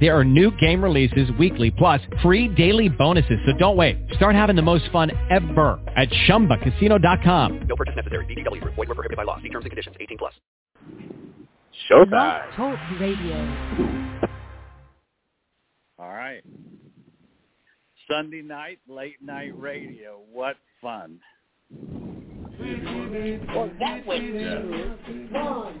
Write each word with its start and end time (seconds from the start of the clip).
There 0.00 0.16
are 0.16 0.24
new 0.24 0.50
game 0.58 0.82
releases 0.82 1.30
weekly, 1.38 1.70
plus 1.70 2.00
free 2.22 2.48
daily 2.48 2.88
bonuses. 2.88 3.38
So 3.46 3.52
don't 3.56 3.76
wait. 3.76 3.96
Start 4.14 4.34
having 4.34 4.56
the 4.56 4.62
most 4.62 4.90
fun 4.90 5.10
ever 5.30 5.80
at 5.96 6.08
ChumbaCasino.com. 6.28 7.66
No 7.66 7.76
purchase 7.76 7.96
necessary. 7.96 8.26
VGW. 8.26 8.62
Void 8.64 8.76
were 8.76 8.86
prohibited 8.86 9.16
by 9.16 9.22
law. 9.22 9.40
See 9.40 9.48
terms 9.48 9.64
and 9.64 9.70
conditions. 9.70 9.96
18 9.98 10.18
plus. 10.18 10.34
Showtime. 11.90 12.56
Talk 12.56 12.78
Radio. 13.00 14.28
All 15.98 16.08
right. 16.08 16.42
Sunday 18.08 18.42
night, 18.42 18.78
late 18.88 19.16
night 19.22 19.58
radio. 19.58 20.20
What 20.32 20.56
fun. 20.80 21.18
Well, 21.70 23.70
that 23.80 24.06
went 24.06 24.24
smooth. 24.24 25.32
One, 25.32 25.80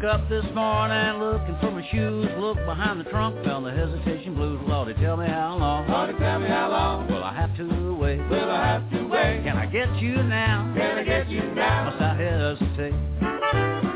Woke 0.00 0.14
up 0.14 0.28
this 0.28 0.44
morning 0.54 1.18
looking 1.18 1.56
for 1.60 1.72
my 1.72 1.84
shoes. 1.90 2.28
Looked 2.38 2.64
behind 2.66 3.00
the 3.00 3.04
trunk, 3.10 3.44
found 3.44 3.66
the 3.66 3.72
hesitation 3.72 4.32
blues. 4.36 4.60
Lordy, 4.64 4.94
tell 4.94 5.16
me 5.16 5.26
how 5.26 5.56
long. 5.58 5.90
Lordy, 5.90 6.16
tell 6.20 6.38
me 6.38 6.46
how 6.46 6.70
long. 6.70 7.08
Will 7.08 7.24
I 7.24 7.34
have 7.34 7.56
to 7.56 7.96
wait? 7.96 8.20
Will 8.30 8.48
I 8.48 8.64
have 8.64 8.88
to 8.92 9.08
wait? 9.08 9.42
Can 9.42 9.56
I 9.56 9.66
get 9.66 9.92
you 9.96 10.22
now? 10.22 10.72
Can 10.76 10.98
I 10.98 11.02
get 11.02 11.28
you 11.28 11.42
now? 11.52 11.90
Must 11.90 12.00
I 12.00 12.14
hesitate? 12.14 13.87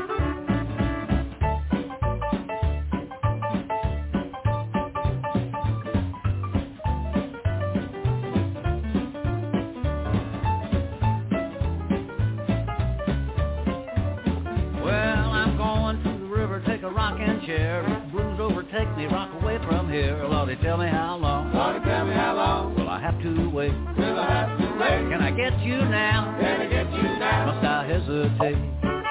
If 17.55 18.11
blues 18.11 18.39
overtake 18.39 18.97
me, 18.97 19.05
rock 19.05 19.29
away 19.39 19.59
from 19.67 19.91
here. 19.91 20.17
Lordy, 20.25 20.55
tell 20.63 20.77
me 20.77 20.87
how 20.87 21.17
long. 21.17 21.53
Lordy, 21.53 21.85
tell 21.85 22.03
me 22.03 22.13
how 22.13 22.35
long. 22.35 22.75
Will 22.75 22.89
I 22.89 22.99
have 22.99 23.21
to 23.21 23.49
wait? 23.51 23.71
Will 23.95 24.19
I 24.19 24.27
have 24.27 24.57
to 24.57 24.65
wait? 24.79 25.11
Can 25.11 25.21
I 25.21 25.29
get 25.29 25.59
you 25.59 25.77
now? 25.77 26.35
Can 26.39 26.61
I 26.61 26.65
get 26.67 26.91
you 26.91 27.03
now? 27.03 27.53
Must 27.53 27.65
I 27.65 27.87
hesitate? 27.87 29.02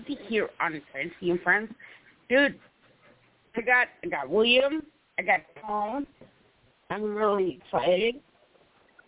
Episode 0.00 0.18
here 0.28 0.48
on 0.60 0.80
Francie 0.92 1.30
and 1.30 1.40
Friends. 1.40 1.70
Dude, 2.28 2.58
I 3.56 3.60
got 3.60 3.88
I 4.04 4.08
got 4.08 4.28
William. 4.28 4.82
I 5.18 5.22
got 5.22 5.40
Tom. 5.64 6.06
I'm 6.90 7.14
really 7.14 7.60
excited 7.64 8.16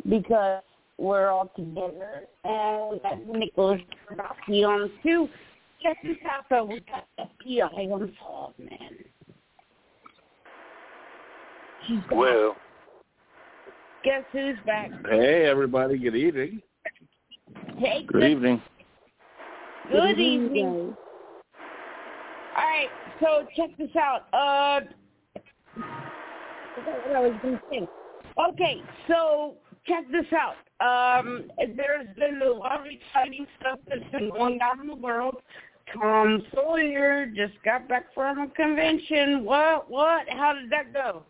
because 0.08 0.62
we're 0.98 1.28
all 1.28 1.50
together. 1.56 2.24
And 2.44 2.92
we 2.92 2.98
got 2.98 3.26
Nicholas 3.26 3.80
Kardowski 4.10 4.66
on 4.66 4.90
too. 5.02 5.28
Check 5.82 5.98
this 6.04 6.16
out, 6.30 6.44
though. 6.48 6.64
We 6.64 6.80
got 6.80 7.06
the 7.16 7.24
PI 7.42 7.82
on 7.90 8.02
unsolved, 8.02 8.58
man. 8.58 8.98
He's 11.86 11.98
back. 12.02 12.12
Well, 12.12 12.56
Guess 14.04 14.24
who's 14.32 14.56
back? 14.66 14.90
Hey, 15.08 15.46
everybody. 15.46 15.96
Good 15.96 16.16
evening. 16.16 16.60
Hey, 17.78 18.04
good 18.04 18.24
evening. 18.24 18.60
Good 19.90 20.20
evening. 20.20 20.94
All 22.56 22.62
right, 22.62 22.88
so 23.20 23.46
check 23.56 23.70
this 23.78 23.94
out. 23.96 24.26
Uh, 24.32 24.80
what 26.76 27.16
I 27.16 27.20
was 27.20 27.32
going 27.42 27.54
to 27.54 27.62
say. 27.70 27.88
Okay, 28.50 28.82
so 29.08 29.54
check 29.86 30.04
this 30.10 30.26
out. 30.32 30.54
Um, 30.80 31.50
there's 31.58 32.08
been 32.16 32.40
a 32.42 32.50
lot 32.50 32.80
of 32.80 32.86
exciting 32.86 33.46
stuff 33.58 33.78
that's 33.88 34.10
been 34.12 34.30
going 34.30 34.60
on 34.60 34.80
in 34.80 34.86
the 34.86 34.94
world. 34.94 35.36
Tom 35.92 36.42
Sawyer 36.54 37.26
just 37.26 37.54
got 37.64 37.88
back 37.88 38.06
from 38.14 38.38
a 38.38 38.48
convention. 38.48 39.44
What? 39.44 39.90
What? 39.90 40.28
How 40.28 40.54
did 40.54 40.70
that 40.70 40.92
go? 40.92 41.24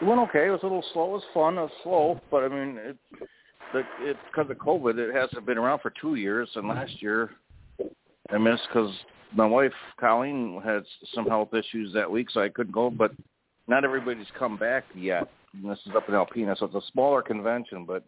It 0.00 0.04
went 0.04 0.20
okay. 0.28 0.46
It 0.46 0.50
was 0.50 0.60
a 0.62 0.66
little 0.66 0.84
slow. 0.92 1.10
It 1.10 1.12
was 1.12 1.22
fun. 1.34 1.58
It 1.58 1.62
was 1.62 1.70
slow, 1.82 2.20
but 2.30 2.44
I 2.44 2.48
mean, 2.48 2.78
it, 2.78 2.96
the, 3.72 3.82
it's 4.00 4.18
because 4.30 4.50
of 4.50 4.58
COVID. 4.58 4.98
It 4.98 5.14
hasn't 5.14 5.46
been 5.46 5.58
around 5.58 5.80
for 5.80 5.92
two 6.00 6.14
years, 6.14 6.48
and 6.54 6.68
last 6.68 7.00
year 7.00 7.30
I 8.30 8.38
missed 8.38 8.62
because 8.72 8.92
my 9.34 9.46
wife 9.46 9.72
Colleen 9.98 10.60
had 10.64 10.84
some 11.14 11.26
health 11.26 11.54
issues 11.54 11.92
that 11.94 12.10
week, 12.10 12.30
so 12.30 12.40
I 12.40 12.48
couldn't 12.48 12.72
go. 12.72 12.90
But 12.90 13.12
not 13.68 13.84
everybody's 13.84 14.26
come 14.38 14.56
back 14.56 14.84
yet. 14.94 15.28
And 15.54 15.70
this 15.70 15.78
is 15.86 15.92
up 15.96 16.08
in 16.08 16.14
Alpena, 16.14 16.56
so 16.58 16.66
it's 16.66 16.74
a 16.74 16.92
smaller 16.92 17.22
convention, 17.22 17.84
but 17.84 18.04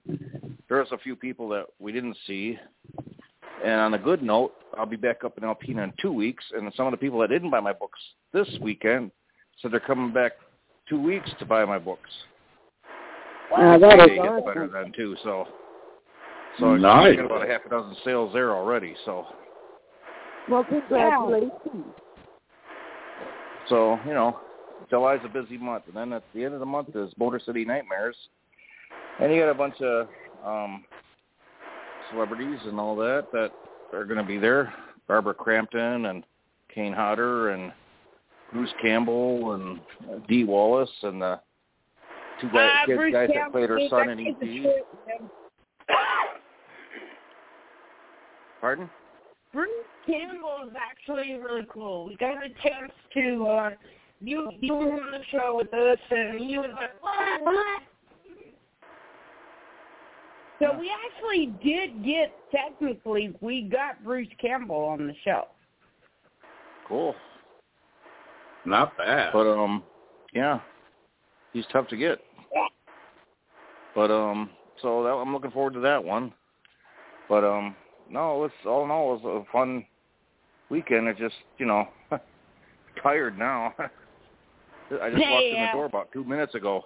there's 0.69 0.93
a 0.93 0.99
few 0.99 1.17
people 1.17 1.49
that 1.49 1.67
we 1.81 1.91
didn't 1.91 2.17
see. 2.26 2.59
And 3.64 3.75
on 3.75 3.94
a 3.94 3.99
good 3.99 4.23
note, 4.23 4.55
I'll 4.76 4.87
be 4.87 4.97
back 4.97 5.25
up 5.25 5.38
in 5.38 5.44
Alpena 5.44 5.85
in 5.85 5.93
two 6.00 6.12
weeks, 6.12 6.44
and 6.53 6.73
some 6.76 6.87
of 6.87 6.93
the 6.93 6.97
people 6.97 7.19
that 7.20 7.29
didn't 7.29 7.50
buy 7.50 7.61
my 7.61 7.73
books 7.73 7.99
this 8.32 8.49
weekend 8.61 9.11
said 9.61 9.73
they're 9.73 9.81
coming 9.81 10.12
back 10.12 10.32
two 10.88 11.00
weeks 11.00 11.31
to 11.38 11.44
buy 11.44 11.64
my 11.64 11.79
books. 11.79 12.11
Uh, 13.54 13.78
that 13.78 13.96
They 13.99 14.12
is 14.14 14.16
get 14.19 14.26
awesome. 14.26 14.44
better 14.44 14.69
then 14.72 14.93
too. 14.93 15.16
So, 15.22 15.46
so 16.58 16.76
Nice. 16.76 17.12
I 17.12 17.16
got 17.16 17.25
about 17.26 17.49
a 17.49 17.50
half 17.50 17.64
a 17.66 17.69
dozen 17.69 17.96
sales 18.04 18.32
there 18.32 18.52
already. 18.52 18.94
So, 19.04 19.26
Well, 20.49 20.64
congratulations. 20.64 21.52
so 23.69 23.99
you 24.06 24.14
know, 24.14 24.38
July's 24.90 25.20
a 25.25 25.28
busy 25.28 25.56
month, 25.58 25.84
and 25.87 25.96
then 25.96 26.12
at 26.12 26.22
the 26.34 26.44
end 26.44 26.54
of 26.54 26.60
the 26.60 26.66
month 26.66 26.94
is 26.96 27.12
Motor 27.19 27.40
City 27.44 27.64
Nightmares, 27.64 28.16
and 29.20 29.32
you 29.32 29.40
got 29.40 29.50
a 29.50 29.54
bunch 29.54 29.81
of 29.81 30.08
um 30.44 30.84
celebrities 32.10 32.58
and 32.66 32.78
all 32.81 32.96
that 32.96 33.26
that 33.32 33.52
are 33.93 34.04
going 34.04 34.19
to 34.19 34.25
be 34.25 34.38
there. 34.38 34.72
Barbara 35.08 35.34
Crampton 35.34 36.06
and 36.06 36.25
Kane 36.75 36.93
Hodder 36.93 37.50
and 37.50 37.72
Bruce 38.52 38.72
Campbell 38.82 39.52
and 39.54 39.81
Dee 40.28 40.44
Wallace 40.44 40.90
and 41.02 41.20
the 41.22 41.40
two 42.42 42.48
guys, 42.48 42.70
Uh, 42.82 42.86
kids, 42.86 42.96
Bruce 42.98 43.12
guys 43.12 43.28
that 43.28 43.34
Campbell, 43.34 43.52
played 43.52 43.70
her 43.70 43.88
son 43.88 44.08
in 44.10 44.18
kid's 44.18 44.42
E.T. 44.42 44.70
Pardon? 48.60 48.90
Bruce 49.52 49.70
Campbell 50.06 50.68
is 50.68 50.74
actually 50.76 51.34
really 51.34 51.66
cool. 51.72 52.06
We 52.06 52.16
got 52.16 52.36
a 52.44 52.48
chance 52.62 52.92
to 53.14 53.46
uh 53.46 53.70
you 54.20 54.50
you 54.60 54.74
were 54.74 54.92
on 54.92 55.10
the 55.10 55.24
show 55.30 55.56
with 55.56 55.72
us 55.74 55.98
and 56.10 56.38
he 56.38 56.58
was 56.58 56.70
like, 56.74 57.02
What 57.02 57.42
what? 57.42 57.82
So 60.60 60.78
we 60.78 60.90
actually 61.06 61.46
did 61.62 62.04
get 62.04 62.32
technically 62.52 63.34
we 63.40 63.62
got 63.62 64.02
Bruce 64.04 64.28
Campbell 64.40 64.84
on 64.84 65.08
the 65.08 65.14
show. 65.24 65.48
Cool. 66.86 67.14
Not 68.64 68.96
bad. 68.96 69.32
But 69.32 69.50
um, 69.50 69.82
yeah, 70.32 70.60
he's 71.52 71.64
tough 71.72 71.88
to 71.88 71.96
get. 71.96 72.20
But 73.94 74.10
um, 74.10 74.50
so 74.80 75.02
that, 75.02 75.10
I'm 75.10 75.32
looking 75.32 75.50
forward 75.50 75.74
to 75.74 75.80
that 75.80 76.02
one. 76.02 76.32
But 77.28 77.44
um, 77.44 77.76
no, 78.10 78.44
it's 78.44 78.54
all 78.66 78.84
in 78.84 78.90
all, 78.90 79.14
it 79.14 79.22
was 79.22 79.44
a 79.46 79.52
fun 79.52 79.84
weekend. 80.70 81.08
It's 81.08 81.20
just 81.20 81.34
you 81.58 81.66
know, 81.66 81.88
tired 83.02 83.38
now. 83.38 83.74
I 83.78 85.10
just 85.10 85.28
walked 85.30 85.46
in 85.46 85.60
the 85.60 85.68
door 85.72 85.86
about 85.86 86.12
two 86.12 86.24
minutes 86.24 86.54
ago. 86.54 86.84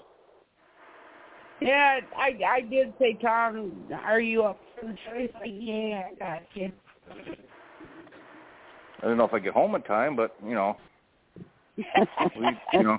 Yeah, 1.60 2.00
I 2.16 2.38
I 2.46 2.60
did 2.60 2.92
say, 2.98 3.18
Tom, 3.20 3.72
are 4.04 4.20
you 4.20 4.44
up 4.44 4.60
for 4.78 4.86
the 4.86 4.96
show? 5.04 5.18
He's 5.18 5.30
like, 5.34 5.50
Yeah, 5.52 6.02
I 6.10 6.14
got 6.18 6.42
you. 6.54 6.70
I 9.02 9.06
don't 9.06 9.16
know 9.16 9.24
if 9.24 9.34
I 9.34 9.38
get 9.38 9.52
home 9.52 9.74
in 9.74 9.82
time, 9.82 10.16
but 10.16 10.34
you 10.44 10.54
know, 10.54 10.76
we, 11.76 12.46
you 12.72 12.82
know, 12.82 12.98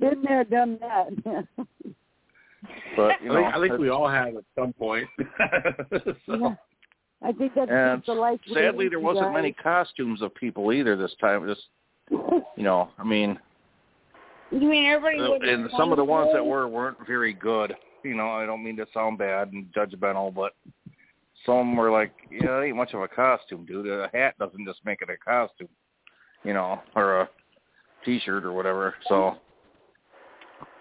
Been 0.00 0.22
there, 0.22 0.44
done 0.44 0.78
that. 0.80 1.46
But 2.96 3.12
you 3.22 3.30
I 3.30 3.34
know, 3.34 3.42
think, 3.42 3.54
I 3.54 3.60
think 3.68 3.78
we 3.78 3.88
all 3.90 4.08
have 4.08 4.36
at 4.36 4.44
some 4.58 4.72
point. 4.72 5.08
so, 5.90 6.14
yeah. 6.28 6.54
I 7.24 7.32
think 7.32 7.52
that's 7.54 7.70
and 7.70 8.02
the 8.06 8.14
life. 8.14 8.40
we 8.48 8.54
sadly, 8.54 8.88
there 8.88 9.00
wasn't 9.00 9.26
guys. 9.26 9.34
many 9.34 9.52
costumes 9.52 10.22
of 10.22 10.34
people 10.34 10.72
either 10.72 10.96
this 10.96 11.14
time. 11.20 11.46
Just 11.46 11.62
you 12.10 12.42
know, 12.64 12.90
I 12.98 13.04
mean, 13.04 13.38
You 14.50 14.60
mean 14.68 14.86
everybody 14.86 15.48
Uh, 15.48 15.52
and 15.54 15.70
some 15.76 15.92
of 15.92 15.98
the 15.98 16.04
ones 16.04 16.30
that 16.34 16.44
were 16.44 16.68
weren't 16.68 16.98
very 17.06 17.32
good. 17.32 17.74
You 18.04 18.14
know, 18.16 18.30
I 18.30 18.44
don't 18.46 18.64
mean 18.64 18.76
to 18.78 18.86
sound 18.92 19.18
bad 19.18 19.52
and 19.52 19.66
judgmental, 19.72 20.34
but 20.34 20.52
some 21.46 21.76
were 21.76 21.90
like, 21.90 22.12
you 22.30 22.40
know, 22.40 22.60
it 22.60 22.66
ain't 22.66 22.76
much 22.76 22.92
of 22.94 23.00
a 23.00 23.08
costume, 23.08 23.64
dude. 23.64 23.86
A 23.86 24.10
hat 24.12 24.34
doesn't 24.38 24.66
just 24.66 24.80
make 24.84 25.00
it 25.02 25.08
a 25.10 25.16
costume, 25.16 25.68
you 26.42 26.52
know, 26.52 26.80
or 26.96 27.20
a 27.20 27.28
T-shirt 28.04 28.44
or 28.44 28.52
whatever. 28.52 28.94
So, 29.08 29.36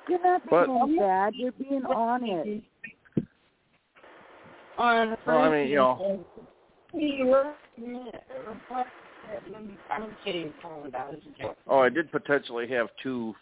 You're 0.08 0.22
not 0.24 0.42
But- 0.50 0.68
being 0.68 0.98
bad. 0.98 1.36
You're 1.36 1.52
being 1.54 1.86
honest. 1.86 2.64
on 4.78 5.18
well, 5.26 5.38
I 5.38 5.50
mean, 5.50 5.68
you 5.68 5.76
know, 5.76 6.26
I'm 9.90 10.16
kidding, 10.24 10.54
Colin. 10.62 10.92
That 10.92 11.10
was 11.12 11.20
oh, 11.68 11.80
I 11.80 11.90
did 11.90 12.12
potentially 12.12 12.68
have 12.70 12.88
two 13.02 13.36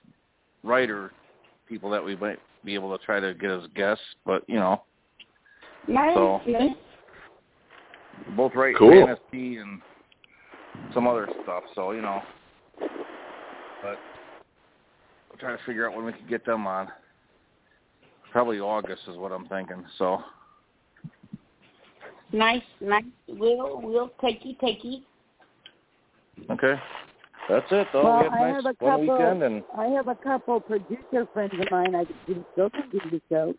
writer 0.64 1.12
people 1.68 1.90
that 1.92 2.04
we 2.04 2.16
might 2.16 2.40
be 2.66 2.74
able 2.74 2.96
to 2.98 3.04
try 3.06 3.20
to 3.20 3.34
get 3.34 3.52
as 3.52 3.62
guests, 3.76 4.04
but 4.26 4.44
you 4.48 4.56
know, 4.56 4.84
Nice. 5.88 6.14
So- 6.16 6.42
both 8.36 8.54
write 8.54 8.76
Cool. 8.78 8.92
fantasy 8.92 9.58
and 9.58 9.82
some 10.94 11.08
other 11.08 11.28
stuff. 11.44 11.64
So 11.74 11.92
you 11.92 12.02
know, 12.02 12.22
but 13.82 13.98
we'll 15.30 15.38
try 15.40 15.52
to 15.52 15.64
figure 15.66 15.90
out 15.90 15.96
when 15.96 16.06
we 16.06 16.14
can 16.14 16.28
get 16.28 16.46
them 16.46 16.68
on. 16.68 16.88
Probably 18.32 18.60
August 18.60 19.02
is 19.08 19.18
what 19.18 19.32
I'm 19.32 19.48
thinking. 19.48 19.84
So 19.98 20.20
nice, 22.32 22.62
nice. 22.80 23.04
We'll 23.28 23.82
we'll 23.82 24.10
takey 24.22 24.58
takey. 24.60 25.02
okay, 26.52 26.80
that's 27.50 27.66
it 27.72 27.88
though. 27.92 28.04
Well, 28.04 28.18
we 28.20 28.24
have 28.26 28.34
I 28.34 28.50
a 28.50 28.52
nice 28.52 28.64
have 28.64 28.66
a 28.66 28.74
couple- 28.76 29.00
weekend 29.02 29.44
and 29.44 29.64
I 29.78 29.86
have 29.88 30.08
a 30.08 30.16
couple 30.16 30.60
producer 30.60 31.28
friends 31.34 31.54
of 31.60 31.72
mine 31.72 31.96
I 31.96 32.06
could 32.06 32.46
still 32.54 32.70
can 32.70 32.90
do 32.92 33.00
the 33.10 33.22
show. 33.30 33.54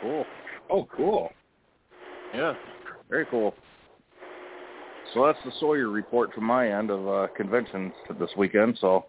cool. 0.00 0.24
oh, 0.70 0.88
cool. 0.96 1.30
Yeah, 2.34 2.54
very 3.10 3.26
cool. 3.26 3.54
So 5.14 5.24
that's 5.26 5.38
the 5.44 5.52
Sawyer 5.58 5.88
report 5.88 6.32
from 6.34 6.44
my 6.44 6.70
end 6.70 6.90
of 6.90 7.08
uh, 7.08 7.26
conventions 7.34 7.92
this 8.18 8.28
weekend. 8.36 8.76
So 8.80 9.06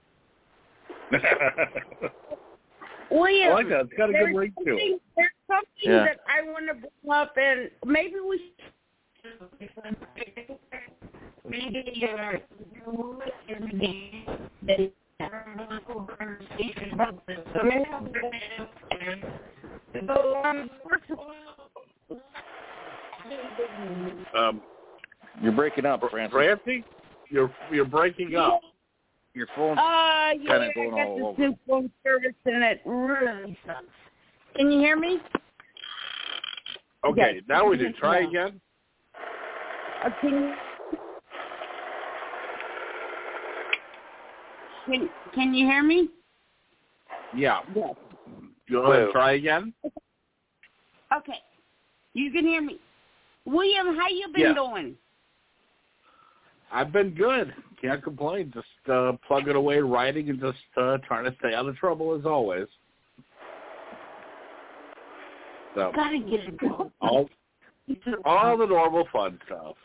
William, 3.11 3.49
I 3.49 3.53
like 3.53 3.69
that. 3.69 3.81
It's 3.85 3.93
got 3.97 4.09
a 4.09 4.13
good 4.13 4.21
there's 4.21 4.35
ring 4.35 4.53
to 4.53 4.61
it. 4.61 4.67
something- 4.67 4.99
There's 5.15 5.31
something 5.47 5.91
Yeah. 5.91 6.03
that 6.05 6.19
I 6.27 6.41
want 6.43 6.67
to 6.67 6.73
bring 6.75 7.11
up, 7.11 7.37
and 7.37 7.71
maybe 7.85 8.19
we. 8.19 8.53
Maybe 11.45 12.07
uh, 12.07 12.37
so, 20.07 20.41
um, 20.43 20.69
first 20.87 21.09
of 21.09 21.19
all, 21.19 21.33
Um, 24.35 24.61
you're 25.41 25.51
breaking 25.51 25.85
up, 25.85 26.01
Francis. 26.09 26.31
Francie, 26.31 26.83
you're 27.29 27.51
you're 27.71 27.85
breaking 27.85 28.35
up. 28.35 28.61
Your 29.33 29.47
phone. 29.55 29.77
Uh, 29.77 29.81
yeah, 29.81 30.33
Kinda 30.33 30.69
I 30.69 30.71
going 30.73 30.91
got 30.91 31.07
all 31.07 31.15
this 31.17 31.25
over. 31.25 31.41
new 31.41 31.57
phone 31.67 31.91
service 32.03 32.33
and 32.45 32.63
it 32.63 32.81
really 32.85 33.57
sucks. 33.65 33.85
Can 34.55 34.71
you 34.71 34.79
hear 34.79 34.97
me? 34.97 35.19
Okay, 37.05 37.35
Yes. 37.35 37.43
now 37.47 37.67
we 37.67 37.77
do. 37.77 37.93
Try 37.93 38.19
again. 38.19 38.59
Uh, 40.03 40.09
can 40.19 40.29
you? 40.29 40.53
Can, 44.85 45.09
can 45.33 45.53
you 45.53 45.65
hear 45.67 45.83
me? 45.83 46.09
Yeah. 47.35 47.59
Yes. 47.73 47.95
Go 48.69 48.83
ahead 48.83 49.03
and 49.03 49.11
try 49.11 49.33
again. 49.33 49.73
Okay. 51.15 51.39
You 52.13 52.31
can 52.31 52.45
hear 52.45 52.61
me. 52.61 52.79
William, 53.45 53.95
how 53.95 54.07
you 54.09 54.27
been 54.33 54.41
Yeah. 54.41 54.53
doing? 54.53 54.97
I've 56.71 56.91
been 56.91 57.11
good. 57.11 57.53
Can't 57.81 58.03
complain. 58.03 58.51
Just 58.53 58.91
uh, 58.91 59.13
plugging 59.27 59.55
away, 59.55 59.79
writing, 59.79 60.29
and 60.29 60.39
just 60.39 60.57
uh, 60.77 60.97
trying 61.07 61.25
to 61.25 61.35
stay 61.39 61.53
out 61.53 61.67
of 61.67 61.75
trouble 61.77 62.17
as 62.17 62.25
always. 62.25 62.67
So 65.75 65.91
Gotta 65.95 66.19
get 66.19 66.41
it 66.41 66.57
going. 66.59 66.91
all 67.01 67.29
all 68.25 68.57
the 68.57 68.65
normal 68.65 69.07
fun 69.11 69.39
stuff. 69.45 69.75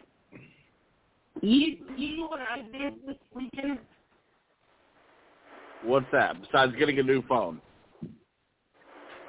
You 1.41 1.77
you 1.97 2.19
know 2.19 2.27
what 2.29 2.41
I 2.41 2.63
did 2.77 2.95
this 3.07 3.17
weekend? 3.35 3.79
What's 5.85 6.07
that? 6.13 6.41
Besides 6.41 6.75
getting 6.79 6.99
a 6.99 7.03
new 7.03 7.23
phone. 7.29 7.61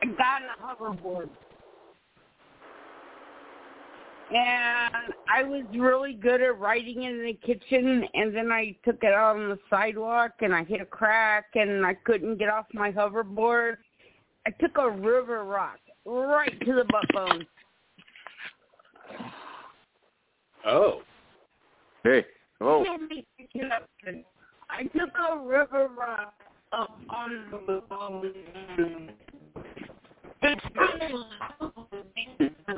I 0.02 0.06
got 0.06 0.42
a 0.44 0.84
hoverboard. 0.84 1.30
And 4.34 5.14
I 5.32 5.44
was 5.44 5.64
really 5.76 6.14
good 6.14 6.42
at 6.42 6.60
riding 6.60 7.04
in 7.04 7.24
the 7.24 7.34
kitchen, 7.46 8.08
and 8.14 8.36
then 8.36 8.52
I 8.52 8.76
took 8.84 9.04
it 9.04 9.14
out 9.14 9.36
on 9.36 9.50
the 9.50 9.60
sidewalk, 9.70 10.32
and 10.42 10.54
I 10.54 10.64
hit 10.64 10.82
a 10.82 10.86
crack, 10.86 11.46
and 11.54 11.86
I 11.86 11.94
couldn't 11.94 12.38
get 12.38 12.50
off 12.50 12.66
my 12.74 12.92
hoverboard. 12.92 13.78
I 14.48 14.52
took 14.52 14.78
a 14.78 14.90
river 14.90 15.44
rock 15.44 15.80
right 16.06 16.60
to 16.62 16.74
the 16.74 16.86
butt 16.86 17.08
bone. 17.14 17.46
Oh. 20.66 21.02
Hey. 22.04 22.26
Hello. 22.60 22.84
I 24.70 24.84
took 24.84 25.12
a 25.32 25.38
river 25.38 25.90
rock 25.98 26.34
up 26.72 27.00
on 27.10 27.46
the 27.68 27.82
bone. 27.88 28.34
It's 30.42 30.66
really 30.76 31.26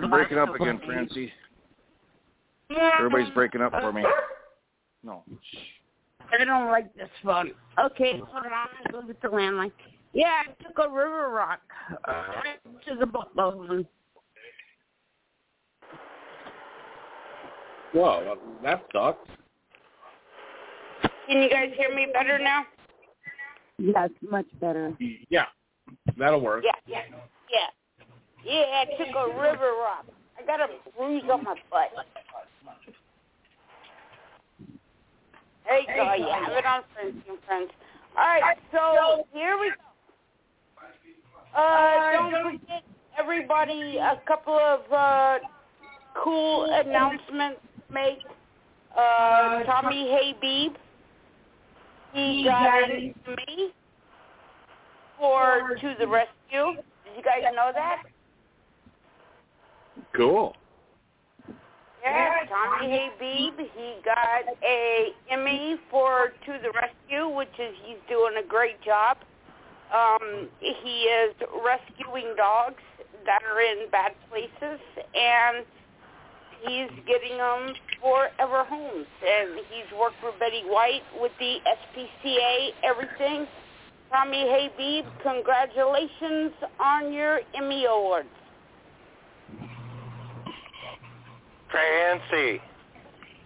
breaking 0.09 0.37
up 0.37 0.53
again, 0.55 0.79
Francie. 0.85 1.31
Everybody's 2.97 3.33
breaking 3.33 3.61
up 3.61 3.71
for 3.71 3.91
me. 3.91 4.03
No. 5.03 5.23
I 6.31 6.43
don't 6.43 6.67
like 6.67 6.93
this 6.95 7.09
phone. 7.23 7.51
Okay, 7.79 8.17
hold 8.17 8.45
on. 8.45 8.51
I'm 8.51 8.91
going 8.91 9.01
to 9.01 9.01
go 9.01 9.07
get 9.07 9.21
the 9.21 9.29
landline. 9.29 9.71
Yeah, 10.13 10.43
I 10.47 10.63
took 10.63 10.77
a 10.79 10.89
river 10.89 11.29
rock 11.29 11.61
uh, 12.05 12.23
to 12.87 12.95
the 12.99 13.05
boat 13.05 13.33
bone. 13.35 13.85
Whoa, 17.93 18.37
that 18.63 18.83
sucks. 18.93 19.29
Can 21.27 21.41
you 21.41 21.49
guys 21.49 21.71
hear 21.77 21.95
me 21.95 22.07
better 22.13 22.39
now? 22.39 22.65
Yes, 23.77 24.09
much 24.29 24.47
better. 24.59 24.93
Yeah, 25.29 25.45
that'll 26.17 26.41
work. 26.41 26.63
Yeah, 26.65 26.71
yeah, 26.87 27.03
yeah. 27.49 27.69
Yeah, 28.45 28.83
I 28.83 28.85
took 28.97 29.13
a 29.15 29.39
river 29.39 29.73
rock. 29.81 30.05
I 30.37 30.45
got 30.45 30.61
a 30.61 30.67
bruise 30.97 31.23
on 31.31 31.43
my 31.43 31.55
butt. 31.71 32.05
There 35.65 35.79
you 35.79 35.87
go. 35.87 36.13
You 36.13 36.31
have 36.31 36.53
it 36.53 36.65
on 36.65 36.83
friends 36.93 37.15
and 37.27 37.37
friends. 37.45 37.71
All 38.17 38.25
right, 38.25 38.57
so 38.71 39.25
here 39.33 39.57
we 39.59 39.69
go. 39.69 41.59
Uh, 41.59 42.11
don't 42.13 42.59
forget, 42.59 42.83
everybody, 43.19 43.97
a 43.97 44.21
couple 44.27 44.57
of 44.57 44.91
uh, 44.91 45.39
cool 46.23 46.65
announcements 46.71 47.59
to 47.87 47.93
make. 47.93 48.19
Uh, 48.97 49.63
Tommy 49.63 50.07
Habeeb, 50.07 50.73
he 52.13 52.43
got 52.45 52.89
Emmy 52.89 53.13
for 55.19 55.75
To 55.81 55.95
the 55.99 56.07
Rescue. 56.07 56.81
You 57.17 57.23
guys 57.23 57.41
know 57.55 57.71
that? 57.73 58.03
Cool. 60.15 60.55
Yeah, 62.03 62.45
Tommy 62.47 62.87
Habeeb, 62.87 63.57
he 63.57 63.95
got 64.05 64.45
a 64.63 65.07
Emmy 65.31 65.77
for 65.89 66.33
To 66.45 66.59
the 66.61 66.71
Rescue, 66.71 67.27
which 67.35 67.49
is 67.59 67.73
he's 67.83 67.97
doing 68.07 68.35
a 68.37 68.47
great 68.47 68.79
job. 68.83 69.17
Um, 69.91 70.47
he 70.59 71.09
is 71.09 71.33
rescuing 71.65 72.35
dogs 72.37 72.83
that 73.25 73.41
are 73.43 73.61
in 73.61 73.89
bad 73.89 74.11
places, 74.29 74.79
and 75.15 75.65
he's 76.61 76.91
getting 77.07 77.37
them 77.37 77.73
forever 77.99 78.63
homes. 78.63 79.07
And 79.25 79.57
he's 79.71 79.89
worked 79.99 80.23
with 80.23 80.37
Betty 80.39 80.63
White 80.67 81.01
with 81.19 81.31
the 81.39 81.57
SPCA, 81.65 82.69
everything. 82.83 83.47
Tommy 84.11 84.45
Habeeb, 84.45 85.05
congratulations 85.21 86.51
on 86.79 87.11
your 87.11 87.41
Emmy 87.53 87.85
Awards. 87.85 88.29
Francie. 91.69 92.61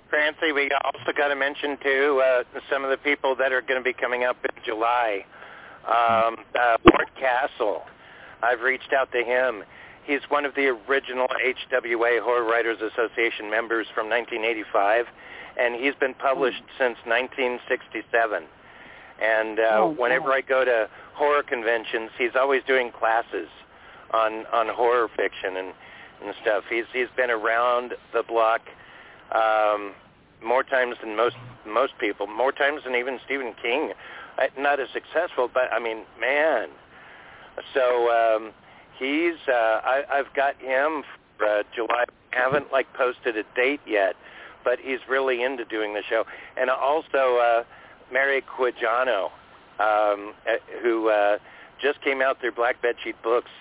Francie, 0.09 0.51
we 0.53 0.69
also 0.83 1.17
got 1.17 1.29
to 1.29 1.35
mention 1.35 1.77
too 1.81 2.21
uh, 2.23 2.43
some 2.69 2.83
of 2.83 2.91
the 2.91 2.97
people 2.97 3.35
that 3.37 3.51
are 3.51 3.61
going 3.61 3.79
to 3.79 3.83
be 3.83 3.93
coming 3.93 4.23
up 4.23 4.37
in 4.43 4.63
July. 4.63 5.25
Um, 5.87 6.35
uh, 6.53 6.77
Mort 6.85 7.09
Castle. 7.19 7.81
I've 8.43 8.61
reached 8.61 8.93
out 8.93 9.11
to 9.13 9.23
him. 9.23 9.63
He's 10.03 10.21
one 10.29 10.45
of 10.45 10.53
the 10.53 10.67
original 10.89 11.27
HWA 11.27 12.21
Horror 12.21 12.43
Writers 12.43 12.77
Association 12.81 13.49
members 13.49 13.87
from 13.95 14.09
1985, 14.09 15.05
and 15.59 15.75
he's 15.75 15.95
been 15.95 16.13
published 16.13 16.61
since 16.77 16.97
1967. 17.05 18.43
And 19.21 19.59
uh, 19.59 19.63
Oh, 19.73 19.95
whenever 19.97 20.29
wow. 20.29 20.35
I 20.35 20.41
go 20.41 20.65
to 20.65 20.89
horror 21.13 21.43
conventions, 21.43 22.09
he's 22.17 22.35
always 22.35 22.63
doing 22.65 22.91
classes 22.91 23.47
on 24.11 24.45
on 24.47 24.67
horror 24.69 25.07
fiction 25.15 25.57
and 25.57 25.73
and 26.23 26.33
stuff. 26.41 26.63
He's 26.69 26.85
he's 26.91 27.07
been 27.15 27.29
around 27.29 27.93
the 28.13 28.23
block 28.23 28.61
um, 29.31 29.93
more 30.43 30.63
times 30.63 30.95
than 31.01 31.15
most 31.15 31.35
most 31.67 31.93
people, 31.99 32.27
more 32.27 32.51
times 32.51 32.81
than 32.83 32.95
even 32.95 33.19
Stephen 33.25 33.53
King. 33.61 33.93
Uh, 34.37 34.47
not 34.57 34.79
as 34.79 34.87
successful, 34.93 35.49
but 35.53 35.71
I 35.71 35.79
mean, 35.79 35.99
man. 36.19 36.69
So 37.73 38.09
um, 38.09 38.51
he's 38.97 39.35
uh, 39.47 39.51
I, 39.83 40.03
I've 40.11 40.33
got 40.33 40.55
him 40.59 41.03
for 41.37 41.45
uh, 41.45 41.63
July. 41.75 42.05
I 42.33 42.37
haven't 42.37 42.71
like 42.71 42.91
posted 42.93 43.37
a 43.37 43.43
date 43.55 43.81
yet, 43.85 44.15
but 44.63 44.79
he's 44.79 44.99
really 45.09 45.43
into 45.43 45.65
doing 45.65 45.93
the 45.93 46.01
show. 46.09 46.23
And 46.57 46.69
also 46.69 47.37
uh, 47.37 47.63
Mary 48.11 48.41
Quijano, 48.41 49.31
um, 49.79 50.33
uh, 50.47 50.57
who 50.81 51.09
uh, 51.09 51.37
just 51.81 52.01
came 52.01 52.21
out 52.21 52.39
through 52.39 52.51
Black 52.51 52.81
Bedsheet 52.81 53.15
Books 53.23 53.51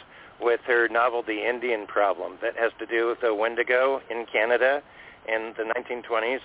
with 0.41 0.61
her 0.67 0.89
novel 0.89 1.23
The 1.23 1.49
Indian 1.49 1.87
Problem 1.87 2.39
that 2.43 2.57
has 2.57 2.73
to 2.79 2.87
do 2.87 3.09
with 3.09 3.21
the 3.21 3.35
Wendigo 3.35 4.01
in 4.11 4.27
Canada 4.27 4.83
in 5.29 5.55
the 5.57 5.65
1920s. 5.65 6.41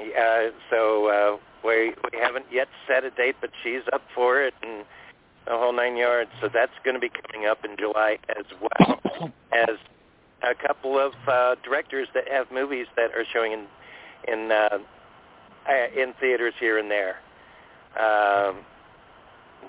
Uh, 0.00 0.50
so 0.70 1.06
uh, 1.08 1.36
we 1.64 1.94
we 2.12 2.18
haven't 2.20 2.46
yet 2.50 2.68
set 2.86 3.04
a 3.04 3.10
date, 3.10 3.36
but 3.40 3.50
she's 3.62 3.82
up 3.92 4.02
for 4.14 4.42
it 4.42 4.54
and 4.62 4.84
the 5.46 5.52
whole 5.52 5.72
nine 5.72 5.96
yards. 5.96 6.30
So 6.40 6.48
that's 6.52 6.72
going 6.84 6.94
to 6.94 7.00
be 7.00 7.10
coming 7.10 7.46
up 7.46 7.64
in 7.64 7.76
July 7.76 8.18
as 8.28 8.44
well 8.60 9.32
as 9.52 9.76
a 10.42 10.54
couple 10.54 10.98
of 10.98 11.12
uh, 11.28 11.54
directors 11.62 12.08
that 12.14 12.28
have 12.28 12.50
movies 12.50 12.86
that 12.96 13.12
are 13.12 13.24
showing 13.32 13.52
in 13.52 13.66
in 14.26 14.50
uh, 14.50 14.78
uh, 15.68 16.00
in 16.00 16.14
theaters 16.20 16.54
here 16.60 16.78
and 16.78 16.90
there. 16.90 17.16
Um, 17.98 18.64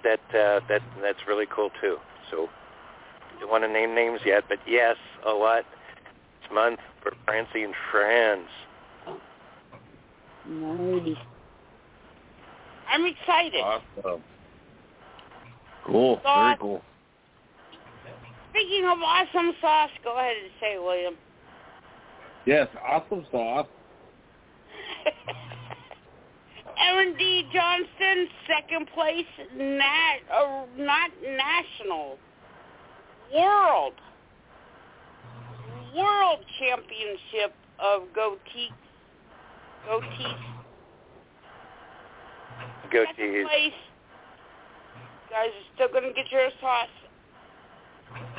that 0.03 0.19
uh, 0.29 0.59
that 0.67 0.81
that's 1.01 1.19
really 1.27 1.45
cool 1.53 1.69
too. 1.81 1.97
So 2.31 2.49
don't 3.39 3.49
want 3.49 3.63
to 3.63 3.71
name 3.71 3.95
names 3.95 4.19
yet, 4.25 4.43
but 4.49 4.59
yes, 4.67 4.95
a 5.25 5.31
lot 5.31 5.63
this 6.41 6.51
month 6.53 6.79
for 7.01 7.13
Francie 7.25 7.63
and 7.63 7.73
friends. 7.91 8.47
Nice. 10.47 11.17
I'm 12.89 13.05
excited. 13.05 13.61
Awesome. 13.61 14.23
Cool. 15.85 16.19
Very 16.23 16.57
cool. 16.59 16.81
Speaking 18.51 18.85
of 18.85 18.99
awesome 19.03 19.53
sauce, 19.59 19.89
go 20.03 20.17
ahead 20.17 20.35
and 20.41 20.51
say, 20.61 20.77
William. 20.79 21.15
Yes, 22.45 22.69
awesome 22.87 23.25
sauce. 23.29 23.67
Aaron 26.79 27.03
D. 27.17 27.47
Johnston, 27.53 28.27
second 28.47 28.87
place, 28.93 29.25
nat, 29.55 30.17
uh, 30.33 30.65
not 30.77 31.11
national, 31.21 32.17
world, 33.33 33.93
world 35.95 36.39
championship 36.59 37.53
of 37.79 38.03
goatee, 38.13 38.69
goatees. 39.87 40.55
Go 42.91 43.03
Second 43.15 43.47
place. 43.47 43.73
Guys 45.29 45.49
are 45.49 45.67
still 45.73 45.87
gonna 45.91 46.13
get 46.13 46.31
your 46.31 46.49
sauce. 46.61 46.87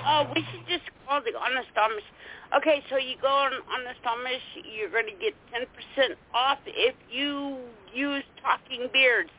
Oh, 0.07 0.31
we 0.35 0.45
should 0.51 0.67
just 0.69 0.85
call 1.07 1.21
the 1.21 1.37
Honest 1.39 1.69
Amish. 1.77 2.07
Okay, 2.55 2.83
so 2.89 2.97
you 2.97 3.17
go 3.21 3.29
on 3.29 3.53
Honest 3.75 4.01
Amish, 4.05 4.63
you're 4.65 4.91
gonna 4.91 5.17
get 5.21 5.35
ten 5.53 5.67
percent 5.75 6.19
off 6.33 6.59
if 6.67 6.95
you 7.11 7.59
use 7.93 8.23
Talking 8.43 8.89
Beards. 8.93 9.31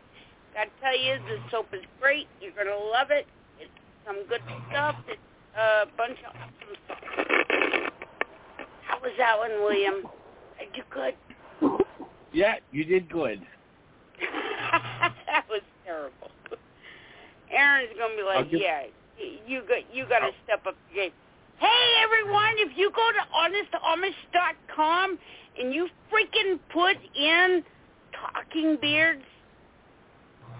Gotta 0.53 0.69
tell 0.81 0.97
you, 0.97 1.15
the 1.27 1.37
soap 1.49 1.67
is 1.73 1.81
great. 2.01 2.27
You're 2.41 2.51
gonna 2.51 2.75
love 2.75 3.11
it. 3.11 3.25
It's 3.59 3.71
some 4.05 4.27
good 4.27 4.41
stuff. 4.69 4.95
It's 5.07 5.21
a 5.55 5.85
bunch 5.95 6.17
of 6.27 6.35
awesome 6.35 6.75
stuff. 6.85 6.97
How 8.87 8.99
was 8.99 9.11
that 9.17 9.37
one, 9.37 9.51
William? 9.63 10.03
Did 10.59 10.69
you 10.75 10.83
good? 10.89 11.13
Yeah, 12.33 12.55
you 12.71 12.83
did 12.83 13.09
good. 13.09 13.41
that 15.27 15.45
was 15.49 15.61
terrible. 15.85 16.29
Aaron's 17.51 17.89
gonna 17.97 18.15
be 18.15 18.23
like, 18.23 18.51
give- 18.51 18.59
yeah, 18.59 18.83
you 19.47 19.61
got 19.61 19.95
you 19.95 20.05
got 20.09 20.19
to 20.19 20.31
step 20.43 20.65
up 20.67 20.75
the 20.89 20.95
game. 20.95 21.11
Hey 21.59 22.03
everyone, 22.03 22.53
if 22.57 22.77
you 22.77 22.91
go 22.91 23.09
to 23.11 23.23
honestamish.com 23.33 25.17
and 25.59 25.73
you 25.73 25.87
freaking 26.11 26.59
put 26.71 26.97
in 27.15 27.63
Talking 28.13 28.77
Beards, 28.79 29.23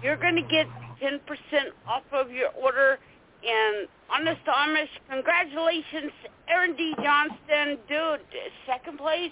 you're 0.02 0.16
gonna 0.16 0.42
get 0.42 0.66
ten 1.00 1.20
percent 1.20 1.72
off 1.86 2.02
of 2.12 2.32
your 2.32 2.50
order. 2.60 2.98
And 3.46 3.86
Honest 4.10 4.44
Amish, 4.46 4.88
congratulations, 5.08 6.10
Aaron 6.48 6.74
D. 6.74 6.94
Johnston, 7.00 7.78
dude, 7.88 8.20
second 8.66 8.98
place. 8.98 9.30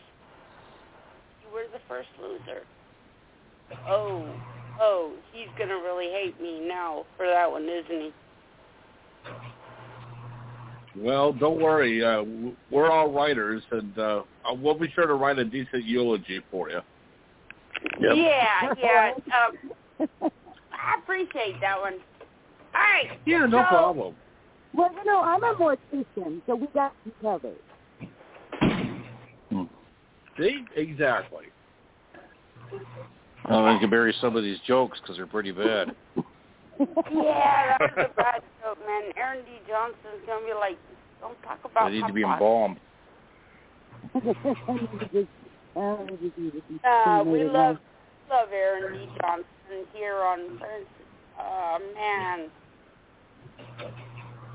You 1.43 1.53
were 1.53 1.65
the 1.73 1.81
first 1.89 2.09
loser. 2.23 2.63
Oh, 3.89 4.25
oh, 4.81 5.13
he's 5.33 5.49
gonna 5.59 5.75
really 5.75 6.13
hate 6.13 6.41
me 6.41 6.61
now 6.61 7.07
for 7.17 7.27
that 7.27 7.51
one, 7.51 7.69
isn't 7.69 7.91
he? 7.91 8.13
Well, 10.99 11.33
don't 11.33 11.61
worry. 11.61 12.05
Uh, 12.05 12.25
we're 12.71 12.91
all 12.91 13.13
writers, 13.13 13.63
and 13.71 13.99
uh, 13.99 14.23
we'll 14.53 14.79
be 14.79 14.91
sure 14.95 15.07
to 15.07 15.15
write 15.15 15.39
a 15.39 15.45
decent 15.45 15.85
eulogy 15.85 16.41
for 16.51 16.71
you. 16.71 16.81
Yeah, 18.01 18.73
yeah. 18.79 19.13
Um, 19.27 20.09
I 20.73 20.99
appreciate 20.99 21.61
that 21.61 21.79
one. 21.79 21.95
All 22.75 22.81
right. 22.81 23.19
Yeah, 23.27 23.47
no 23.47 23.63
so, 23.63 23.69
problem. 23.69 24.15
Well, 24.75 24.91
you 24.93 25.05
know, 25.05 25.21
I'm 25.21 25.43
a 25.43 25.55
mortician, 25.55 26.41
so 26.47 26.55
we 26.55 26.67
got 26.69 26.93
you 27.05 27.13
covered. 27.23 27.57
See, 30.39 30.65
exactly. 30.77 31.47
Well, 33.49 33.73
we 33.73 33.79
can 33.79 33.89
bury 33.89 34.15
some 34.21 34.37
of 34.37 34.43
these 34.43 34.59
jokes 34.67 34.99
because 35.01 35.17
they're 35.17 35.27
pretty 35.27 35.53
bad. 35.53 35.95
yeah, 36.79 37.79
that 37.79 37.97
was 37.97 38.07
a 38.11 38.15
bad 38.17 38.43
joke, 38.63 38.79
man. 38.87 39.13
Aaron 39.17 39.45
D. 39.45 39.51
Johnson's 39.69 40.23
gonna 40.27 40.47
be 40.47 40.53
like, 40.53 40.79
don't 41.21 41.41
talk 41.43 41.59
about. 41.65 41.89
They 41.89 41.97
need 41.97 42.07
to 42.07 42.13
be 42.13 42.23
embalmed. 42.23 42.79
Uh, 45.77 47.23
we 47.27 47.45
love 47.45 47.77
love 48.31 48.49
Aaron 48.51 48.95
D. 48.95 49.09
Johnson 49.21 49.87
here 49.93 50.23
on 50.23 50.59
Thursday. 50.59 50.87
Oh 51.39 51.79
man, 51.95 52.49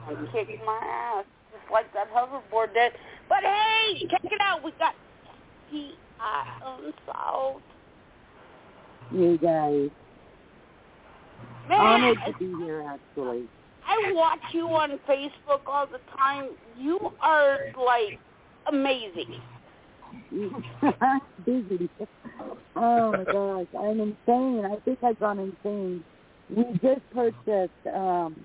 I'm 0.08 0.28
kicking 0.32 0.60
my 0.66 0.80
ass 0.84 1.25
just 1.51 1.72
like 1.72 1.94
that 1.94 2.12
hoverboard 2.12 2.74
did. 2.74 2.94
But 3.30 3.44
hey, 3.44 4.08
check 4.10 4.22
it 4.24 4.42
out. 4.42 4.63
We 4.63 4.72
got 4.80 4.96
T 5.70 5.94
I 6.20 6.46
Unsolved. 6.80 7.63
You 9.12 9.38
guys. 9.38 9.90
Man, 11.70 11.80
Honored 11.80 12.18
to 12.27 12.34
be 12.39 12.63
here, 12.63 12.84
actually. 12.88 13.48
I 13.88 14.12
watch 14.13 14.39
you 14.53 14.68
on 14.68 15.00
Facebook 15.08 15.62
all 15.65 15.88
the 15.88 16.00
time. 16.18 16.50
You 16.77 17.12
are 17.22 17.58
like 17.77 18.20
amazing. 18.68 19.41
Busy. 21.46 21.89
Oh 22.75 23.12
my 23.12 23.24
gosh, 23.24 23.68
I'm 23.80 24.00
insane. 24.00 24.65
I 24.65 24.77
think 24.84 25.00
I've 25.03 25.20
gone 25.20 25.39
insane. 25.39 26.03
We 26.50 26.63
just 26.82 27.01
purchased 27.13 27.72
um 27.94 28.36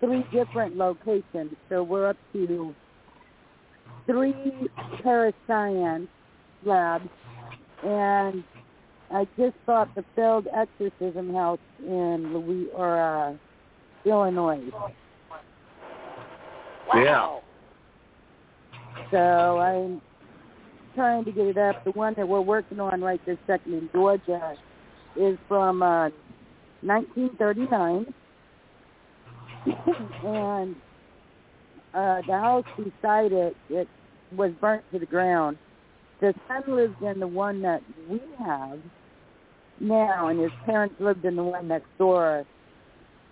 three 0.00 0.24
different 0.32 0.76
locations, 0.76 1.52
so 1.68 1.82
we're 1.82 2.08
up 2.08 2.16
to 2.32 2.74
three 4.06 4.34
parascience 5.02 6.08
labs, 6.64 7.08
and 7.84 8.42
I 9.12 9.26
just 9.36 9.56
bought 9.66 9.92
the 9.94 10.04
failed 10.14 10.46
exorcism 10.54 11.34
house 11.34 11.58
in 11.80 12.32
Louis 12.32 12.68
or 12.74 13.00
uh, 13.00 13.34
Illinois. 14.04 14.60
Wow. 16.94 17.42
So 19.10 19.18
I'm 19.18 20.00
trying 20.94 21.24
to 21.24 21.32
get 21.32 21.46
it 21.46 21.58
up. 21.58 21.82
The 21.84 21.90
one 21.90 22.14
that 22.16 22.28
we're 22.28 22.40
working 22.40 22.78
on 22.78 23.00
right 23.00 23.24
this 23.26 23.38
second 23.46 23.74
in 23.74 23.90
Georgia 23.92 24.56
is 25.16 25.36
from 25.48 25.82
uh, 25.82 26.10
1939, 26.82 28.14
and 30.24 30.76
uh, 31.94 32.22
the 32.26 32.32
house 32.32 32.64
beside 32.76 33.32
it 33.32 33.56
it 33.68 33.88
was 34.36 34.52
burnt 34.60 34.84
to 34.92 35.00
the 35.00 35.06
ground. 35.06 35.58
The 36.20 36.32
son 36.46 36.62
lives 36.68 36.94
in 37.02 37.18
the 37.18 37.26
one 37.26 37.62
that 37.62 37.82
we 38.08 38.20
have 38.38 38.78
now, 39.80 40.28
and 40.28 40.38
his 40.38 40.52
parents 40.64 40.94
lived 41.00 41.24
in 41.24 41.36
the 41.36 41.42
one 41.42 41.68
next 41.68 41.88
door. 41.98 42.44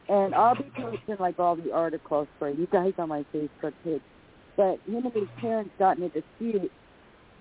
And 0.09 0.35
I'll 0.35 0.55
be 0.55 0.71
posting 0.75 1.17
like 1.21 1.39
all 1.39 1.55
the 1.55 1.73
articles 1.73 2.29
for 2.39 2.49
you 2.49 2.67
guys 2.73 2.95
on 2.99 3.11
my 3.11 3.25
Facebook 3.35 3.75
page. 3.85 4.01
But 4.57 4.81
him 4.87 5.05
and 5.05 5.13
his 5.13 5.29
parents 5.39 5.71
got 5.79 5.99
in 5.99 6.05
a 6.05 6.09
dispute, 6.09 6.73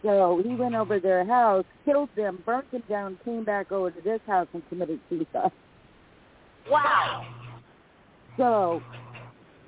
so 0.03 0.41
he 0.45 0.53
went 0.53 0.75
over 0.75 0.99
their 0.99 1.25
house, 1.25 1.65
killed 1.85 2.09
them, 2.15 2.43
burnt 2.45 2.69
them 2.71 2.83
down, 2.87 3.17
came 3.25 3.43
back 3.43 3.71
over 3.71 3.89
to 3.89 4.01
this 4.01 4.19
house 4.27 4.47
and 4.53 4.67
committed 4.69 4.99
suicide. 5.09 5.51
Wow. 6.69 7.25
So 8.35 8.83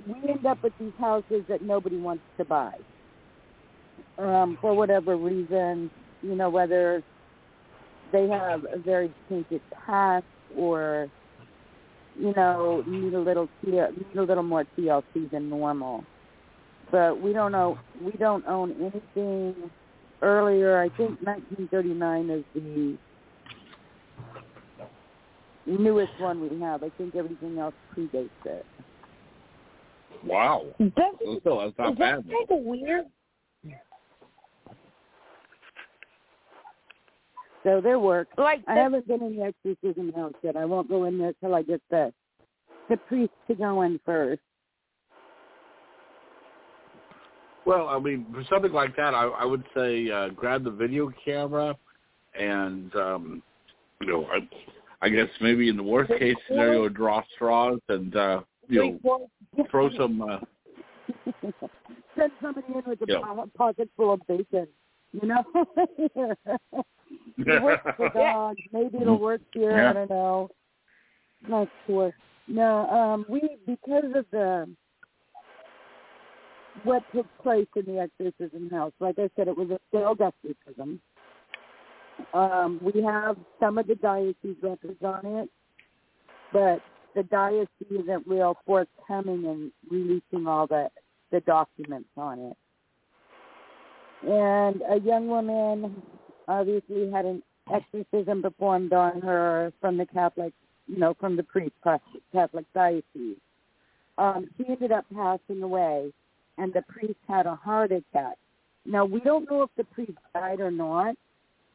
we 0.06 0.30
end 0.30 0.46
up 0.46 0.62
with 0.62 0.74
these 0.80 0.94
houses 1.00 1.44
that 1.48 1.62
nobody 1.62 1.98
wants 1.98 2.24
to 2.38 2.46
buy. 2.46 2.74
Um, 4.18 4.58
for 4.62 4.74
whatever 4.76 5.16
reason, 5.16 5.90
you 6.22 6.36
know, 6.36 6.50
whether 6.50 7.02
they 8.12 8.28
have 8.28 8.66
a 8.72 8.78
very 8.78 9.14
tainted 9.28 9.62
past 9.86 10.26
or, 10.58 11.10
you 12.20 12.34
know, 12.36 12.84
need 12.88 13.14
a 13.14 13.20
little 13.20 13.48
T- 13.64 13.72
need 13.72 14.18
a 14.18 14.22
little 14.22 14.44
more 14.44 14.66
TLC 14.78 15.30
than 15.32 15.50
normal. 15.50 16.04
But 16.92 17.22
we 17.22 17.34
don't 17.34 17.52
know 17.52 17.78
we 18.04 18.12
don't 18.14 18.46
own 18.48 18.72
anything 18.80 19.70
earlier. 20.22 20.80
I 20.80 20.90
think 20.90 21.22
1939 21.22 22.30
is 22.30 22.44
the 22.56 22.98
newest 25.78 26.12
one 26.20 26.42
we 26.50 26.60
have. 26.62 26.84
I 26.84 26.90
think 26.98 27.16
everything 27.16 27.60
else 27.60 27.76
predates 27.96 28.30
it. 28.46 28.66
Wow. 30.26 30.66
That's, 30.80 30.98
So 31.44 31.62
that's 31.62 31.78
not 31.78 31.92
is 31.94 31.98
that 32.00 32.24
kind 32.26 32.60
of 32.60 32.66
weird? 32.66 33.06
So 37.64 37.82
there 37.82 38.00
work. 38.00 38.28
Like 38.38 38.62
I 38.68 38.76
haven't 38.76 39.08
been 39.08 39.22
in 39.22 39.36
the 39.36 39.44
exorcism 39.44 40.14
house 40.14 40.34
yet. 40.42 40.56
I 40.56 40.66
won't 40.66 40.88
go 40.90 41.06
in 41.06 41.18
there 41.18 41.34
till 41.42 41.56
I 41.56 41.62
get 41.62 41.82
the 41.90 42.14
the 42.90 42.98
priest 42.98 43.34
to 43.48 43.56
go 43.56 43.82
in 43.82 44.00
first. 44.06 44.42
Well, 47.66 47.88
I 47.88 48.00
mean, 48.00 48.26
for 48.34 48.44
something 48.50 48.72
like 48.72 48.96
that, 48.96 49.14
I, 49.14 49.26
I 49.26 49.46
would 49.46 49.64
say 49.76 50.10
uh, 50.10 50.30
grab 50.30 50.64
the 50.64 50.72
video 50.72 51.12
camera, 51.24 51.76
and 52.34 52.96
um, 52.96 53.44
you 54.02 54.08
know, 54.08 54.26
I, 54.26 54.40
I 55.06 55.10
guess 55.10 55.28
maybe 55.42 55.70
in 55.70 55.78
the 55.78 55.84
worst 55.84 56.12
case 56.18 56.36
scenario, 56.48 56.88
draw 56.90 57.22
straws 57.36 57.80
and 57.90 58.16
uh, 58.16 58.42
you 58.68 59.00
know, 59.04 59.30
throw 59.70 59.90
some. 59.98 60.22
Uh, 60.22 60.40
Send 62.18 62.32
somebody 62.42 62.68
in 62.74 62.84
with 62.86 63.02
a 63.02 63.06
Yeah. 63.08 63.20
po- 63.20 63.50
pocket 63.56 63.90
full 63.96 64.14
of 64.14 64.22
bacon. 64.28 64.68
You 65.12 65.28
know, 65.28 65.44
it 67.38 67.64
works 67.64 67.84
for 67.98 68.10
dogs. 68.10 68.60
Maybe 68.72 68.98
it'll 69.02 69.20
work 69.20 69.42
here. 69.54 69.72
Yeah. 69.72 69.90
I 69.90 69.94
don't 69.94 70.10
know. 70.10 70.50
Not 71.48 71.68
sure. 71.88 72.14
No, 72.48 72.90
um, 72.90 73.26
we 73.30 73.58
because 73.66 74.12
of 74.16 74.26
the 74.32 74.68
what 76.84 77.04
took 77.14 77.28
place 77.44 77.68
in 77.76 77.86
the 77.86 78.00
exorcism 78.00 78.70
house. 78.70 78.94
Like 79.00 79.16
I 79.20 79.30
said, 79.36 79.48
it 79.48 79.58
was 79.58 79.70
a 79.70 79.80
failed 79.92 80.22
exorcism. 80.22 81.00
Um, 82.34 82.80
we 82.82 83.02
have 83.04 83.38
some 83.60 83.78
of 83.78 83.88
the 83.88 83.96
diocese 83.96 84.58
records 84.62 85.02
on 85.04 85.26
it, 85.26 85.50
but 86.52 86.82
the 87.16 87.24
diocese 87.24 87.68
isn't 88.04 88.28
real 88.28 88.58
forthcoming 88.66 89.46
in 89.46 89.72
releasing 89.90 90.48
all 90.48 90.68
the 90.68 90.90
the 91.32 91.42
documents 91.42 92.10
on 92.18 92.40
it. 92.40 92.58
And 94.28 94.82
a 94.90 95.00
young 95.00 95.28
woman 95.28 96.02
obviously 96.50 97.10
had 97.12 97.26
an 97.26 97.44
exorcism 97.72 98.42
performed 98.42 98.92
on 98.92 99.22
her 99.22 99.72
from 99.80 99.98
the 99.98 100.06
Catholic, 100.06 100.52
you 100.88 100.98
know, 100.98 101.14
from 101.20 101.38
the 101.38 101.44
priest 101.44 101.76
Catholic 102.34 102.66
diocese. 102.74 103.38
Um, 104.18 104.50
she 104.58 104.66
ended 104.68 104.92
up 104.92 105.06
passing 105.14 105.64
away, 105.64 106.12
and 106.58 106.74
the 106.74 106.82
priest 106.82 107.20
had 107.28 107.46
a 107.46 107.56
heart 107.56 107.92
attack. 107.92 108.36
Now 108.86 109.06
we 109.06 109.20
don't 109.22 109.50
know 109.50 109.62
if 109.64 109.70
the 109.78 109.84
priest 109.84 110.18
died 110.34 110.60
or 110.60 110.72
not. 110.72 111.16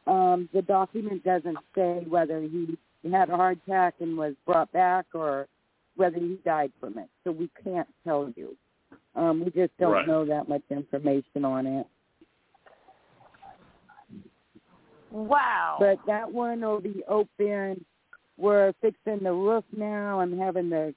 Um, 0.05 0.49
the 0.53 0.61
document 0.61 1.23
doesn't 1.23 1.57
say 1.73 2.05
whether 2.07 2.41
he 2.41 2.77
had 3.09 3.29
a 3.29 3.35
heart 3.35 3.57
attack 3.65 3.95
and 3.99 4.17
was 4.17 4.33
brought 4.45 4.71
back 4.71 5.05
or 5.13 5.47
whether 5.95 6.19
he 6.19 6.37
died 6.43 6.71
from 6.79 6.97
it. 6.97 7.09
So 7.23 7.31
we 7.31 7.49
can't 7.63 7.87
tell 8.03 8.31
you. 8.35 8.55
Um, 9.15 9.45
we 9.45 9.51
just 9.51 9.75
don't 9.77 9.93
Right. 9.93 10.07
know 10.07 10.25
that 10.25 10.49
much 10.49 10.63
information 10.69 11.45
on 11.45 11.65
it. 11.65 11.87
Wow. 15.15 15.77
But 15.79 15.99
that 16.07 16.29
one 16.29 16.59
will 16.59 16.81
be 16.81 17.01
open. 17.07 17.85
We're 18.37 18.73
fixing 18.81 19.23
the 19.23 19.31
roof 19.31 19.63
now. 19.75 20.19
I'm 20.19 20.37
having 20.37 20.69
the 20.69 20.93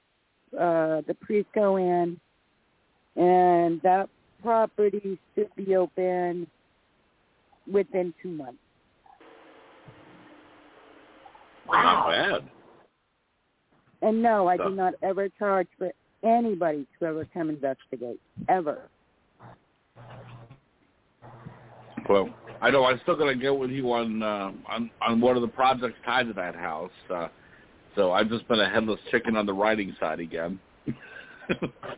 uh 0.53 1.01
the 1.07 1.15
priest 1.21 1.47
go 1.55 1.77
in 1.77 2.19
and 3.15 3.81
that 3.81 4.09
property 4.43 5.17
should 5.35 5.55
be 5.55 5.77
open 5.77 6.47
within 7.71 8.13
two 8.21 8.31
months. 8.31 8.57
Wow. 11.65 11.81
Not 11.81 12.09
bad. 12.09 12.49
And 14.01 14.21
no, 14.21 14.47
I 14.47 14.57
do 14.57 14.69
not 14.71 14.95
ever 15.01 15.29
charge 15.29 15.67
for 15.77 15.91
anybody 16.23 16.85
to 16.99 17.05
ever 17.05 17.25
come 17.33 17.49
investigate. 17.49 18.19
Ever. 18.49 18.89
Well, 22.09 22.29
I 22.61 22.69
know 22.71 22.85
I'm 22.85 22.99
still 23.03 23.15
gonna 23.15 23.35
get 23.35 23.57
with 23.57 23.71
you 23.71 23.91
on 23.91 24.21
uh, 24.21 24.51
on 24.67 24.91
on 25.01 25.21
one 25.21 25.35
of 25.35 25.41
the 25.41 25.47
projects 25.47 25.97
tied 26.05 26.27
to 26.27 26.33
that 26.33 26.55
house. 26.55 26.91
Uh, 27.09 27.27
so 27.95 28.11
I've 28.11 28.29
just 28.29 28.47
been 28.47 28.59
a 28.59 28.69
headless 28.69 28.99
chicken 29.11 29.35
on 29.35 29.45
the 29.45 29.53
writing 29.53 29.95
side 29.99 30.19
again. 30.19 30.59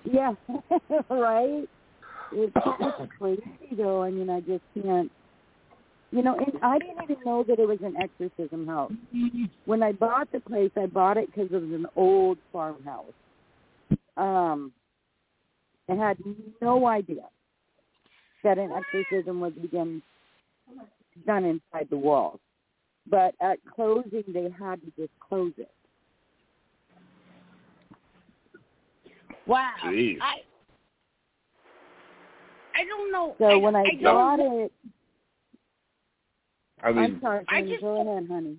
Yeah, 0.09 0.33
right. 1.09 1.67
It's, 2.31 2.53
it's 2.55 3.11
crazy 3.19 3.43
though. 3.75 4.01
I 4.01 4.09
mean, 4.09 4.29
I 4.29 4.39
just 4.39 4.63
can't. 4.73 5.11
You 6.11 6.23
know, 6.23 6.37
and 6.37 6.53
I 6.61 6.77
didn't 6.77 7.03
even 7.03 7.17
know 7.25 7.43
that 7.47 7.59
it 7.59 7.67
was 7.67 7.79
an 7.83 7.95
exorcism 8.01 8.67
house. 8.67 8.91
When 9.65 9.81
I 9.81 9.93
bought 9.93 10.31
the 10.31 10.41
place, 10.41 10.71
I 10.75 10.85
bought 10.85 11.17
it 11.17 11.27
because 11.27 11.51
it 11.51 11.61
was 11.61 11.71
an 11.71 11.85
old 11.95 12.37
farmhouse. 12.51 13.13
Um, 14.17 14.73
I 15.89 15.95
had 15.95 16.17
no 16.61 16.87
idea 16.87 17.23
that 18.43 18.57
an 18.57 18.71
exorcism 18.71 19.39
would 19.39 19.61
begin 19.61 20.01
done 21.25 21.45
inside 21.45 21.87
the 21.89 21.97
walls. 21.97 22.39
But 23.09 23.33
at 23.41 23.59
closing, 23.73 24.23
they 24.33 24.49
had 24.57 24.81
to 24.81 24.91
just 24.97 25.11
close 25.19 25.53
it. 25.57 25.71
Wow. 29.47 29.71
Jeez. 29.85 30.17
I 30.21 30.37
I 32.73 32.85
don't 32.85 33.11
know. 33.11 33.35
So 33.39 33.45
I, 33.45 33.55
when 33.55 33.75
I, 33.75 33.81
I 33.83 33.93
got 34.01 34.39
it, 34.39 34.71
I 36.83 36.91
mean, 36.91 36.99
I'm 37.03 37.21
sorry, 37.21 37.45
I 37.49 37.59
Jenny, 37.61 37.71
just- 37.71 37.81
go 37.81 38.01
ahead, 38.01 38.27
honey. 38.29 38.57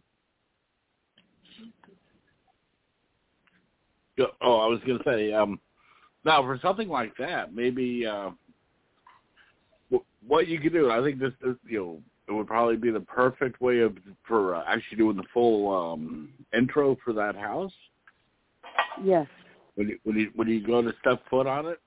Oh, 4.40 4.59
I 4.59 4.66
was 4.66 4.79
going 4.87 4.98
to 4.98 5.05
say, 5.05 5.33
um, 5.33 5.59
now 6.25 6.42
for 6.42 6.59
something 6.62 6.88
like 6.88 7.16
that, 7.16 7.55
maybe 7.55 8.07
uh, 8.07 8.31
wh- 8.31 8.42
what 10.27 10.49
you 10.49 10.61
could 10.61 10.73
do. 10.73 10.91
I 10.91 11.03
think 11.03 11.19
this, 11.19 11.33
is, 11.45 11.57
you 11.67 11.79
know, 11.79 11.99
it 12.29 12.33
would 12.33 12.47
probably 12.47 12.77
be 12.77 12.91
the 12.91 13.01
perfect 13.01 13.61
way 13.61 13.81
of 13.81 13.97
for 14.27 14.55
uh, 14.55 14.65
actually 14.67 14.99
doing 14.99 15.17
the 15.17 15.25
full 15.35 15.93
um, 15.93 16.31
intro 16.57 16.97
for 17.05 17.13
that 17.13 17.35
house. 17.35 17.73
Yes. 19.03 19.27
When 19.75 19.89
you 19.89 19.99
when 20.05 20.17
you 20.17 20.31
when 20.35 20.49
you 20.49 20.65
go 20.65 20.83
to 20.83 20.93
step 21.01 21.23
foot 21.29 21.47
on 21.47 21.67
it, 21.67 21.81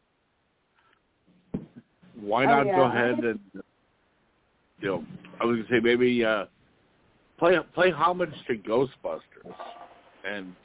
why 2.20 2.46
Oh, 2.46 2.64
not 2.64 2.66
go 2.66 2.84
ahead 2.84 3.20
and 3.20 3.40
you 3.54 4.88
know? 4.88 5.06
I 5.40 5.46
was 5.46 5.58
going 5.58 5.68
to 5.68 5.74
say 5.74 5.80
maybe 5.82 6.24
uh, 6.24 6.46
play 7.38 7.58
play 7.74 7.92
homage 7.92 8.34
to 8.48 8.58
Ghostbusters 8.58 9.54
and 10.28 10.56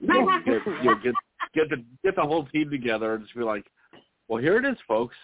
you 0.00 0.08
know, 0.08 0.40
get, 0.44 0.66
you 0.66 0.84
know, 0.84 0.94
get 1.02 1.14
get 1.54 1.68
the 1.70 1.84
get 2.02 2.16
the 2.16 2.22
whole 2.22 2.46
team 2.46 2.70
together 2.70 3.14
and 3.14 3.24
just 3.24 3.36
be 3.36 3.42
like, 3.42 3.66
well, 4.28 4.40
here 4.40 4.56
it 4.56 4.64
is, 4.64 4.78
folks. 4.88 5.16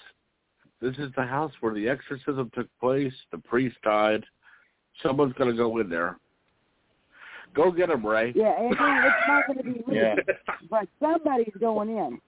This 0.80 0.96
is 0.98 1.10
the 1.16 1.24
house 1.24 1.52
where 1.60 1.74
the 1.74 1.88
exorcism 1.88 2.50
took 2.54 2.68
place. 2.80 3.12
The 3.32 3.38
priest 3.38 3.76
died. 3.82 4.24
Someone's 5.02 5.34
gonna 5.34 5.54
go 5.54 5.78
in 5.78 5.88
there. 5.88 6.18
Go 7.54 7.72
get 7.72 7.90
him, 7.90 8.06
Ray. 8.06 8.32
Yeah, 8.36 8.54
and 8.60 8.72
then 8.78 9.04
it's 9.04 9.16
not 9.26 9.46
going 9.46 9.58
to 9.58 9.62
be 9.64 9.70
me, 9.90 9.96
Yeah. 9.96 10.14
but 10.70 10.86
somebody's 11.00 11.52
going 11.58 11.88
in. 11.88 12.20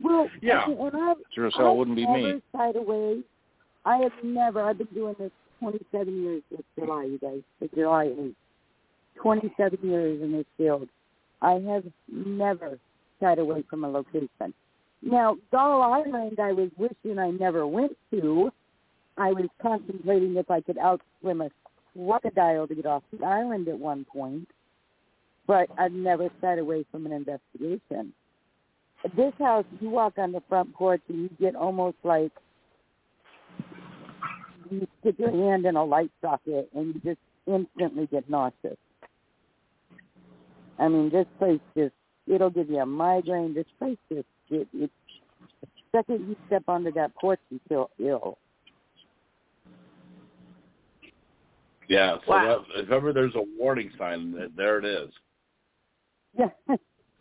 Well, 0.00 0.30
Yeah. 0.40 0.64
and, 0.66 0.78
and 0.78 0.96
I've, 0.96 1.16
Sure 1.34 1.48
as 1.48 1.54
hell 1.56 1.72
I've 1.72 1.76
wouldn't 1.76 1.96
be 1.96 2.06
never 2.06 2.34
me. 2.36 2.42
shied 2.56 2.76
away. 2.76 3.20
I 3.84 3.96
have 3.96 4.12
never. 4.22 4.62
I've 4.62 4.78
been 4.78 4.86
doing 4.94 5.16
this 5.18 5.32
27 5.58 6.22
years 6.22 6.42
this 6.52 6.60
July, 6.78 7.04
you 7.04 7.18
guys. 7.18 7.40
It's 7.60 7.74
July 7.74 8.06
8th. 8.06 8.34
27 9.20 9.78
years 9.82 10.22
in 10.22 10.30
this 10.32 10.46
field. 10.56 10.88
I 11.42 11.54
have 11.54 11.84
never 12.08 12.78
shied 13.20 13.40
away 13.40 13.64
from 13.68 13.82
a 13.84 13.88
location. 13.90 14.28
Now, 15.02 15.36
Doll 15.52 15.82
Island, 15.82 16.38
I 16.40 16.52
was 16.52 16.70
wishing 16.76 17.18
I 17.18 17.30
never 17.30 17.66
went 17.66 17.96
to. 18.10 18.50
I 19.16 19.32
was 19.32 19.48
contemplating 19.60 20.36
if 20.36 20.50
I 20.50 20.60
could 20.60 20.76
outswim 20.76 21.46
a 21.46 21.50
crocodile 21.94 22.66
to 22.66 22.74
get 22.74 22.86
off 22.86 23.02
the 23.12 23.24
island 23.24 23.68
at 23.68 23.78
one 23.78 24.04
point, 24.04 24.48
but 25.46 25.68
I've 25.78 25.92
never 25.92 26.28
shied 26.40 26.58
away 26.58 26.84
from 26.90 27.06
an 27.06 27.12
investigation. 27.12 28.12
This 29.16 29.32
house, 29.38 29.64
you 29.80 29.88
walk 29.90 30.14
on 30.18 30.32
the 30.32 30.42
front 30.48 30.74
porch 30.74 31.02
and 31.08 31.22
you 31.22 31.30
get 31.40 31.54
almost 31.54 31.96
like 32.02 32.32
you 34.70 34.86
stick 35.00 35.16
your 35.18 35.30
hand 35.30 35.64
in 35.66 35.76
a 35.76 35.84
light 35.84 36.10
socket 36.20 36.68
and 36.74 36.94
you 36.94 37.00
just 37.04 37.20
instantly 37.46 38.06
get 38.06 38.28
nauseous. 38.28 38.76
I 40.78 40.88
mean, 40.88 41.10
this 41.10 41.26
place 41.38 41.60
just, 41.76 41.94
it'll 42.26 42.50
give 42.50 42.68
you 42.68 42.78
a 42.78 42.86
migraine. 42.86 43.54
This 43.54 43.66
place 43.78 43.98
just, 44.12 44.26
it, 44.50 44.68
it, 44.72 44.90
the 45.62 45.68
second 45.92 46.28
you 46.28 46.36
step 46.46 46.62
onto 46.68 46.92
that 46.92 47.14
porch, 47.16 47.40
you 47.50 47.60
feel 47.68 47.90
ill. 47.98 48.38
Yeah. 51.88 52.16
So 52.26 52.32
Wow. 52.32 52.64
that, 52.74 52.82
if 52.82 52.90
ever 52.90 53.12
there's 53.12 53.34
a 53.34 53.44
warning 53.58 53.90
sign, 53.98 54.52
there 54.56 54.78
it 54.78 54.84
is. 54.84 55.10
Yeah. 56.38 56.50
I 56.68 56.76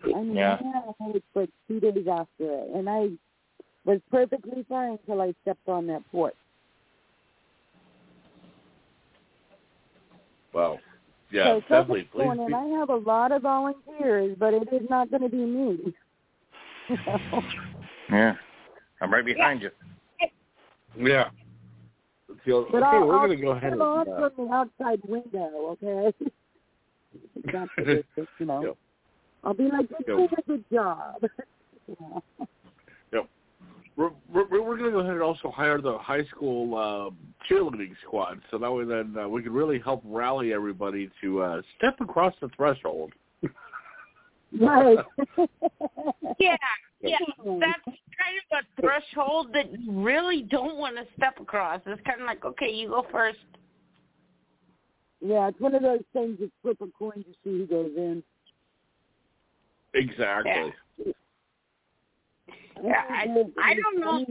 mean, 0.05 0.35
Yeah. 0.35 0.59
I 0.99 1.03
had 1.03 1.21
like 1.33 1.49
two 1.67 1.79
days 1.79 2.05
after 2.07 2.27
it, 2.39 2.69
and 2.75 2.89
I 2.89 3.09
was 3.85 3.99
perfectly 4.11 4.65
fine 4.69 4.91
until 4.91 5.21
I 5.21 5.33
stepped 5.41 5.67
on 5.67 5.87
that 5.87 6.03
porch. 6.11 6.35
Well, 10.53 10.79
yeah, 11.31 11.45
so 11.45 11.59
definitely. 11.61 12.03
Please. 12.03 12.23
going 12.23 12.39
in. 12.41 12.53
I 12.53 12.65
have 12.79 12.89
a 12.89 12.95
lot 12.95 13.31
of 13.31 13.41
volunteers, 13.43 14.35
but 14.39 14.53
it 14.53 14.67
is 14.71 14.89
not 14.89 15.09
going 15.09 15.23
to 15.23 15.29
be 15.29 15.37
me. 15.37 15.93
You 16.89 16.97
know? 17.07 17.43
Yeah. 18.11 18.33
I'm 19.01 19.11
right 19.11 19.25
behind 19.25 19.61
you. 19.61 19.69
Yeah. 20.97 21.29
So, 22.45 22.65
okay, 22.65 22.77
I'll, 22.83 23.07
we're 23.07 23.27
going 23.27 23.29
to 23.29 23.35
go 23.37 23.51
ahead 23.51 23.73
turn 23.73 23.81
and. 23.81 24.07
Uh, 24.07 24.29
from 24.29 24.47
the 24.47 24.53
outside 24.53 24.99
window, 25.07 25.77
okay? 25.83 26.13
Not 27.53 27.69
you 27.77 28.45
know. 28.45 28.61
Yeah. 28.63 28.71
I'll 29.43 29.53
be 29.53 29.63
like, 29.65 29.87
you're 29.89 29.99
Yeah. 30.19 30.27
doing 30.27 30.29
a 30.37 30.41
good 30.43 30.65
job. 30.71 31.23
You 31.87 31.95
know? 31.99 32.23
we're 33.97 34.11
we're, 34.31 34.47
we're 34.47 34.77
going 34.77 34.85
to 34.85 34.91
go 34.91 34.99
ahead 34.99 35.13
and 35.13 35.21
also 35.21 35.51
hire 35.51 35.81
the 35.81 35.97
high 35.97 36.23
school 36.25 36.77
uh, 36.77 37.09
cheerleading 37.49 37.95
squad, 38.05 38.39
so 38.51 38.57
that 38.57 38.71
way 38.71 38.85
then 38.85 39.15
uh, 39.19 39.27
we 39.27 39.41
can 39.41 39.51
really 39.51 39.79
help 39.79 40.01
rally 40.05 40.53
everybody 40.53 41.09
to 41.21 41.41
uh, 41.41 41.61
step 41.77 41.99
across 41.99 42.33
the 42.39 42.49
threshold. 42.55 43.11
Right. 44.59 44.97
Yeah, 46.39 46.55
yeah. 47.01 47.17
That's 47.59 47.83
kind 47.85 48.37
of 48.51 48.63
a 48.63 48.81
threshold 48.81 49.47
that 49.53 49.71
you 49.71 49.91
really 49.91 50.43
don't 50.43 50.77
want 50.77 50.95
to 50.95 51.03
step 51.15 51.39
across. 51.39 51.81
It's 51.85 52.01
kind 52.05 52.21
of 52.21 52.27
like, 52.27 52.43
okay, 52.45 52.71
you 52.71 52.89
go 52.89 53.05
first. 53.11 53.39
yeah, 55.19 55.47
it's 55.47 55.59
one 55.59 55.73
of 55.75 55.81
those 55.81 56.01
things 56.13 56.37
you 56.39 56.51
flip 56.61 56.77
a 56.81 56.87
coin 56.97 57.23
to 57.23 57.31
see 57.43 57.59
who 57.59 57.65
goes 57.67 57.91
in. 57.95 58.23
Exactly. 59.93 60.73
Yeah, 62.83 63.03
I, 63.09 63.23
I 63.63 63.73
don't 63.73 63.99
know. 63.99 64.25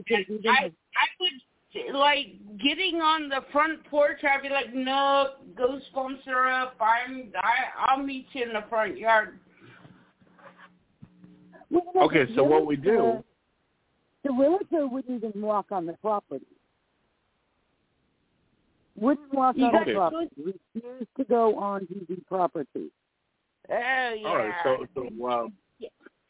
I 0.49 0.71
I 0.71 1.07
would 1.21 1.95
like 1.95 2.27
getting 2.63 3.01
on 3.01 3.29
the 3.29 3.41
front 3.53 3.85
porch. 3.87 4.19
I'd 4.23 4.43
be 4.43 4.49
like, 4.49 4.73
no, 4.75 5.31
goosebumps 5.55 6.27
are 6.29 6.49
up. 6.49 6.77
I'm 6.81 7.33
I 7.37 7.87
I'll 7.89 8.03
meet 8.03 8.27
you 8.33 8.45
in 8.45 8.53
the 8.53 8.65
front 8.69 8.97
yard. 8.97 9.39
Well, 11.71 11.83
Okay, 11.97 12.25
the 12.27 12.35
so 12.35 12.45
what 12.45 12.67
we 12.67 12.77
do- 12.77 13.23
The 14.23 14.33
realtor 14.33 14.87
wouldn't 14.89 15.25
even 15.25 15.41
walk 15.41 15.71
on 15.71 15.87
the 15.87 15.93
property. 15.95 16.47
Wouldn't 18.97 19.33
walk 19.33 19.57
You 19.57 19.67
on 19.67 19.73
got 19.73 19.87
the 19.87 19.93
Okay. 19.93 19.95
property. 19.95 20.31
Refused 20.75 21.15
to 21.17 21.25
go 21.25 21.57
onto 21.57 22.07
the 22.07 22.17
property. 22.27 22.91
Oh 23.69 24.13
yeah. 24.15 24.29
All 24.29 24.37
right. 24.37 24.55
So 24.63 24.87
so 24.95 25.29
um, 25.29 25.53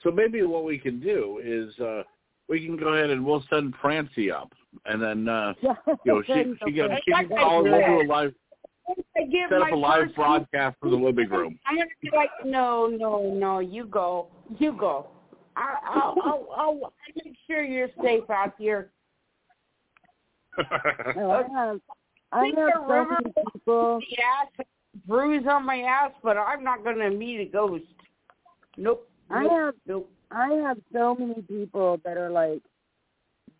so 0.02 0.10
maybe 0.10 0.42
what 0.42 0.64
we 0.64 0.78
can 0.78 1.00
do 1.00 1.40
is 1.42 1.78
uh, 1.80 2.02
we 2.48 2.64
can 2.64 2.76
go 2.76 2.88
ahead 2.94 3.10
and 3.10 3.24
we'll 3.24 3.44
send 3.50 3.74
Francie 3.80 4.30
up, 4.30 4.52
and 4.84 5.00
then 5.02 5.28
uh, 5.28 5.54
you 5.62 5.74
know 6.06 6.22
she 6.22 6.54
she 6.64 6.72
can 6.72 6.84
okay. 6.92 7.00
she 7.04 7.12
can 7.12 7.28
That's 7.28 7.40
call 7.40 7.62
good. 7.62 7.72
we'll 7.72 7.86
do 7.86 8.00
a 8.00 8.12
live 8.12 8.34
I 9.16 9.22
give 9.22 9.50
set 9.50 9.62
up 9.62 9.72
a 9.72 9.74
live 9.74 10.14
broadcast 10.14 10.76
from 10.80 10.90
the 10.90 10.96
living 10.96 11.28
room. 11.28 11.58
I'm 11.66 11.76
gonna 11.76 11.88
be 12.00 12.10
like, 12.14 12.30
no, 12.44 12.86
no, 12.86 13.34
no. 13.34 13.58
You 13.58 13.86
go, 13.86 14.28
you 14.58 14.72
go. 14.72 15.08
I, 15.56 15.76
I'll, 15.86 16.14
I'll, 16.22 16.24
I'll, 16.24 16.48
I'll 16.56 16.92
make 17.24 17.36
sure 17.46 17.62
you're 17.64 17.88
safe 18.02 18.28
out 18.30 18.54
here. 18.58 18.90
No, 20.58 20.64
oh, 21.16 21.30
I 21.30 21.66
have, 21.66 21.80
I 22.32 22.46
have 22.46 22.72
so 22.86 23.04
many 23.04 23.34
people. 23.52 24.00
Yeah, 24.10 24.64
bruise 25.06 25.44
on 25.48 25.64
my 25.64 25.78
ass, 25.80 26.12
but 26.22 26.36
I'm 26.36 26.62
not 26.62 26.84
gonna 26.84 27.10
meet 27.10 27.40
a 27.40 27.44
ghost. 27.44 27.84
Nope. 28.76 29.08
I 29.30 29.42
nope, 29.42 29.52
have 29.52 29.74
Nope. 29.86 30.10
I 30.30 30.48
have 30.66 30.78
so 30.92 31.14
many 31.18 31.42
people 31.42 32.00
that 32.04 32.16
are 32.16 32.30
like 32.30 32.62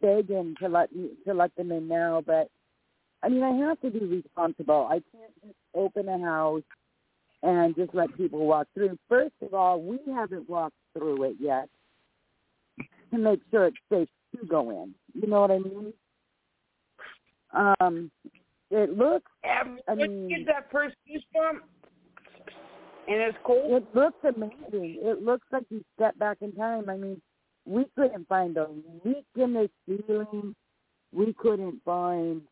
begging 0.01 0.55
to 0.61 0.69
let 0.69 0.95
me 0.95 1.11
to 1.27 1.35
let 1.35 1.55
them 1.57 1.73
in 1.73 1.89
now, 1.89 2.23
but 2.25 2.51
I 3.23 3.29
mean 3.29 3.43
I 3.43 3.53
have 3.69 3.81
to 3.81 3.91
be 3.91 4.05
responsible. 4.05 4.87
I 4.91 5.03
can't 5.13 5.33
just 5.43 5.57
open 5.75 6.09
a 6.09 6.19
house 6.19 6.63
and 7.43 7.75
just 7.77 7.95
let 7.95 8.17
people 8.17 8.47
walk 8.47 8.69
through. 8.75 8.99
First 9.09 9.35
of 9.43 9.55
all, 9.55 9.83
we 9.83 9.99
haven't 10.15 10.49
walked 10.49 10.77
through 10.95 11.25
it 11.25 11.37
yet 11.39 11.69
to 13.11 13.19
make 13.19 13.40
sure 13.51 13.66
it's 13.66 13.77
safe 13.90 14.09
to 14.38 14.47
go 14.47 14.71
in. 14.71 14.95
You 15.14 15.29
know 15.29 15.40
what 15.42 15.51
I 15.51 15.59
mean? 15.59 15.92
Um, 17.53 18.11
it 18.71 18.97
looks 18.97 19.31
Um, 19.45 19.79
I 19.88 19.95
mean- 19.95 20.29
get 20.29 20.47
that 20.47 20.71
first 20.71 20.97
goosebump, 21.09 21.61
and 23.09 23.21
it's 23.21 23.38
cold. 23.45 23.71
It 23.83 23.95
looks 23.95 24.25
amazing. 24.25 24.99
It 25.03 25.23
looks 25.23 25.47
like 25.53 25.64
you 25.71 25.85
step 25.95 26.19
back 26.19 26.38
in 26.42 26.53
time. 26.53 26.90
I 26.90 26.97
mean, 26.97 27.21
we 27.64 27.85
couldn't 27.97 28.27
find 28.29 28.57
a 28.57 28.69
leak 29.05 29.27
in 29.37 29.53
the 29.55 29.71
ceiling. 29.87 30.55
We 31.12 31.33
couldn't 31.35 31.83
find 31.85 32.42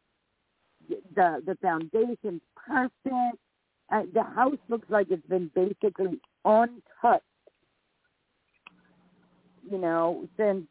the 0.88 1.42
the 1.44 1.56
foundation's 1.60 2.42
perfect. 2.54 3.38
Uh, 3.90 4.02
the 4.12 4.22
house 4.22 4.58
looks 4.68 4.88
like 4.88 5.10
it's 5.10 5.26
been 5.26 5.48
basically 5.54 6.20
untouched. 6.44 7.24
You 9.70 9.78
know, 9.78 10.28
since 10.36 10.64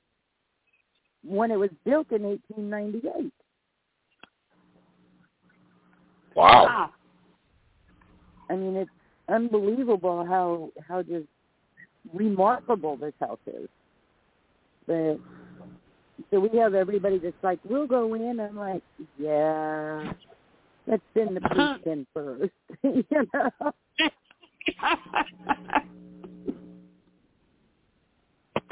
when 1.26 1.52
it 1.52 1.58
was 1.58 1.70
built 1.86 2.12
in 2.12 2.24
1898. 2.24 3.32
Wow. 6.36 6.66
Ah. 6.68 6.92
I 8.50 8.56
mean, 8.56 8.76
it's 8.76 8.92
unbelievable 9.30 10.26
how 10.26 10.70
how 10.88 11.02
just 11.02 11.28
remarkable 12.14 12.98
this 12.98 13.14
house 13.20 13.40
is. 13.48 13.70
But 14.86 15.20
so 16.30 16.40
we 16.40 16.58
have 16.58 16.74
everybody 16.74 17.18
that's 17.18 17.36
like, 17.42 17.60
we'll 17.64 17.88
go 17.88 18.14
in. 18.14 18.40
I'm 18.40 18.58
like, 18.58 18.84
yeah, 19.18 20.12
let's 20.88 21.04
send 21.14 21.36
the 21.38 21.42
priest 21.52 21.86
in 21.86 22.06
first. 22.14 22.52
you 22.84 23.06
know. 23.34 23.74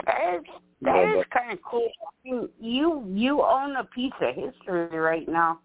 That 0.06 0.36
is 0.36 0.44
that 0.82 1.18
is 1.18 1.26
kind 1.32 1.52
of 1.52 1.60
cool. 1.64 1.90
I 2.02 2.30
mean, 2.30 2.50
you 2.60 3.06
you 3.14 3.42
own 3.42 3.76
a 3.76 3.84
piece 3.84 4.14
of 4.22 4.36
history 4.36 4.98
right 4.98 5.28
now. 5.28 5.60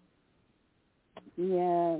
Yeah. 1.35 1.97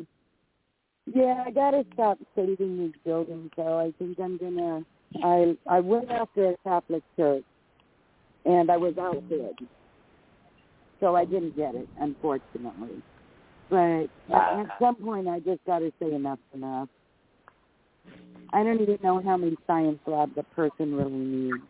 Yeah, 1.13 1.43
I 1.45 1.51
gotta 1.51 1.85
stop 1.93 2.19
saving 2.35 2.77
these 2.77 3.01
buildings 3.05 3.49
though. 3.55 3.79
I 3.79 3.93
think 3.97 4.19
I'm 4.19 4.37
gonna 4.37 4.83
I 5.23 5.57
I 5.67 5.79
went 5.79 6.11
after 6.11 6.49
a 6.51 6.55
Catholic 6.63 7.03
church 7.15 7.43
and 8.45 8.69
I 8.69 8.77
was 8.77 8.95
outbid. 8.99 9.55
So 10.99 11.15
I 11.15 11.25
didn't 11.25 11.55
get 11.55 11.75
it, 11.75 11.87
unfortunately. 11.99 13.01
But 13.69 13.77
at 13.77 14.09
uh. 14.31 14.65
some 14.79 14.95
point 14.95 15.27
I 15.27 15.39
just 15.39 15.63
gotta 15.65 15.91
say 15.99 16.13
enough's 16.13 16.39
enough. 16.53 16.89
I 18.53 18.63
don't 18.63 18.81
even 18.81 18.97
know 19.03 19.21
how 19.21 19.37
many 19.37 19.55
science 19.65 19.99
labs 20.05 20.31
a 20.37 20.43
person 20.55 20.95
really 20.95 21.11
needs. 21.11 21.63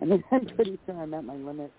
I 0.00 0.04
mean, 0.04 0.22
I'm 0.32 0.46
pretty 0.46 0.78
sure 0.86 1.00
I'm 1.00 1.14
at 1.14 1.24
my 1.24 1.34
limit. 1.34 1.72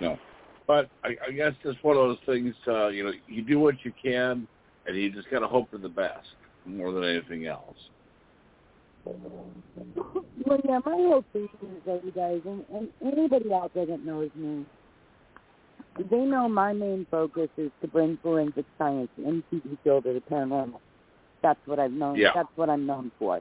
No. 0.00 0.18
But 0.66 0.90
I, 1.04 1.16
I 1.28 1.30
guess 1.30 1.52
it's 1.64 1.82
one 1.82 1.96
of 1.96 2.08
those 2.08 2.18
things, 2.26 2.54
uh, 2.66 2.88
you 2.88 3.04
know, 3.04 3.12
you 3.28 3.42
do 3.42 3.58
what 3.58 3.76
you 3.84 3.92
can 4.02 4.46
and 4.86 4.96
you 4.96 5.12
just 5.12 5.30
gotta 5.30 5.46
hope 5.46 5.70
for 5.70 5.78
the 5.78 5.88
best 5.88 6.26
more 6.64 6.92
than 6.92 7.04
anything 7.04 7.46
else. 7.46 7.76
Well, 9.04 10.60
yeah, 10.64 10.80
my 10.84 10.92
whole 10.92 11.24
thing 11.32 11.48
is 11.62 11.82
that 11.86 12.04
you 12.04 12.10
guys, 12.10 12.40
and, 12.44 12.64
and 12.74 12.88
anybody 13.00 13.52
out 13.52 13.72
there 13.74 13.86
that 13.86 14.04
knows 14.04 14.30
me, 14.34 14.66
they 16.10 16.18
know 16.18 16.48
my 16.48 16.72
main 16.72 17.06
focus 17.10 17.48
is 17.56 17.70
to 17.80 17.88
bring 17.88 18.18
forensic 18.22 18.64
science 18.78 19.08
into 19.16 19.42
the 19.52 19.78
field 19.82 20.06
of 20.06 20.14
the 20.14 20.22
paranormal. 20.30 20.80
That's 21.46 21.60
what 21.66 21.78
I've 21.78 21.92
known. 21.92 22.18
Yeah. 22.18 22.30
That's 22.34 22.48
what 22.56 22.68
I'm 22.68 22.86
known 22.86 23.12
for. 23.20 23.40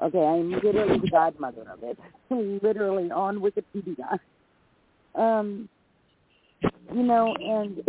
Okay, 0.00 0.24
I'm 0.24 0.52
literally 0.52 1.00
the 1.00 1.08
godmother 1.08 1.62
of 1.62 1.82
it. 1.82 1.98
literally 2.62 3.10
on 3.10 3.40
Wikipedia. 3.40 4.20
Um, 5.16 5.68
you 6.94 7.02
know, 7.02 7.34
and 7.40 7.82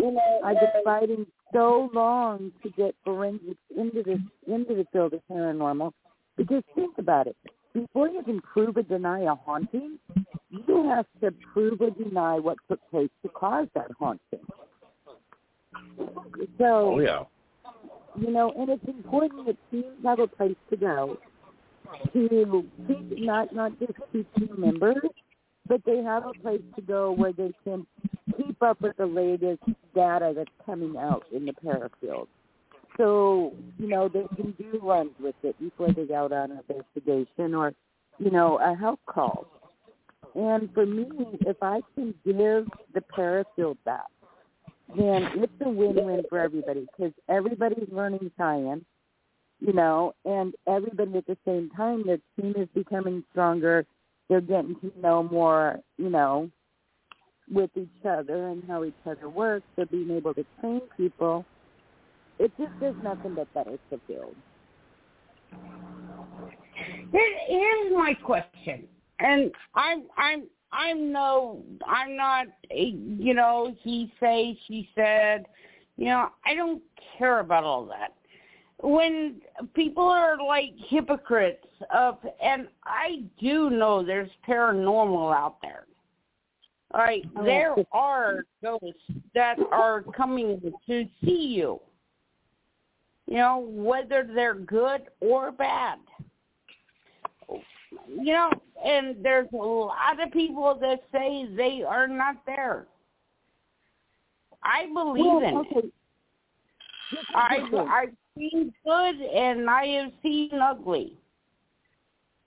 I've 0.43 0.59
been 0.59 0.83
fighting 0.83 1.27
so 1.53 1.91
long 1.93 2.51
to 2.63 2.71
get 2.71 2.95
forensics 3.05 3.59
into 3.77 4.01
this 4.01 4.17
into 4.47 4.73
the 4.73 4.87
field 4.91 5.13
of 5.13 5.21
paranormal 5.29 5.91
because 6.37 6.63
think 6.73 6.97
about 6.97 7.27
it. 7.27 7.35
Before 7.75 8.09
you 8.09 8.23
can 8.23 8.41
prove 8.41 8.77
or 8.77 8.81
deny 8.81 9.21
a 9.31 9.35
haunting, 9.35 9.99
you 10.49 10.89
have 10.89 11.05
to 11.21 11.31
prove 11.53 11.81
or 11.81 11.91
deny 11.91 12.39
what 12.39 12.57
took 12.67 12.79
place 12.89 13.11
to 13.23 13.29
cause 13.29 13.67
that 13.75 13.91
haunting. 13.99 14.39
So 16.57 16.95
Oh 16.95 16.99
yeah. 16.99 17.25
You 18.19 18.31
know, 18.31 18.53
and 18.57 18.69
it's 18.69 18.87
important 18.87 19.45
that 19.45 19.57
teams 19.69 19.85
have 20.03 20.19
a 20.19 20.27
place 20.27 20.55
to 20.69 20.77
go 20.77 21.17
to 22.13 22.65
not 23.17 23.53
not 23.53 23.77
just 23.79 23.93
keep 24.11 24.33
team 24.35 24.55
members, 24.57 24.97
but 25.67 25.81
they 25.85 25.97
have 25.97 26.25
a 26.25 26.33
place 26.41 26.61
to 26.75 26.81
go 26.81 27.11
where 27.11 27.33
they 27.33 27.51
can 27.63 27.85
keep 28.37 28.61
up 28.61 28.81
with 28.81 28.97
the 28.97 29.05
latest 29.05 29.63
data 29.93 30.33
that's 30.35 30.49
coming 30.65 30.97
out 30.97 31.25
in 31.33 31.45
the 31.45 31.53
parafield. 31.53 32.27
So, 32.97 33.53
you 33.77 33.87
know, 33.87 34.09
they 34.09 34.25
can 34.35 34.51
do 34.51 34.79
runs 34.81 35.11
with 35.19 35.35
it 35.43 35.57
before 35.59 35.93
they 35.93 36.05
go 36.05 36.25
out 36.25 36.31
on 36.33 36.51
an 36.51 36.59
investigation 36.69 37.55
or, 37.55 37.73
you 38.19 38.31
know, 38.31 38.59
a 38.59 38.75
health 38.75 38.99
call. 39.05 39.47
And 40.35 40.73
for 40.73 40.85
me, 40.85 41.07
if 41.41 41.57
I 41.61 41.81
can 41.95 42.13
give 42.25 42.67
the 42.93 43.01
parafield 43.01 43.77
back, 43.85 44.07
then 44.97 45.27
it's 45.35 45.53
a 45.65 45.69
win-win 45.69 46.23
for 46.29 46.39
everybody 46.39 46.87
because 46.95 47.13
everybody's 47.29 47.87
learning 47.91 48.31
science, 48.37 48.83
you 49.59 49.73
know, 49.73 50.13
and 50.25 50.53
everybody 50.67 51.17
at 51.17 51.27
the 51.27 51.37
same 51.45 51.69
time, 51.75 52.03
their 52.05 52.19
team 52.39 52.53
is 52.57 52.67
becoming 52.73 53.23
stronger. 53.31 53.85
They're 54.29 54.41
getting 54.41 54.75
to 54.81 54.91
know 55.01 55.23
more, 55.23 55.79
you 55.97 56.09
know, 56.09 56.49
with 57.51 57.69
each 57.75 58.05
other 58.07 58.47
and 58.47 58.63
how 58.67 58.83
each 58.83 58.93
other 59.05 59.29
works. 59.29 59.65
They're 59.75 59.85
being 59.85 60.11
able 60.11 60.33
to 60.33 60.45
train 60.59 60.81
people. 60.97 61.45
It 62.39 62.51
just 62.57 62.71
does 62.79 62.95
nothing 63.03 63.35
but 63.35 63.53
better 63.53 63.77
to 63.91 63.99
build. 64.07 64.35
Here, 67.11 67.37
here's 67.47 67.93
my 67.93 68.13
question, 68.23 68.87
and 69.19 69.51
I'm 69.75 70.03
I'm 70.17 70.47
I'm 70.73 71.11
no 71.11 71.63
I'm 71.85 72.15
not 72.15 72.47
a, 72.69 72.83
you 72.83 73.33
know 73.33 73.75
he 73.81 74.11
say 74.19 74.57
she 74.67 74.89
said, 74.95 75.45
you 75.97 76.05
know 76.05 76.29
I 76.45 76.53
don't 76.53 76.81
care 77.17 77.39
about 77.39 77.63
all 77.63 77.85
that. 77.85 78.13
When 78.83 79.41
people 79.75 80.05
are 80.05 80.37
like 80.43 80.73
hypocrites 80.87 81.67
of, 81.93 82.17
and 82.43 82.67
I 82.83 83.23
do 83.39 83.69
know 83.69 84.03
there's 84.03 84.31
paranormal 84.47 85.35
out 85.35 85.57
there. 85.61 85.85
All 86.93 87.01
right, 87.01 87.23
Oh, 87.37 87.43
there 87.45 87.75
are 87.93 88.43
ghosts 88.61 88.99
that 89.33 89.57
are 89.71 90.01
coming 90.01 90.59
to 90.87 91.05
see 91.23 91.53
you. 91.55 91.79
You 93.27 93.37
know, 93.37 93.65
whether 93.69 94.27
they're 94.33 94.55
good 94.55 95.03
or 95.21 95.51
bad. 95.51 95.99
You 98.19 98.33
know, 98.33 98.49
and 98.85 99.15
there's 99.23 99.47
a 99.53 99.57
lot 99.57 100.21
of 100.21 100.31
people 100.31 100.77
that 100.81 101.03
say 101.11 101.47
they 101.55 101.83
are 101.83 102.07
not 102.07 102.35
there. 102.45 102.85
I 104.63 104.85
believe 104.93 105.25
Well, 105.25 105.37
in 105.43 105.55
okay. 105.57 105.87
it. 105.87 105.93
I 107.35 107.57
I've 107.89 108.15
seen 108.37 108.73
good 108.85 109.15
and 109.21 109.69
I 109.69 109.85
have 109.87 110.11
seen 110.21 110.51
ugly. 110.53 111.13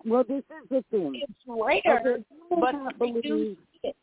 Well, 0.05 0.24
this 0.24 0.38
is 0.44 0.68
the 0.70 0.85
thing. 0.90 1.20
It's 1.22 1.33
rare, 1.46 2.00
Okay, 2.00 2.24
but 2.50 2.72
not 2.72 2.98
do 2.98 3.12
believe- 3.12 3.57
see 3.83 3.88
it. 3.88 3.96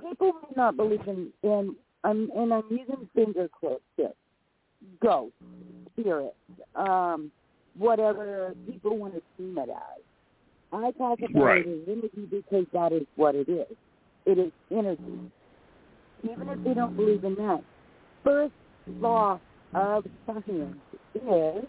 people 0.00 0.32
may 0.34 0.48
not 0.56 0.76
believe 0.76 1.06
in, 1.08 1.32
in 1.42 1.76
I'm, 2.04 2.30
and 2.36 2.52
I'm 2.54 2.64
using 2.70 3.08
finger 3.14 3.48
quotes 3.48 3.82
here, 3.96 4.12
ghosts, 5.00 5.36
spirits, 5.92 6.36
um, 6.76 7.32
whatever 7.76 8.54
people 8.66 8.98
want 8.98 9.14
to 9.14 9.22
term 9.36 9.58
it 9.58 9.70
as. 9.70 10.02
I 10.72 10.90
talk 10.92 11.20
about 11.20 11.42
Right. 11.42 11.66
it 11.66 11.82
as 11.82 11.88
energy 11.88 12.26
because 12.26 12.66
that 12.72 12.92
is 12.92 13.06
what 13.16 13.34
it 13.34 13.48
is. 13.48 13.76
It 14.26 14.38
is 14.38 14.52
energy. 14.70 15.30
Even 16.22 16.48
if 16.48 16.64
they 16.64 16.74
don't 16.74 16.96
believe 16.96 17.24
in 17.24 17.34
that, 17.36 17.62
first 18.22 18.54
law 19.00 19.38
of 19.74 20.04
science 20.26 20.76
is 21.14 21.64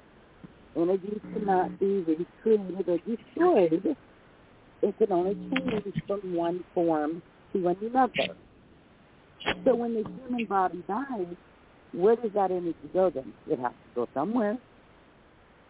energy 0.76 1.22
cannot 1.34 1.80
be 1.80 2.02
recreated 2.02 2.90
or 2.90 2.98
destroyed. 3.00 3.96
It 4.82 4.98
can 4.98 5.12
only 5.12 5.36
change 5.52 5.94
from 6.08 6.34
one 6.34 6.64
form 6.74 7.22
to 7.54 7.68
another. 7.68 8.36
So 9.64 9.76
when 9.76 9.94
the 9.94 10.04
human 10.04 10.46
body 10.46 10.84
dies, 10.88 11.36
where 11.92 12.16
does 12.16 12.32
that 12.34 12.52
energy 12.52 12.76
go 12.94 13.10
then? 13.10 13.34
It 13.50 13.60
has 13.60 13.72
to 13.72 13.96
go 13.96 14.08
somewhere. 14.14 14.58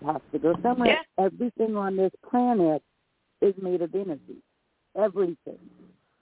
It 0.06 0.12
has 0.12 0.22
to 0.34 0.39
go 0.39 0.56
somewhere. 0.62 0.98
Everything 1.20 1.76
on 1.76 1.96
this 1.96 2.12
planet 2.30 2.82
is 3.41 3.54
made 3.62 3.82
of 3.82 3.94
energy. 3.96 4.38
Everything 4.96 5.60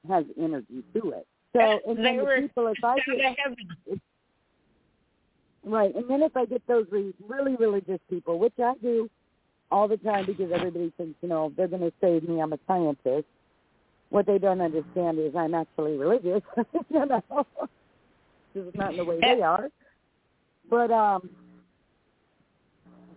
has 0.07 0.25
energy 0.39 0.83
to 0.93 1.11
it. 1.11 1.27
So, 1.55 1.79
and 1.87 2.03
then 2.03 2.17
the 2.17 2.41
people, 2.41 2.67
if 2.67 2.83
I 2.83 2.95
get, 3.05 3.99
right, 5.63 5.95
and 5.95 6.09
then 6.09 6.23
if 6.23 6.35
I 6.35 6.45
get 6.45 6.65
those 6.67 6.85
really 6.91 7.55
religious 7.57 7.99
people, 8.09 8.39
which 8.39 8.53
I 8.57 8.73
do 8.81 9.09
all 9.71 9.87
the 9.87 9.97
time 9.97 10.25
because 10.25 10.51
everybody 10.51 10.91
thinks, 10.97 11.15
you 11.21 11.29
know, 11.29 11.51
they're 11.55 11.67
going 11.67 11.81
to 11.81 11.93
save 12.01 12.27
me, 12.27 12.41
I'm 12.41 12.53
a 12.53 12.59
scientist. 12.67 13.25
What 14.09 14.25
they 14.25 14.37
don't 14.37 14.61
understand 14.61 15.19
is 15.19 15.35
I'm 15.35 15.53
actually 15.53 15.97
religious, 15.97 16.41
you 16.89 17.05
know. 17.05 17.45
This 18.53 18.65
is 18.65 18.75
not 18.75 18.91
in 18.91 18.97
the 18.97 19.05
way 19.05 19.19
they 19.19 19.41
are. 19.41 19.69
But 20.69 20.91
um 20.91 21.29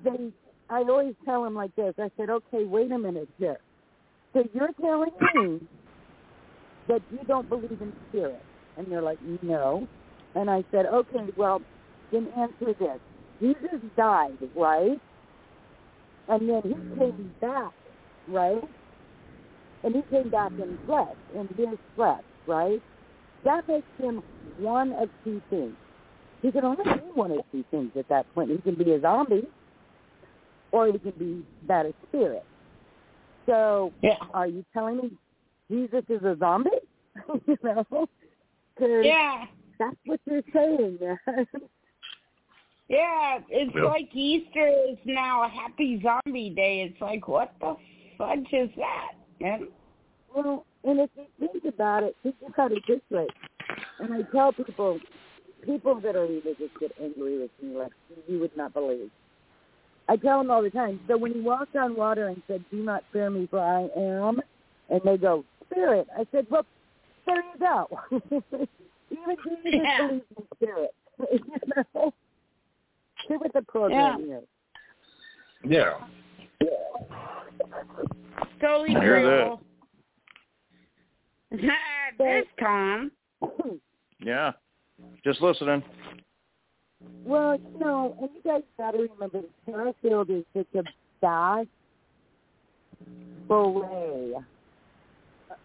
they 0.02 0.32
I 0.68 0.82
always 0.82 1.14
tell 1.24 1.44
them 1.44 1.54
like 1.54 1.74
this. 1.76 1.94
I 1.98 2.10
said, 2.16 2.30
"Okay, 2.30 2.64
wait 2.64 2.90
a 2.92 2.98
minute 2.98 3.28
here. 3.38 3.58
So 4.32 4.44
you're 4.52 4.72
telling 4.80 5.12
me 5.34 5.60
that 6.88 7.02
you 7.10 7.18
don't 7.26 7.48
believe 7.48 7.80
in 7.80 7.92
spirit?" 8.08 8.42
And 8.76 8.86
they're 8.90 9.02
like, 9.02 9.18
"No." 9.42 9.86
And 10.34 10.50
I 10.50 10.64
said, 10.70 10.86
"Okay, 10.86 11.26
well, 11.36 11.62
then 12.12 12.28
answer 12.36 12.74
this. 12.74 13.00
Jesus 13.40 13.80
died, 13.96 14.38
right? 14.54 15.00
And 16.28 16.48
then 16.48 16.62
he 16.64 16.98
came 16.98 17.34
back, 17.40 17.72
right? 18.28 18.64
And 19.84 19.94
he 19.94 20.02
came 20.10 20.30
back 20.30 20.52
in 20.58 20.78
flesh, 20.86 21.14
in 21.34 21.48
his 21.56 21.78
flesh, 21.94 22.22
right? 22.46 22.82
that 23.44 23.66
makes 23.68 23.86
him 23.98 24.22
one 24.58 24.92
of 24.92 25.08
two 25.24 25.40
things. 25.50 25.74
He 26.42 26.50
can 26.50 26.64
only 26.64 26.84
be 26.84 27.00
one 27.14 27.30
of 27.32 27.40
two 27.52 27.64
things 27.70 27.92
at 27.96 28.08
that 28.08 28.32
point. 28.34 28.50
He 28.50 28.58
can 28.58 28.74
be 28.74 28.92
a 28.92 29.00
zombie, 29.00 29.44
or 30.76 30.86
he 30.92 30.98
can 30.98 31.12
be 31.18 31.44
that 31.66 31.86
a 31.86 31.94
spirit. 32.08 32.44
So, 33.46 33.92
Yeah. 34.02 34.16
are 34.34 34.46
you 34.46 34.64
telling 34.72 34.96
me 34.98 35.10
Jesus 35.70 36.04
is 36.08 36.22
a 36.22 36.36
zombie? 36.38 36.70
you 37.46 37.58
know, 37.62 37.84
'Cause 38.78 39.04
Yeah. 39.04 39.46
that's 39.78 39.96
what 40.04 40.20
you're 40.26 40.42
saying. 40.52 40.98
Yeah, 42.88 43.40
it's 43.48 43.74
Yeah. 43.74 43.82
like 43.84 44.14
Easter 44.14 44.68
is 44.68 44.98
now 45.04 45.42
a 45.42 45.48
happy 45.48 46.00
zombie 46.02 46.50
day. 46.50 46.82
It's 46.82 47.00
like, 47.00 47.26
what 47.26 47.52
the 47.60 47.76
fudge 48.16 48.46
is 48.52 48.70
that? 48.76 49.12
man? 49.40 49.68
Well, 50.32 50.64
and 50.84 51.00
if 51.00 51.10
you 51.16 51.26
think 51.40 51.64
about 51.64 52.04
it, 52.04 52.16
think 52.22 52.36
about 52.46 52.70
it 52.72 52.82
this 52.86 53.00
way. 53.10 53.26
And 53.98 54.14
I 54.14 54.22
tell 54.30 54.52
people, 54.52 55.00
people 55.64 56.00
that 56.00 56.14
are 56.14 56.26
religious 56.26 56.70
get 56.78 56.92
angry 57.02 57.38
with 57.40 57.50
me 57.60 57.76
like 57.76 57.92
you 58.28 58.38
would 58.38 58.56
not 58.56 58.72
believe. 58.72 59.10
I 60.08 60.16
tell 60.16 60.38
them 60.38 60.50
all 60.50 60.62
the 60.62 60.70
time. 60.70 61.00
So 61.08 61.16
when 61.16 61.32
he 61.32 61.40
walked 61.40 61.74
on 61.76 61.96
water 61.96 62.28
and 62.28 62.42
said, 62.46 62.64
"Do 62.70 62.78
not 62.78 63.04
fear 63.12 63.28
me, 63.30 63.46
for 63.50 63.58
I 63.58 63.88
am," 63.98 64.40
and 64.88 65.00
they 65.04 65.16
go, 65.16 65.44
"Spirit," 65.66 66.06
I 66.16 66.26
said, 66.30 66.46
"Well, 66.50 66.64
there 67.26 67.36
you 67.36 67.58
go." 67.58 67.88
Even 69.10 69.36
Jesus 69.44 69.80
Yeah. 69.84 70.06
believes 70.06 70.24
in 70.36 70.46
spirit. 70.54 70.94
you 71.32 71.84
know, 71.94 72.14
see 73.26 73.34
what 73.34 73.52
the 73.52 73.62
program 73.62 74.20
is. 74.30 74.44
Yeah. 75.64 75.98
Totally 78.60 78.96
I 78.96 79.00
hear 79.00 79.38
real. 79.38 79.62
this 82.18 82.46
time. 82.58 83.12
Yeah. 84.18 84.52
Just 85.22 85.42
listening. 85.42 85.82
Well, 87.24 87.56
you 87.56 87.78
know, 87.78 88.16
and 88.20 88.30
you 88.34 88.42
guys 88.42 88.62
got 88.78 88.92
to 88.92 88.98
remember, 88.98 89.42
parafield 89.68 90.30
is 90.30 90.44
such 90.56 90.66
a 90.74 90.82
vast 91.20 91.68
array 93.50 94.32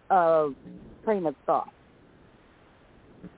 of 0.10 0.56
train 1.04 1.26
of 1.26 1.36
thought 1.46 1.70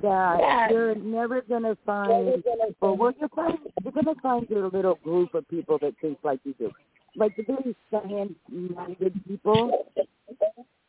that 0.02 0.40
Yeah. 0.40 0.70
you're 0.70 0.96
never 0.96 1.42
going 1.42 1.64
to 1.64 1.78
find, 1.86 2.44
well, 2.82 2.98
what 2.98 3.16
you 3.20 3.28
find, 3.36 3.58
you're 3.84 3.92
going 3.92 4.06
to 4.06 4.22
find 4.22 4.50
your 4.50 4.70
little 4.70 4.96
group 4.96 5.34
of 5.34 5.48
people 5.50 5.78
that 5.80 5.94
think 6.02 6.18
like 6.24 6.40
you 6.44 6.54
do. 6.58 6.72
Like 7.16 7.36
the 7.36 7.44
very 7.44 7.76
science-minded 7.92 9.22
people 9.28 9.86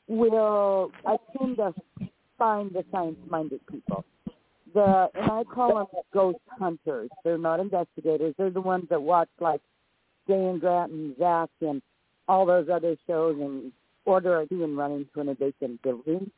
will, 0.08 0.90
I 1.04 1.16
tend 1.36 1.56
to 1.58 1.74
find 2.38 2.72
the 2.72 2.84
science-minded 2.90 3.60
people 3.66 4.04
the 4.74 5.08
and 5.14 5.30
I 5.30 5.44
call 5.44 5.76
them 5.76 5.86
ghost 6.12 6.38
hunters. 6.58 7.08
They're 7.22 7.38
not 7.38 7.60
investigators. 7.60 8.34
They're 8.36 8.50
the 8.50 8.60
ones 8.60 8.86
that 8.90 9.00
watch 9.00 9.28
like 9.40 9.60
Dan 10.28 10.58
Grant 10.58 10.92
and 10.92 11.16
Zach 11.18 11.48
and 11.60 11.80
all 12.28 12.44
those 12.44 12.68
other 12.68 12.96
shows 13.06 13.36
and 13.40 13.72
order 14.04 14.40
a 14.40 14.46
human 14.46 14.76
run 14.76 14.92
into 14.92 15.20
an 15.20 15.36
vacant 15.36 15.82
building. 15.82 16.30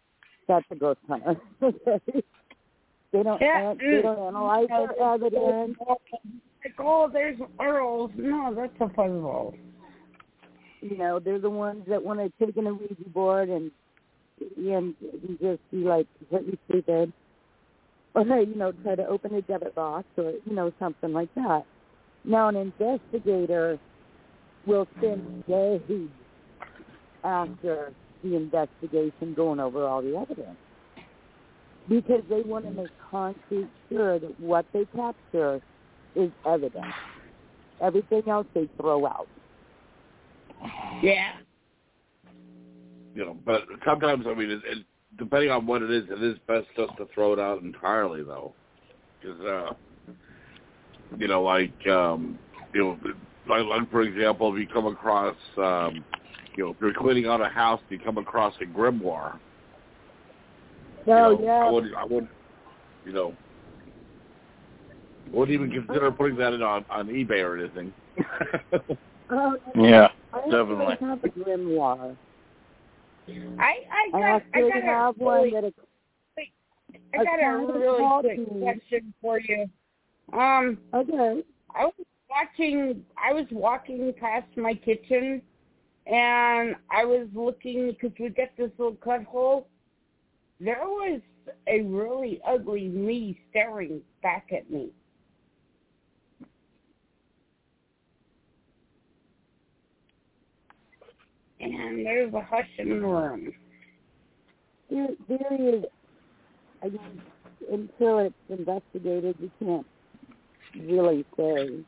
That's 0.49 0.67
a 0.71 0.77
ghost 0.77 1.01
hunter. 1.09 1.37
they 1.61 3.23
don't 3.23 3.41
Yeah, 3.41 3.71
an- 3.71 3.79
they 3.79 3.85
mm. 3.85 4.03
don't 4.03 4.29
analyze 4.29 4.69
their 4.69 5.03
evidence. 5.03 5.77
Like, 5.89 6.75
oh, 6.79 7.09
there's 7.13 7.39
Earls. 7.61 8.11
No, 8.17 8.55
that's 8.55 8.73
a 8.81 8.89
puzzle. 8.89 9.55
You 10.81 10.99
know, 10.99 11.19
they're 11.19 11.41
the 11.41 11.51
ones 11.51 11.85
that 11.89 12.03
want 12.03 12.21
to 12.21 12.45
take 12.45 12.57
in 12.57 12.67
a 12.67 12.75
Ouija 12.75 13.09
board 13.13 13.49
and 13.49 13.71
and 14.57 14.95
just 15.41 15.61
be 15.71 15.79
like, 15.79 16.07
"What 16.29 16.47
you 16.47 16.59
stupid." 16.69 17.13
Or 18.17 18.25
hey, 18.25 18.45
you 18.49 18.57
know 18.57 18.73
try 18.83 18.95
to 18.95 19.07
open 19.07 19.35
a 19.35 19.43
dybbuk 19.43 19.75
box 19.75 20.07
or 20.17 20.33
you 20.45 20.55
know 20.55 20.73
something 20.79 21.13
like 21.13 21.33
that. 21.35 21.65
Now 22.25 22.49
an 22.49 22.57
investigator 22.57 23.79
will 24.67 24.89
spend 24.99 25.47
days 25.47 26.09
after 27.23 27.93
the 28.25 28.35
investigation 28.35 29.35
going 29.35 29.61
over 29.61 29.85
all 29.85 30.01
the 30.01 30.17
evidence 30.17 30.57
because 31.89 32.23
they 32.29 32.41
want 32.41 32.65
to 32.65 32.71
make 32.71 32.89
concrete 33.11 33.69
sure 33.91 34.19
that 34.19 34.41
what 34.41 34.65
they 34.73 34.87
capture 34.97 35.61
is 36.15 36.31
evidence. 36.47 36.87
Everything 37.83 38.23
else 38.29 38.47
they 38.55 38.69
throw 38.81 39.07
out. 39.07 39.29
Yeah. 41.03 41.33
You 43.15 43.27
know, 43.27 43.37
but 43.45 43.63
sometimes 43.85 44.25
I 44.27 44.35
mean, 44.35 44.51
it, 44.51 44.63
it, 44.65 44.79
depending 45.19 45.51
on 45.51 45.67
what 45.67 45.83
it 45.83 45.91
is, 45.91 46.05
it 46.11 46.23
is 46.23 46.39
best 46.47 46.67
just 46.77 46.97
to 46.99 47.07
throw 47.15 47.33
it 47.33 47.39
out 47.39 47.63
entirely, 47.63 48.23
though, 48.23 48.55
because 49.21 49.41
uh, 49.41 49.73
you 51.19 51.29
know, 51.29 51.43
like 51.43 51.75
um, 51.89 52.39
you 52.75 52.81
know, 52.81 52.99
like, 53.49 53.65
like 53.65 53.91
for 53.91 54.03
example, 54.03 54.53
if 54.55 54.61
you 54.61 54.67
come 54.69 54.87
across, 54.87 55.37
um, 55.57 56.05
you 56.57 56.65
know, 56.65 56.71
if 56.71 56.77
you're 56.81 56.95
cleaning 56.95 57.27
out 57.27 57.41
a 57.41 57.49
house, 57.49 57.81
you 57.89 57.99
come 57.99 58.19
across 58.19 58.55
a 58.61 58.65
grimoire. 58.65 59.39
Oh 60.99 61.03
you 61.07 61.15
know, 61.15 61.41
yeah. 61.43 61.65
I 61.65 61.71
would, 61.71 61.85
I 61.97 62.05
would, 62.05 62.29
you 63.05 63.13
know, 63.13 63.37
wouldn't 65.31 65.55
even 65.55 65.71
consider 65.71 66.11
putting 66.11 66.37
that 66.37 66.53
in 66.53 66.63
on 66.63 66.85
on 66.91 67.09
eBay 67.09 67.43
or 67.43 67.59
anything. 67.59 67.93
Oh, 69.29 69.57
Yeah, 69.75 70.09
I 70.33 70.41
definitely. 70.43 70.97
have 71.01 71.25
a 71.25 71.29
grimoire. 71.29 72.17
I 73.29 73.75
I 73.91 74.17
I 74.17 74.21
got 74.21 74.43
I 74.55 74.61
got 74.61 74.83
have 74.83 75.21
a 75.21 75.25
one 75.25 75.43
really, 75.43 75.51
that 75.51 75.73
I 77.15 77.25
got 77.25 77.41
a 77.41 77.63
of 77.63 77.75
really 77.75 78.23
quick 78.23 78.63
question 78.63 79.15
for 79.21 79.41
you. 79.41 79.67
Um, 80.33 80.79
okay. 80.95 81.43
I 81.75 81.85
was 81.85 81.95
watching. 82.31 83.05
I 83.23 83.33
was 83.33 83.47
walking 83.51 84.13
past 84.19 84.47
my 84.57 84.75
kitchen, 84.75 85.43
and 86.07 86.77
I 86.91 87.05
was 87.05 87.29
looking 87.35 87.91
because 87.91 88.17
we 88.19 88.29
got 88.29 88.49
this 88.57 88.71
little 88.79 88.97
cut 88.97 89.25
hole. 89.25 89.69
There 90.61 90.79
was 90.83 91.21
a 91.67 91.83
really 91.83 92.41
ugly 92.47 92.89
me 92.89 93.39
staring 93.51 94.01
back 94.23 94.49
at 94.53 94.71
me. 94.71 94.91
And 101.61 102.05
there's 102.05 102.33
a 102.35 102.43
hush 102.43 102.69
in 102.79 102.89
the 102.89 102.95
room. 102.97 103.53
There, 104.91 105.09
there 105.29 105.75
is. 105.75 105.85
I 106.83 106.89
mean, 106.89 107.23
until 107.73 108.19
it's 108.19 108.35
investigated, 108.49 109.37
you 109.41 109.51
can't 109.59 109.87
really 110.89 111.25
say. 111.37 111.85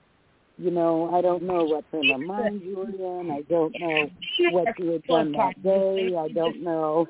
You 0.60 0.72
know, 0.72 1.14
I 1.14 1.20
don't 1.20 1.44
know 1.44 1.62
what's 1.64 1.86
in 1.92 2.10
of 2.10 2.20
mind 2.20 2.62
you 2.64 2.76
were 2.76 3.20
in. 3.20 3.30
I 3.30 3.42
don't 3.42 3.72
know 3.78 4.10
what 4.50 4.76
you 4.78 4.90
had 4.90 5.04
done 5.04 5.32
that 5.32 5.62
day. 5.62 6.16
I 6.18 6.28
don't 6.28 6.62
know. 6.64 7.06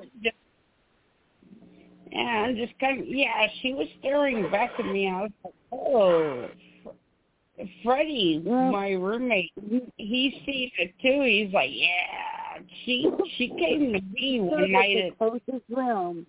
And 2.12 2.56
just 2.58 2.78
kind 2.78 3.00
of, 3.00 3.06
yeah, 3.06 3.46
she 3.62 3.72
was 3.72 3.86
staring 4.00 4.50
back 4.50 4.72
at 4.78 4.84
me. 4.84 5.08
I 5.08 5.22
was 5.22 5.30
like, 5.44 5.54
oh, 5.72 6.48
Fr- 6.82 7.62
Freddie, 7.82 8.42
my 8.44 8.90
roommate, 8.92 9.52
he 9.96 10.42
sees 10.44 10.70
it 10.78 10.94
too. 11.00 11.22
He's 11.22 11.52
like, 11.52 11.70
yeah, 11.72 12.47
she 12.84 13.10
she 13.36 13.48
came 13.48 13.92
to 13.92 14.00
me 14.12 14.40
one 14.40 14.72
night. 14.72 14.96
the 14.96 15.06
At, 15.08 15.18
closest 15.18 15.64
realm, 15.70 16.26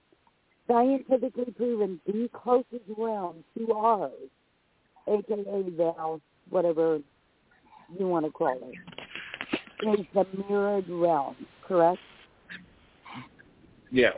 scientifically 0.67 1.51
proven, 1.55 1.99
the 2.05 2.29
closest 2.33 2.83
realm 2.97 3.43
to 3.57 3.73
ours, 3.73 4.11
aka 5.07 5.63
Val, 5.77 6.21
whatever 6.49 6.99
you 7.97 8.07
want 8.07 8.25
to 8.25 8.31
call 8.31 8.57
it, 8.61 9.99
is 9.99 10.05
the 10.13 10.25
mirrored 10.47 10.89
realm, 10.89 11.35
correct? 11.67 11.99
yes. 13.91 14.15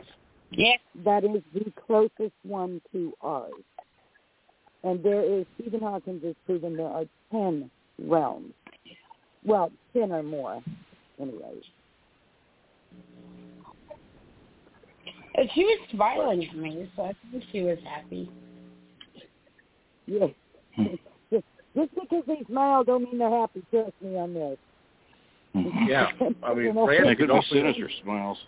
Yes. 0.54 0.80
That 1.04 1.24
is 1.24 1.42
the 1.54 1.72
closest 1.86 2.34
one 2.42 2.82
to 2.92 3.14
ours. 3.22 3.52
And 4.84 5.02
there 5.02 5.22
is, 5.22 5.46
Stephen 5.58 5.80
Hawking 5.80 6.20
has 6.24 6.34
proven 6.44 6.76
there 6.76 6.88
are 6.88 7.04
10 7.30 7.70
realms. 8.06 8.52
Well, 9.44 9.70
10 9.94 10.12
or 10.12 10.22
more, 10.22 10.62
anyway. 11.20 11.54
And 15.34 15.48
she 15.54 15.64
was 15.64 15.78
smiling 15.90 16.44
at 16.48 16.56
me, 16.56 16.90
so 16.96 17.04
I 17.04 17.12
think 17.30 17.44
she 17.52 17.62
was 17.62 17.78
happy. 17.84 18.30
Yeah. 20.06 20.26
just, 21.30 21.44
just 21.76 21.94
because 21.94 22.24
they 22.26 22.42
smile 22.46 22.84
don't 22.84 23.04
mean 23.04 23.18
they're 23.18 23.30
happy. 23.30 23.62
Trust 23.70 23.92
me 24.00 24.16
on 24.16 24.34
this. 24.34 24.58
Yeah. 25.88 26.08
I 26.42 26.54
mean, 26.54 26.64
You 26.64 26.72
know? 26.74 26.86
Francis, 26.86 27.06
They 27.08 27.14
could 27.14 27.18
be 27.18 27.26
don't 27.26 27.44
forget- 27.46 27.62
sinister 27.76 27.90
smiles. 28.02 28.38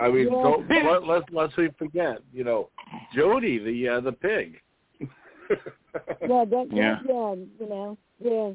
I 0.00 0.08
mean, 0.08 0.24
Yeah. 0.24 0.30
don't 0.30 0.68
let, 0.70 1.04
let's 1.06 1.26
let's 1.32 1.56
we 1.56 1.68
forget. 1.78 2.18
You 2.32 2.44
know, 2.44 2.70
Jody, 3.14 3.58
the 3.58 3.88
uh, 3.96 4.00
the 4.00 4.12
pig. 4.12 4.56
Yeah, 5.00 6.44
that, 6.46 6.68
Yeah. 6.72 6.98
yeah, 7.06 7.34
you 7.60 7.68
know, 7.68 7.98
yeah. 8.18 8.52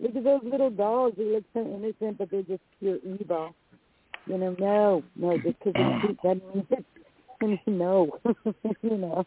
Look 0.00 0.16
at 0.16 0.24
those 0.24 0.40
little 0.44 0.70
dolls. 0.70 1.12
They 1.18 1.24
look 1.24 1.44
so 1.52 1.60
innocent, 1.60 2.16
but 2.18 2.30
they're 2.30 2.42
just 2.42 2.62
pure 2.78 2.96
evil. 3.04 3.54
You 4.28 4.36
know, 4.36 4.56
no, 4.58 5.02
no, 5.16 5.38
just 5.38 5.58
because 5.64 5.72
it's 5.74 6.06
cute 6.06 6.22
doesn't 6.22 6.54
mean 6.54 6.66
it's 7.40 7.62
no, 7.66 8.10
you 8.82 8.96
know. 8.96 9.24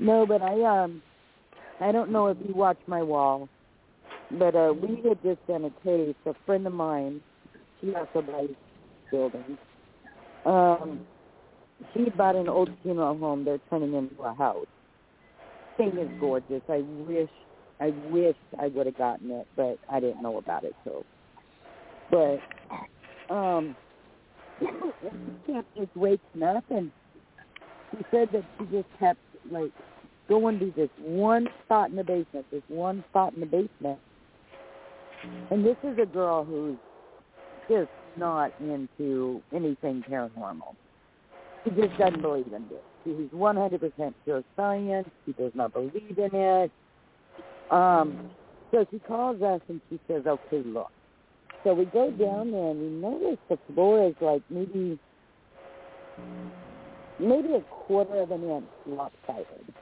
No, 0.00 0.26
but 0.26 0.42
I 0.42 0.62
um, 0.62 1.02
I 1.80 1.92
don't 1.92 2.10
know 2.10 2.28
if 2.28 2.36
you 2.46 2.54
watch 2.54 2.78
my 2.86 3.02
wall, 3.02 3.48
but 4.32 4.56
uh, 4.56 4.72
we 4.74 5.02
had 5.08 5.22
just 5.22 5.46
done 5.46 5.64
a 5.66 5.70
case. 5.84 6.16
A 6.26 6.34
friend 6.44 6.66
of 6.66 6.72
mine, 6.72 7.20
she 7.80 7.94
also 7.94 8.22
buys 8.22 8.48
buildings. 9.10 9.58
Um, 10.44 11.00
she 11.94 12.10
bought 12.10 12.34
an 12.34 12.48
old 12.48 12.70
funeral 12.82 13.16
home. 13.16 13.44
They're 13.44 13.60
turning 13.70 13.94
into 13.94 14.20
a 14.22 14.34
house. 14.34 14.66
Thing 15.76 15.96
is 15.98 16.08
gorgeous. 16.18 16.62
I 16.68 16.78
wish, 17.06 17.30
I 17.80 17.92
wish 18.10 18.36
I 18.58 18.68
would 18.68 18.86
have 18.86 18.98
gotten 18.98 19.30
it, 19.30 19.46
but 19.56 19.78
I 19.90 20.00
didn't 20.00 20.22
know 20.22 20.38
about 20.38 20.64
it. 20.64 20.74
So, 20.84 21.04
but 22.10 22.40
um, 23.32 23.76
kept 25.46 25.76
just 25.76 25.96
waking 25.96 26.42
up, 26.42 26.64
and 26.70 26.90
she 27.90 28.04
said 28.10 28.28
that 28.32 28.44
she 28.58 28.64
just 28.66 28.88
kept 28.98 29.20
like 29.50 29.72
going 30.28 30.58
to 30.58 30.72
this 30.76 30.90
one 30.98 31.48
spot 31.64 31.90
in 31.90 31.96
the 31.96 32.04
basement, 32.04 32.46
this 32.50 32.62
one 32.68 33.04
spot 33.10 33.34
in 33.34 33.40
the 33.40 33.46
basement. 33.46 33.98
And 35.50 35.64
this 35.64 35.76
is 35.84 35.98
a 36.00 36.06
girl 36.06 36.44
who's 36.44 36.76
just 37.68 37.90
not 38.16 38.52
into 38.60 39.40
anything 39.54 40.04
paranormal. 40.10 40.74
She 41.64 41.70
just 41.70 41.96
doesn't 41.96 42.22
believe 42.22 42.48
in 42.48 42.64
it. 42.64 42.84
She's 43.04 43.30
100% 43.38 44.14
pure 44.24 44.44
science. 44.56 45.08
She 45.24 45.32
does 45.32 45.52
not 45.54 45.72
believe 45.72 46.18
in 46.18 46.34
it. 46.34 46.70
Um, 47.70 48.30
so 48.70 48.84
she 48.90 48.98
calls 49.00 49.40
us 49.42 49.60
and 49.68 49.80
she 49.88 50.00
says, 50.08 50.24
okay, 50.26 50.62
look. 50.64 50.90
So 51.64 51.74
we 51.74 51.84
go 51.86 52.10
down 52.10 52.50
there 52.50 52.70
and 52.70 52.80
we 52.80 52.88
notice 52.88 53.38
the 53.48 53.58
floor 53.72 54.08
is 54.08 54.14
like 54.20 54.42
maybe 54.50 54.98
maybe 57.20 57.54
a 57.54 57.60
quarter 57.60 58.20
of 58.20 58.30
an 58.30 58.42
inch 58.42 58.64
lopsided. 58.86 59.74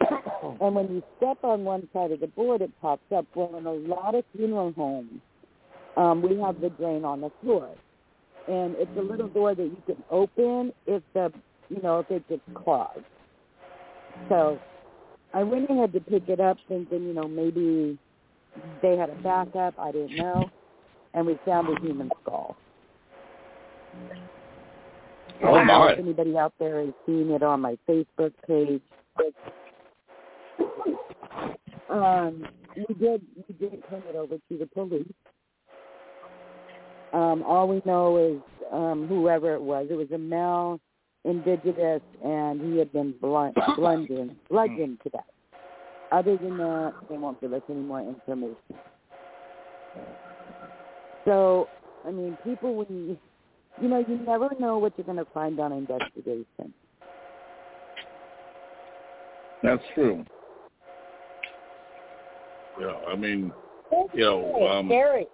and 0.60 0.74
when 0.74 0.88
you 0.88 1.02
step 1.16 1.38
on 1.42 1.64
one 1.64 1.88
side 1.92 2.12
of 2.12 2.20
the 2.20 2.28
board, 2.28 2.60
it 2.62 2.70
pops 2.80 3.02
up. 3.14 3.26
Well, 3.34 3.56
in 3.56 3.66
a 3.66 3.72
lot 3.72 4.14
of 4.14 4.24
funeral 4.34 4.72
homes, 4.72 5.20
um, 5.96 6.22
we 6.22 6.38
have 6.40 6.60
the 6.60 6.70
drain 6.70 7.04
on 7.04 7.20
the 7.20 7.30
floor, 7.42 7.70
and 8.46 8.76
it's 8.76 8.90
a 8.96 9.00
little 9.00 9.28
door 9.28 9.54
that 9.54 9.62
you 9.62 9.82
can 9.86 10.02
open 10.10 10.72
if 10.86 11.02
the, 11.14 11.32
you 11.68 11.80
know, 11.82 12.00
if 12.00 12.10
it 12.10 12.28
gets 12.28 12.42
clogged. 12.54 13.04
So 14.28 14.58
I 15.34 15.42
went 15.42 15.68
ahead 15.70 15.92
to 15.94 16.00
pick 16.00 16.28
it 16.28 16.40
up, 16.40 16.58
thinking, 16.68 17.02
you 17.04 17.14
know, 17.14 17.26
maybe 17.26 17.98
they 18.82 18.96
had 18.96 19.10
a 19.10 19.14
backup. 19.16 19.78
I 19.78 19.92
didn't 19.92 20.16
know, 20.16 20.50
and 21.16 21.26
we 21.26 21.38
found 21.44 21.66
a 21.68 21.80
human 21.80 22.10
skull. 22.22 22.54
Oh, 25.42 25.48
I 25.48 25.58
don't 25.58 25.66
know 25.66 25.88
if 25.88 25.98
anybody 25.98 26.36
out 26.36 26.52
there 26.58 26.80
has 26.80 26.94
seen 27.06 27.30
it 27.30 27.42
on 27.42 27.60
my 27.60 27.76
Facebook 27.88 28.32
page. 28.46 28.82
Um, 31.90 32.46
we 32.76 32.94
did 32.94 33.22
we 33.48 33.54
did 33.58 33.82
turn 33.88 34.02
it 34.08 34.16
over 34.16 34.36
to 34.36 34.58
the 34.58 34.66
police. 34.66 35.06
Um, 37.12 37.42
all 37.46 37.66
we 37.66 37.80
know 37.86 38.16
is 38.18 38.40
um, 38.72 39.06
whoever 39.08 39.54
it 39.54 39.62
was. 39.62 39.86
It 39.90 39.94
was 39.94 40.10
a 40.12 40.18
male 40.18 40.78
indigenous, 41.24 42.02
and 42.24 42.60
he 42.60 42.78
had 42.78 42.92
been 42.92 43.14
blunt, 43.20 43.56
bludgeoned, 43.76 44.36
bludgeoned 44.50 44.98
to 45.02 45.10
death. 45.10 45.24
Other 46.12 46.36
than 46.36 46.58
that, 46.58 46.94
they 47.08 47.16
won't 47.16 47.40
give 47.40 47.52
us 47.52 47.62
any 47.70 47.80
more 47.80 48.00
information. 48.00 48.56
So, 51.26 51.68
I 52.06 52.10
mean, 52.10 52.38
people, 52.44 52.76
when 52.76 52.86
you, 52.88 53.18
you 53.80 53.88
know, 53.88 53.98
you 53.98 54.16
never 54.24 54.48
know 54.58 54.78
what 54.78 54.92
you're 54.96 55.04
going 55.04 55.18
to 55.18 55.26
find 55.34 55.58
on 55.60 55.72
investigation. 55.72 56.72
That's 59.62 59.82
true. 59.92 60.24
Yeah, 62.80 62.94
I 63.08 63.16
mean, 63.16 63.50
you 64.12 64.20
know, 64.20 64.68
um, 64.68 64.86
Scary. 64.88 65.26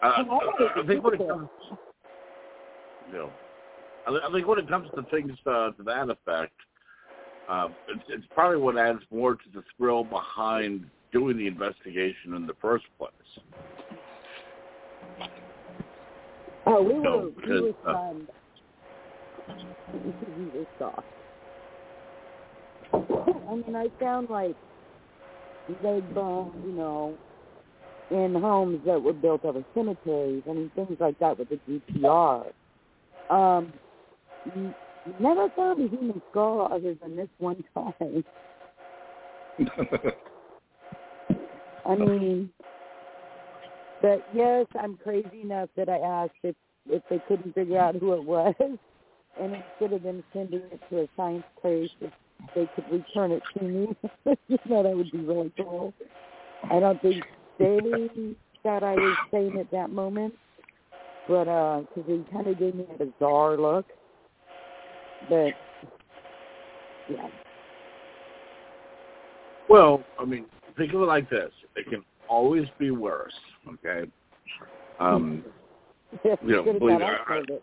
I, 0.00 0.06
I, 0.06 0.80
I 0.80 0.86
think 0.86 1.02
when 1.02 1.14
it 1.14 1.28
comes, 1.28 1.48
you 3.10 3.12
know, 3.14 3.32
I, 4.06 4.28
I 4.28 4.32
think 4.32 4.46
when 4.46 4.58
it 4.58 4.68
comes 4.68 4.88
to 4.94 5.02
things 5.10 5.32
uh, 5.46 5.70
to 5.72 5.82
that 5.84 6.10
effect, 6.10 6.52
uh, 7.48 7.68
it's, 7.88 8.04
it's 8.08 8.26
probably 8.34 8.58
what 8.58 8.76
adds 8.76 9.00
more 9.10 9.34
to 9.34 9.50
the 9.52 9.64
thrill 9.76 10.04
behind 10.04 10.84
doing 11.12 11.36
the 11.36 11.46
investigation 11.46 12.34
in 12.34 12.46
the 12.46 12.54
first 12.60 12.84
place. 12.98 13.12
Oh, 16.66 16.82
we 16.82 16.94
were, 16.94 17.02
No, 17.02 17.32
we 17.46 17.60
were 17.60 17.72
uh, 17.86 17.92
stunned. 17.92 18.28
we 19.92 20.50
were 20.50 20.66
shocked. 20.78 21.06
I 22.92 23.54
mean, 23.54 23.74
I 23.74 23.88
found 23.98 24.28
like 24.28 24.56
leg 25.82 26.12
bones, 26.14 26.54
you 26.64 26.72
know, 26.72 27.16
in 28.10 28.34
homes 28.34 28.82
that 28.86 29.00
were 29.02 29.12
built 29.12 29.44
over 29.44 29.62
cemeteries. 29.74 30.42
I 30.48 30.52
mean, 30.52 30.70
things 30.74 30.96
like 31.00 31.18
that 31.18 31.38
with 31.38 31.48
the 31.48 31.60
GPR. 31.68 32.52
Um, 33.30 33.72
n- 34.54 34.74
never 35.18 35.48
found 35.50 35.80
a 35.82 35.88
human 35.88 36.22
skull 36.30 36.68
other 36.70 36.94
than 36.94 37.16
this 37.16 37.28
one 37.38 37.62
time. 37.74 38.24
I 41.88 41.96
mean, 41.96 42.50
but 44.02 44.22
yes, 44.32 44.66
I'm 44.78 44.96
crazy 44.98 45.40
enough 45.42 45.70
that 45.76 45.88
I 45.88 45.98
asked 45.98 46.32
if 46.42 46.54
if 46.90 47.02
they 47.10 47.20
couldn't 47.28 47.54
figure 47.54 47.78
out 47.78 47.96
who 47.96 48.14
it 48.14 48.24
was, 48.24 48.54
and 48.60 49.56
instead 49.56 49.92
of 49.92 50.02
them 50.02 50.22
sending 50.32 50.60
it 50.60 50.80
to 50.90 51.00
a 51.00 51.08
science 51.16 51.44
place, 51.60 51.90
if 52.00 52.12
they 52.54 52.66
could 52.74 52.90
return 52.90 53.32
it 53.32 53.42
to 53.58 53.64
me, 53.64 53.96
you 54.48 54.58
know, 54.68 54.82
that 54.82 54.96
would 54.96 55.10
be 55.10 55.18
really 55.18 55.52
cool. 55.56 55.92
I 56.70 56.80
don't 56.80 57.00
think 57.00 57.24
they 57.58 57.78
thought 58.62 58.82
I 58.82 58.94
was 58.94 59.16
saying 59.30 59.58
at 59.58 59.70
that 59.70 59.90
moment, 59.90 60.34
but 61.26 61.48
uh, 61.48 61.80
because 61.94 62.10
he 62.10 62.24
kind 62.32 62.46
of 62.46 62.58
gave 62.58 62.74
me 62.74 62.86
a 62.94 63.04
bizarre 63.04 63.56
look. 63.56 63.86
But 65.28 65.52
yeah, 67.08 67.28
Well, 69.68 70.02
I 70.18 70.24
mean, 70.24 70.46
think 70.76 70.94
of 70.94 71.02
it 71.02 71.06
like 71.06 71.28
this: 71.28 71.50
it 71.78 71.88
can 71.88 72.02
always 72.28 72.66
be 72.78 72.90
worse. 72.90 73.32
Okay. 73.68 74.10
Um, 74.98 75.44
you 76.24 76.38
know, 76.42 76.62
believe 76.64 77.00
got 77.00 77.02
it, 77.02 77.20
off 77.20 77.26
I- 77.28 77.58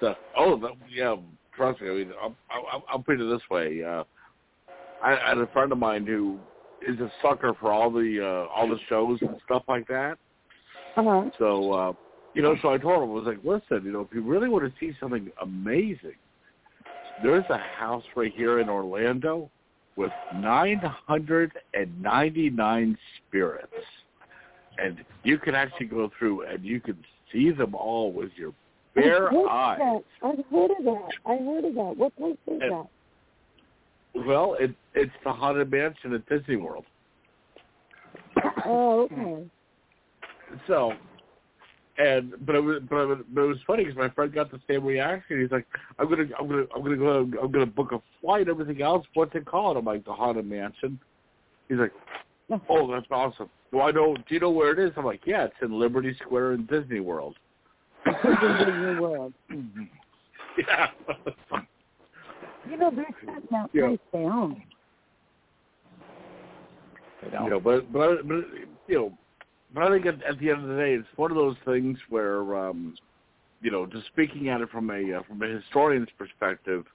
so, 0.00 0.14
oh, 0.36 0.58
that, 0.60 0.72
yeah. 0.90 1.16
Trust 1.54 1.80
me. 1.80 1.88
I 1.88 1.92
mean, 1.92 2.12
I'll, 2.20 2.36
I'll, 2.50 2.84
I'll 2.86 3.02
put 3.02 3.18
it 3.18 3.24
this 3.24 3.40
way: 3.50 3.82
uh, 3.82 4.04
I, 5.02 5.16
I 5.16 5.28
had 5.30 5.38
a 5.38 5.46
friend 5.48 5.72
of 5.72 5.78
mine 5.78 6.06
who 6.06 6.38
is 6.86 7.00
a 7.00 7.10
sucker 7.22 7.54
for 7.58 7.72
all 7.72 7.90
the 7.90 8.20
uh, 8.22 8.52
all 8.54 8.68
the 8.68 8.78
shows 8.88 9.18
and 9.22 9.40
stuff 9.44 9.62
like 9.68 9.88
that. 9.88 10.18
Uh 10.96 11.02
huh. 11.02 11.30
So, 11.38 11.72
uh, 11.72 11.92
you 12.34 12.42
know, 12.42 12.56
so 12.60 12.74
I 12.74 12.78
told 12.78 13.02
him, 13.02 13.10
I 13.10 13.12
was 13.12 13.24
like, 13.24 13.38
listen, 13.42 13.86
you 13.86 13.92
know, 13.92 14.02
if 14.02 14.08
you 14.14 14.22
really 14.22 14.50
want 14.50 14.64
to 14.64 14.72
see 14.78 14.94
something 15.00 15.30
amazing, 15.40 16.16
there's 17.22 17.48
a 17.48 17.56
house 17.56 18.04
right 18.14 18.32
here 18.34 18.60
in 18.60 18.68
Orlando 18.68 19.50
with 19.96 20.12
999 20.34 22.98
spirits. 23.28 23.72
And 24.78 25.02
you 25.24 25.38
can 25.38 25.54
actually 25.54 25.86
go 25.86 26.10
through 26.18 26.42
and 26.42 26.62
you 26.64 26.80
can 26.80 26.98
see 27.32 27.50
them 27.50 27.74
all 27.74 28.12
with 28.12 28.30
your 28.36 28.52
bare 28.94 29.28
I've 29.30 29.46
eyes. 29.48 29.78
That. 29.78 30.02
I've 30.22 30.44
heard 30.50 30.70
of 30.72 30.84
that. 30.84 31.08
I 31.24 31.36
heard 31.38 31.64
of 31.64 31.74
that. 31.74 31.96
What 31.96 32.14
place 32.16 32.36
is 32.46 32.60
And- 32.62 32.72
that? 32.72 32.86
Well, 34.26 34.54
it, 34.58 34.74
it's 34.94 35.12
the 35.24 35.32
Haunted 35.32 35.70
Mansion 35.70 36.14
at 36.14 36.26
Disney 36.26 36.56
World. 36.56 36.84
Oh, 38.64 39.08
okay. 39.12 39.44
So, 40.66 40.92
and 41.98 42.34
but 42.44 42.54
it 42.54 42.60
was 42.60 42.82
but 42.88 42.96
it 42.96 43.06
was, 43.06 43.18
but 43.32 43.40
it 43.42 43.46
was 43.46 43.58
funny 43.66 43.84
because 43.84 43.98
my 43.98 44.08
friend 44.10 44.32
got 44.32 44.50
the 44.50 44.60
same 44.68 44.84
reaction. 44.84 45.40
He's 45.40 45.50
like, 45.50 45.66
"I'm 45.98 46.08
gonna 46.08 46.24
I'm 46.38 46.48
gonna 46.48 46.66
I'm 46.74 46.82
gonna 46.82 46.96
go 46.96 47.20
I'm 47.42 47.50
gonna 47.50 47.66
book 47.66 47.92
a 47.92 48.02
flight, 48.20 48.48
everything 48.48 48.82
else. 48.82 49.06
What's 49.14 49.34
it 49.34 49.46
called?" 49.46 49.76
I'm 49.76 49.84
like, 49.84 50.04
"The 50.04 50.12
Haunted 50.12 50.46
Mansion." 50.46 51.00
He's 51.68 51.78
like, 51.78 51.92
"Oh, 52.68 52.92
that's 52.92 53.06
awesome." 53.10 53.48
Do 53.72 53.80
I 53.80 53.90
know? 53.90 54.14
Do 54.14 54.34
you 54.34 54.40
know 54.40 54.50
where 54.50 54.72
it 54.72 54.78
is? 54.78 54.92
I'm 54.96 55.04
like, 55.04 55.22
"Yeah, 55.24 55.44
it's 55.44 55.54
in 55.62 55.78
Liberty 55.78 56.14
Square 56.22 56.52
in 56.52 56.66
Disney 56.66 57.00
World." 57.00 57.36
In 58.06 58.12
Disney 58.12 59.00
World. 59.00 59.32
yeah. 60.68 60.88
You 62.70 62.76
know, 62.76 62.90
they're 62.94 63.06
shutting 63.24 63.48
that 63.50 63.70
Yeah. 63.72 63.88
place 63.88 63.98
down. 64.12 64.62
You 67.42 67.50
know, 67.50 67.60
but 67.60 67.92
but 67.92 68.26
but 68.28 68.44
you 68.86 68.94
know, 68.94 69.18
but 69.76 69.84
I 69.84 69.90
think 69.90 70.06
at, 70.06 70.22
at 70.22 70.38
the 70.38 70.48
end 70.48 70.62
of 70.62 70.70
the 70.70 70.76
day, 70.76 70.94
it's 70.94 71.06
one 71.16 71.30
of 71.30 71.36
those 71.36 71.56
things 71.66 71.98
where, 72.08 72.56
um, 72.56 72.96
you 73.60 73.70
know, 73.70 73.84
just 73.84 74.06
speaking 74.06 74.48
at 74.48 74.62
it 74.62 74.70
from 74.70 74.88
a 74.88 75.18
uh, 75.18 75.22
from 75.28 75.42
a 75.42 75.46
historian's 75.48 76.08
perspective, 76.16 76.86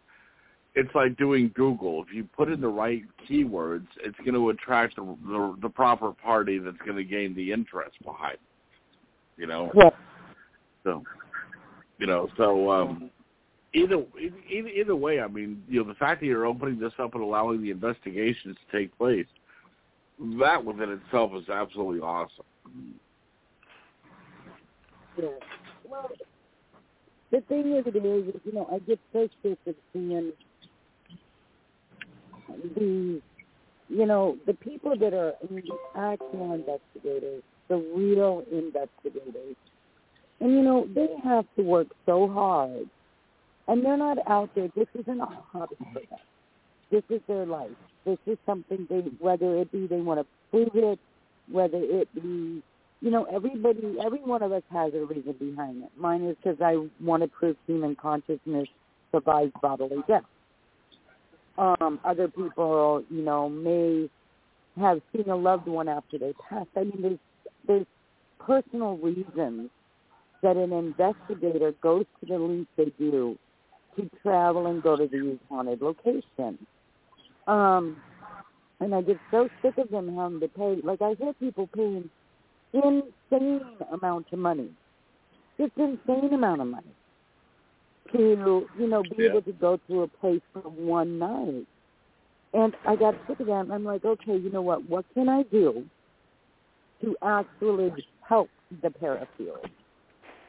it's 0.74 0.90
like 0.96 1.16
doing 1.16 1.52
Google. 1.54 2.02
If 2.02 2.12
you 2.12 2.28
put 2.36 2.52
in 2.52 2.60
the 2.60 2.68
right 2.68 3.04
keywords, 3.30 3.86
it's 4.04 4.18
going 4.26 4.34
to 4.34 4.50
attract 4.50 4.96
the 4.96 5.04
the, 5.04 5.58
the 5.62 5.70
proper 5.70 6.12
party 6.12 6.58
that's 6.58 6.76
going 6.84 6.98
to 6.98 7.04
gain 7.04 7.36
the 7.36 7.52
interest 7.52 7.98
behind. 8.04 8.34
it, 8.34 8.40
You 9.38 9.46
know, 9.46 9.72
Yeah. 9.76 9.92
so 10.84 11.04
You 12.00 12.08
know, 12.08 12.30
so 12.36 12.72
um, 12.72 13.12
either 13.76 14.04
either 14.50 14.70
either 14.70 14.96
way, 14.96 15.22
I 15.22 15.28
mean, 15.28 15.64
you 15.70 15.84
know, 15.84 15.88
the 15.88 16.00
fact 16.00 16.22
that 16.22 16.26
you're 16.26 16.48
opening 16.48 16.80
this 16.80 16.94
up 16.98 17.14
and 17.14 17.22
allowing 17.22 17.62
the 17.62 17.70
investigations 17.70 18.58
to 18.58 18.76
take 18.76 18.98
place, 18.98 19.28
that 20.40 20.66
within 20.66 20.90
itself 20.90 21.34
is 21.36 21.48
absolutely 21.48 22.00
awesome. 22.00 22.46
Yeah. 25.18 25.28
Well, 25.90 26.10
the 27.32 27.42
thing 27.42 27.78
of 27.78 27.88
it 27.88 27.96
is, 27.96 28.36
you 28.44 28.54
know, 28.54 28.68
I 28.72 28.80
get 28.80 29.00
of 29.14 29.76
seeing 29.94 30.34
the, 32.76 33.22
you 33.90 34.06
know, 34.06 34.38
the 34.46 34.54
people 34.54 34.98
that 34.98 35.14
are 35.14 35.34
I 35.42 35.54
mean, 35.54 35.64
the 35.66 36.00
actual 36.00 36.54
investigators, 36.54 37.44
the 37.68 37.78
real 37.96 38.44
investigators, 38.52 39.56
and 40.40 40.52
you 40.52 40.62
know, 40.62 40.88
they 40.94 41.08
have 41.24 41.46
to 41.58 41.64
work 41.64 41.88
so 42.06 42.28
hard, 42.28 42.90
and 43.68 43.86
they're 43.86 43.98
not 43.98 44.18
out 44.28 44.50
there. 44.56 44.70
This 44.76 44.88
isn't 45.00 45.20
a 45.20 45.26
hobby 45.26 45.76
for 45.94 46.02
them. 46.10 46.20
This 46.90 47.04
is 47.10 47.22
their 47.28 47.46
life. 47.46 47.72
This 48.06 48.18
is 48.26 48.38
something 48.46 48.88
they, 48.90 49.04
whether 49.20 49.58
it 49.58 49.72
be 49.72 49.88
they 49.88 50.02
want 50.02 50.20
to 50.20 50.26
prove 50.50 50.72
it, 50.74 51.00
whether 51.50 51.78
it 51.78 52.14
be 52.16 52.64
you 53.02 53.10
know, 53.10 53.26
everybody, 53.34 53.98
every 54.04 54.20
one 54.20 54.44
of 54.44 54.52
us 54.52 54.62
has 54.72 54.94
a 54.94 55.04
reason 55.04 55.34
behind 55.40 55.84
it. 55.84 55.90
Mine 55.98 56.24
is 56.24 56.36
because 56.42 56.62
I 56.62 56.88
want 57.04 57.24
to 57.24 57.28
prove 57.28 57.58
human 57.66 57.96
consciousness 57.96 58.68
survives 59.12 59.52
bodily 59.62 60.04
death. 60.08 60.24
Um, 61.58 62.00
other 62.06 62.28
people, 62.28 63.04
you 63.10 63.24
know, 63.24 63.50
may 63.50 64.10
have 64.80 65.02
seen 65.14 65.30
a 65.30 65.36
loved 65.36 65.68
one 65.68 65.90
after 65.90 66.18
they 66.18 66.34
passed. 66.48 66.70
I 66.76 66.84
mean, 66.84 67.02
there's 67.02 67.20
there's 67.68 67.86
personal 68.40 68.98
reasons 68.98 69.70
that 70.42 70.56
an 70.56 70.72
investigator 70.72 71.74
goes 71.82 72.06
to 72.20 72.26
the 72.26 72.38
lengths 72.38 72.72
they 72.78 72.92
do 72.98 73.38
to 73.96 74.10
travel 74.22 74.68
and 74.68 74.82
go 74.82 74.96
to 74.96 75.08
these 75.08 75.38
haunted 75.50 75.82
locations. 75.82 76.60
Um, 77.48 77.98
and 78.82 78.94
I 78.96 79.02
get 79.02 79.18
so 79.30 79.48
sick 79.62 79.78
of 79.78 79.90
them 79.90 80.16
having 80.16 80.40
to 80.42 80.48
pay. 80.50 80.78
Like 80.84 81.02
I 81.02 81.16
hear 81.20 81.34
people 81.34 81.70
paying 81.76 82.10
insane 82.74 83.62
amount 83.94 84.28
of 84.34 84.40
money, 84.40 84.70
just 85.60 85.72
insane 85.78 86.34
amount 86.34 86.62
of 86.62 86.68
money 86.68 86.96
to 88.12 88.68
you 88.78 88.88
know 88.88 89.04
be 89.04 89.24
Yeah. 89.24 89.30
able 89.30 89.42
to 89.44 89.54
go 89.54 89.80
to 89.90 90.02
a 90.04 90.08
place 90.08 90.42
for 90.52 90.62
one 90.62 91.20
night. 91.20 91.68
And 92.54 92.76
I 92.86 92.96
got 92.98 93.16
sick 93.28 93.40
of 93.40 93.48
that. 93.48 93.62
And 93.62 93.72
I'm 93.74 93.86
like, 93.86 94.04
okay, 94.04 94.36
you 94.36 94.50
know 94.52 94.62
what? 94.62 94.88
What 94.90 95.06
can 95.14 95.30
I 95.30 95.44
do 95.44 95.86
to 97.02 97.16
actually 97.22 97.94
help 98.28 98.50
the 98.82 98.90
parafield? 98.90 99.70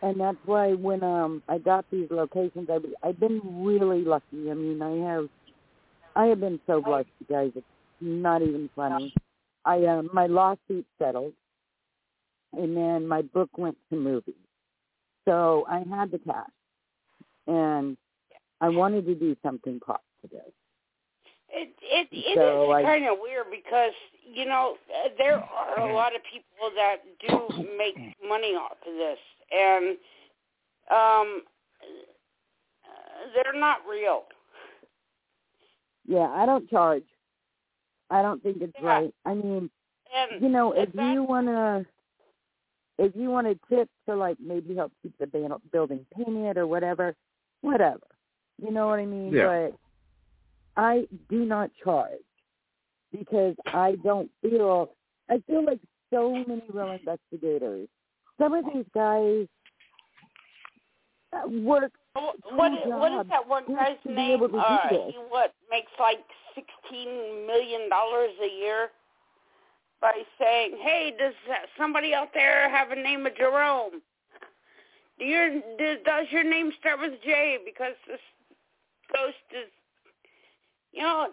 And 0.02 0.18
that's 0.18 0.38
why 0.46 0.72
when 0.72 1.04
um 1.04 1.42
I 1.48 1.58
got 1.58 1.84
these 1.90 2.08
locations, 2.10 2.68
I 2.70 2.78
I've 3.06 3.20
been 3.20 3.40
really 3.64 4.02
lucky. 4.04 4.50
I 4.50 4.54
mean, 4.54 4.80
I 4.82 5.12
have 5.12 5.28
I 6.16 6.26
have 6.26 6.40
been 6.40 6.60
so 6.66 6.80
blessed, 6.80 7.08
you 7.20 7.26
guys. 7.26 7.52
It's 7.54 7.66
not 8.02 8.42
even 8.42 8.68
funny. 8.74 9.14
I 9.64 9.84
um 9.86 10.10
my 10.12 10.26
lawsuit 10.26 10.86
settled, 10.98 11.32
and 12.52 12.76
then 12.76 13.06
my 13.06 13.22
book 13.22 13.50
went 13.56 13.76
to 13.90 13.96
movies. 13.96 14.34
So 15.24 15.64
I 15.68 15.84
had 15.88 16.10
the 16.10 16.18
cash, 16.18 16.50
and 17.46 17.96
I 18.60 18.68
wanted 18.68 19.06
to 19.06 19.14
do 19.14 19.36
something 19.42 19.80
positive. 19.80 20.52
It 21.48 21.70
it 21.82 22.08
it 22.10 22.38
So 22.38 22.70
is 22.70 22.76
I- 22.76 22.82
kind 22.82 23.04
of 23.06 23.18
weird 23.20 23.46
because 23.50 23.92
you 24.24 24.46
know 24.46 24.76
uh, 25.04 25.08
there 25.18 25.38
are 25.38 25.88
a 25.88 25.94
lot 25.94 26.14
of 26.14 26.22
people 26.24 26.70
that 26.76 26.96
do 27.20 27.76
make 27.76 27.96
money 28.26 28.54
off 28.54 28.76
of 28.86 28.94
this, 28.94 29.18
and 29.52 29.96
um, 30.90 31.42
uh, 32.84 33.34
they're 33.34 33.58
not 33.58 33.78
real. 33.88 34.24
Yeah, 36.06 36.28
I 36.30 36.46
don't 36.46 36.68
charge. 36.68 37.04
I 38.10 38.22
don't 38.22 38.42
think 38.42 38.58
it's 38.60 38.72
Yeah. 38.80 38.86
right. 38.86 39.14
I 39.24 39.34
mean, 39.34 39.70
And 40.14 40.42
you 40.42 40.48
know, 40.48 40.72
if 40.72 40.92
that- 40.92 41.12
you 41.14 41.22
wanna, 41.22 41.86
if 42.98 43.14
you 43.16 43.30
want 43.30 43.46
a 43.46 43.58
tip 43.68 43.88
to 44.06 44.14
like 44.14 44.38
maybe 44.40 44.74
help 44.74 44.92
keep 45.02 45.16
the 45.18 45.26
ban- 45.26 45.52
building 45.72 46.04
painted 46.14 46.56
or 46.58 46.66
whatever, 46.66 47.14
whatever. 47.62 48.06
You 48.58 48.70
know 48.70 48.86
what 48.88 48.98
I 49.00 49.06
mean? 49.06 49.32
Yeah. 49.32 49.70
But 49.70 49.78
I 50.76 51.06
do 51.28 51.44
not 51.44 51.70
charge 51.82 52.20
because 53.10 53.56
I 53.66 53.96
don't 54.04 54.30
feel. 54.42 54.94
I 55.30 55.38
feel 55.46 55.64
like 55.64 55.80
so 56.10 56.32
many 56.32 56.62
real 56.68 56.90
investigators. 57.00 57.88
Some 58.38 58.52
of 58.54 58.64
these 58.72 58.86
guys 58.94 59.46
work 61.46 61.92
What 62.14 62.36
what 62.52 62.72
is, 62.72 62.78
what 62.86 63.12
is 63.12 63.26
that 63.30 63.48
one 63.48 63.64
guy's 63.74 63.96
name? 64.04 64.32
able 64.32 64.48
to 64.48 64.52
do 64.52 64.58
Uh, 64.58 64.88
he 65.10 65.18
what 65.28 65.54
makes 65.70 65.92
like 65.98 66.20
sixteen 66.54 67.46
million 67.46 67.88
dollars 67.88 68.30
a 68.42 68.48
year 68.48 68.90
by 70.00 70.22
saying, 70.38 70.76
"Hey, 70.82 71.14
does 71.18 71.34
somebody 71.78 72.14
out 72.14 72.28
there 72.34 72.68
have 72.68 72.90
a 72.90 72.96
name 72.96 73.24
of 73.26 73.34
Jerome? 73.36 74.02
Do 75.18 75.24
your 75.24 75.50
do, 75.78 75.96
does 76.04 76.26
your 76.30 76.44
name 76.44 76.72
start 76.80 77.00
with 77.00 77.12
J? 77.22 77.58
Because 77.64 77.94
this 78.06 78.20
ghost 79.12 79.36
is, 79.52 79.70
you 80.92 81.02
know, 81.02 81.28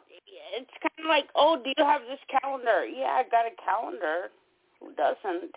it's 0.56 0.72
kind 0.82 1.00
of 1.00 1.10
like, 1.10 1.28
oh, 1.36 1.58
do 1.62 1.74
you 1.78 1.84
have 1.86 2.02
this 2.08 2.20
calendar? 2.42 2.86
Yeah, 2.86 3.20
I 3.20 3.24
got 3.30 3.46
a 3.46 3.56
calendar. 3.64 4.30
Who 4.80 4.94
doesn't? 4.94 5.56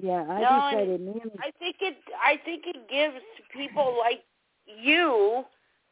Yeah, 0.00 0.24
I 0.28 0.40
No, 0.40 0.48
and- 0.48 0.70
decided, 0.78 1.00
man, 1.00 1.30
I 1.40 1.50
think 1.58 1.76
it 1.80 1.96
I 2.22 2.36
think 2.44 2.64
it 2.66 2.88
gives 2.88 3.20
people 3.52 3.96
like 3.98 4.22
you 4.66 5.44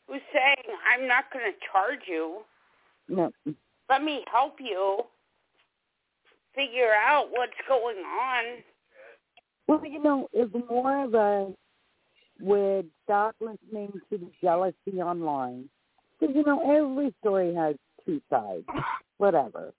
who's 0.07 0.21
saying, 0.33 0.79
I'm 0.89 1.09
not 1.09 1.25
gonna 1.33 1.53
charge 1.73 2.07
you. 2.07 2.45
no, 3.09 3.33
Let 3.89 4.03
me 4.03 4.25
help 4.31 4.61
you 4.61 5.05
figure 6.55 6.93
out 6.95 7.31
what's 7.33 7.53
going 7.69 7.99
on. 7.99 8.63
Well, 9.67 9.85
you 9.85 10.01
know, 10.03 10.29
if 10.33 10.49
more 10.71 11.05
of 11.05 11.15
us 11.15 11.53
would 12.41 12.89
stop 13.05 13.35
listening 13.41 13.93
to 14.11 14.19
the 14.19 14.31
jealousy 14.41 15.01
online, 15.03 15.69
because 16.21 16.35
you 16.37 16.45
know 16.45 16.61
every 16.71 17.13
story 17.21 17.53
has 17.55 17.75
two 18.05 18.21
sides. 18.31 18.65
Whatever. 19.19 19.73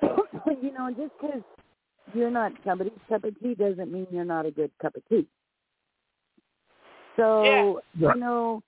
You 0.60 0.72
know, 0.72 0.90
just 0.90 1.12
because 1.20 1.42
you're 2.14 2.30
not 2.30 2.52
somebody's 2.64 2.92
cup 3.08 3.24
of 3.24 3.38
tea 3.40 3.54
doesn't 3.54 3.92
mean 3.92 4.06
you're 4.10 4.24
not 4.24 4.46
a 4.46 4.50
good 4.50 4.70
cup 4.80 4.96
of 4.96 5.02
tea. 5.08 5.26
So 7.16 7.80
Yeah. 7.94 8.14
you 8.14 8.20
know, 8.20 8.62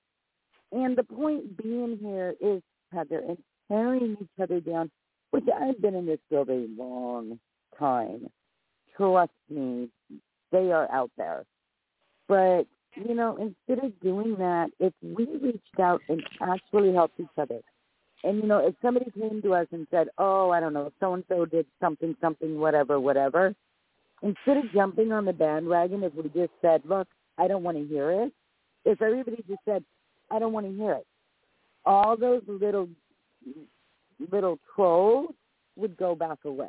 and 0.73 0.97
the 0.97 1.05
point 1.05 1.57
being 1.57 1.97
here 1.99 2.35
is 2.41 2.63
Heather 2.93 3.21
and 3.21 3.39
tearing 3.69 4.17
each 4.21 4.41
other 4.41 4.61
down, 4.61 4.91
which 5.31 5.45
I've 5.49 5.81
been 5.81 5.95
in 5.95 6.07
this 6.07 6.21
field 6.29 6.51
a 6.51 6.67
long 6.77 7.39
time. 7.79 8.31
Trust 8.97 9.33
me, 9.49 9.91
they 10.53 10.71
are 10.73 10.91
out 10.93 11.11
there. 11.17 11.45
But, 12.29 12.67
you 12.95 13.15
know, 13.15 13.37
instead 13.37 13.85
of 13.85 13.99
doing 14.01 14.37
that, 14.37 14.71
if 14.79 14.93
we 15.03 15.27
reached 15.39 15.81
out 15.81 16.03
and 16.09 16.23
actually 16.41 16.93
helped 16.93 17.21
each 17.21 17.27
other, 17.37 17.61
and, 18.25 18.39
you 18.39 18.47
know, 18.47 18.59
if 18.67 18.75
somebody 18.81 19.11
came 19.11 19.43
to 19.43 19.55
us 19.55 19.67
and 19.71 19.87
said, 19.91 20.09
oh, 20.19 20.51
I 20.51 20.59
don't 20.59 20.73
know, 20.73 20.91
so-and-so 20.99 21.47
did 21.47 21.67
something, 21.81 22.17
something, 22.21 22.59
whatever, 22.59 22.99
whatever, 22.99 23.55
instead 24.23 24.57
of 24.57 24.73
jumping 24.73 25.13
on 25.13 25.27
the 25.27 25.33
bandwagon, 25.33 26.03
if 26.03 26.15
we 26.15 26.25
just 26.31 26.53
said, 26.63 26.83
look, 26.87 27.07
I 27.37 27.47
don't 27.47 27.63
want 27.63 27.77
to 27.77 27.87
hear 27.87 28.11
it, 28.11 28.33
if 28.85 29.03
everybody 29.03 29.45
just 29.47 29.61
said, 29.65 29.85
I 30.31 30.39
don't 30.39 30.53
want 30.53 30.67
to 30.67 30.73
hear 30.75 30.93
it, 30.93 31.07
all 31.85 32.17
those 32.17 32.43
little 32.49 32.89
little 34.33 34.59
trolls 34.75 35.35
would 35.77 35.97
go 35.97 36.15
back 36.15 36.39
away. 36.45 36.69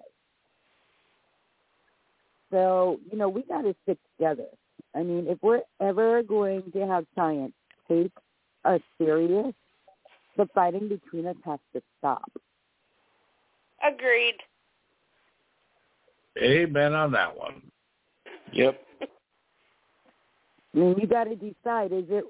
So, 2.51 2.99
you 3.11 3.17
know, 3.17 3.29
we 3.29 3.43
got 3.43 3.61
to 3.61 3.75
stick 3.83 3.97
together. 4.17 4.47
I 4.93 5.03
mean, 5.03 5.27
if 5.27 5.37
we're 5.41 5.61
ever 5.79 6.21
going 6.23 6.63
to 6.73 6.87
have 6.87 7.05
science 7.15 7.53
take 7.87 8.11
us 8.65 8.81
serious, 8.97 9.53
the 10.37 10.47
fighting 10.53 10.87
between 10.87 11.27
us 11.27 11.35
has 11.45 11.59
to 11.73 11.81
stop. 11.97 12.31
Agreed. 13.85 14.35
Amen 16.37 16.93
on 16.93 17.11
that 17.11 17.37
one. 17.37 17.61
Yep. 18.53 18.79
I 20.73 20.77
mean, 20.77 20.95
you 20.99 21.07
got 21.07 21.25
to 21.25 21.35
decide: 21.35 21.91
is 21.93 22.05
it 22.09 22.25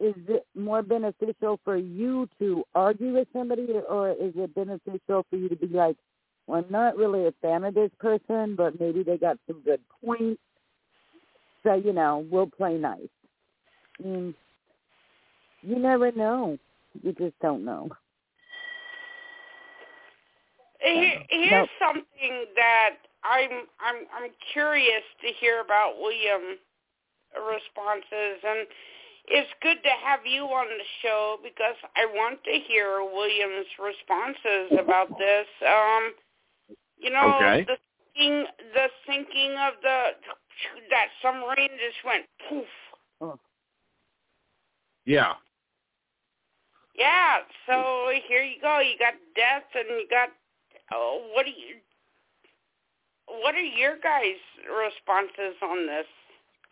is 0.00 0.14
it 0.28 0.46
more 0.54 0.82
beneficial 0.82 1.58
for 1.64 1.76
you 1.76 2.28
to 2.38 2.62
argue 2.74 3.14
with 3.14 3.28
somebody, 3.32 3.66
or 3.88 4.10
is 4.10 4.32
it 4.36 4.54
beneficial 4.54 5.24
for 5.28 5.36
you 5.36 5.48
to 5.48 5.56
be 5.56 5.66
like, 5.68 5.96
"Well, 6.46 6.62
I'm 6.64 6.70
not 6.70 6.96
really 6.96 7.26
a 7.26 7.32
fan 7.42 7.64
of 7.64 7.74
this 7.74 7.90
person, 7.98 8.54
but 8.56 8.78
maybe 8.78 9.02
they 9.02 9.16
got 9.16 9.38
some 9.46 9.60
good 9.62 9.80
points, 10.04 10.40
so 11.62 11.74
you 11.74 11.92
know, 11.92 12.26
we'll 12.30 12.46
play 12.46 12.76
nice." 12.76 13.08
I 13.98 14.06
mean, 14.06 14.34
you 15.62 15.78
never 15.78 16.12
know. 16.12 16.58
You 17.02 17.12
just 17.12 17.38
don't 17.40 17.64
know. 17.64 17.88
Here, 20.80 21.18
here's 21.28 21.50
Nope. 21.50 21.68
something 21.80 22.44
that 22.56 22.90
I'm 23.24 23.50
I'm 23.80 24.06
I'm 24.14 24.30
curious 24.52 25.02
to 25.22 25.28
hear 25.40 25.60
about 25.60 25.98
William 26.00 26.58
responses, 27.34 28.38
and 28.46 28.66
it's 29.28 29.50
good 29.60 29.78
to 29.82 29.90
have 30.04 30.20
you 30.24 30.44
on 30.44 30.66
the 30.66 30.84
show 31.02 31.38
because 31.42 31.76
I 31.96 32.06
want 32.06 32.42
to 32.44 32.52
hear 32.66 33.02
William's 33.02 33.66
responses 33.78 34.78
about 34.78 35.08
this. 35.18 35.46
Um, 35.66 36.12
you 36.98 37.10
know, 37.10 37.36
Okay. 37.36 37.64
the 37.66 37.76
sinking, 38.16 38.46
the 38.74 38.88
sinking 39.06 39.52
of 39.52 39.74
the 39.82 40.10
that 40.90 41.06
submarine 41.22 41.70
just 41.78 42.04
went 42.04 42.24
poof. 42.48 43.38
Yeah. 45.04 45.34
Yeah, 46.98 47.38
so 47.66 48.10
here 48.28 48.42
you 48.42 48.60
go. 48.60 48.80
You 48.80 48.98
got 48.98 49.14
death, 49.36 49.64
and 49.74 49.88
you 49.88 50.06
got. 50.10 50.30
Oh, 50.92 51.30
what 51.34 51.44
do 51.46 51.50
you? 51.52 51.76
What 53.42 53.54
are 53.54 53.60
your 53.60 53.96
guys' 54.02 54.42
responses 54.66 55.56
on 55.62 55.86
this? 55.86 56.06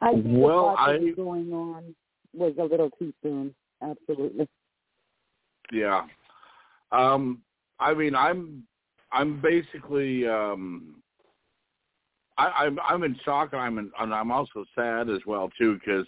I 0.00 0.12
think 0.12 0.24
Well, 0.26 0.66
what 0.66 0.88
was 0.88 1.08
I- 1.08 1.12
going 1.14 1.52
on 1.52 1.94
was 2.34 2.54
a 2.58 2.64
little 2.64 2.90
too 2.98 3.12
soon. 3.22 3.54
Absolutely. 3.82 4.48
Yeah. 5.72 6.06
Um 6.92 7.42
I 7.80 7.94
mean 7.94 8.14
I'm 8.14 8.66
I'm 9.12 9.40
basically 9.40 10.26
um 10.26 11.02
I 12.38 12.46
I'm 12.64 12.78
I'm 12.80 13.02
in 13.04 13.18
shock 13.24 13.50
and 13.52 13.60
I'm 13.60 13.78
in, 13.78 13.90
and 13.98 14.14
I'm 14.14 14.30
also 14.30 14.64
sad 14.74 15.08
as 15.08 15.20
well 15.26 15.50
too 15.58 15.78
because 15.78 16.06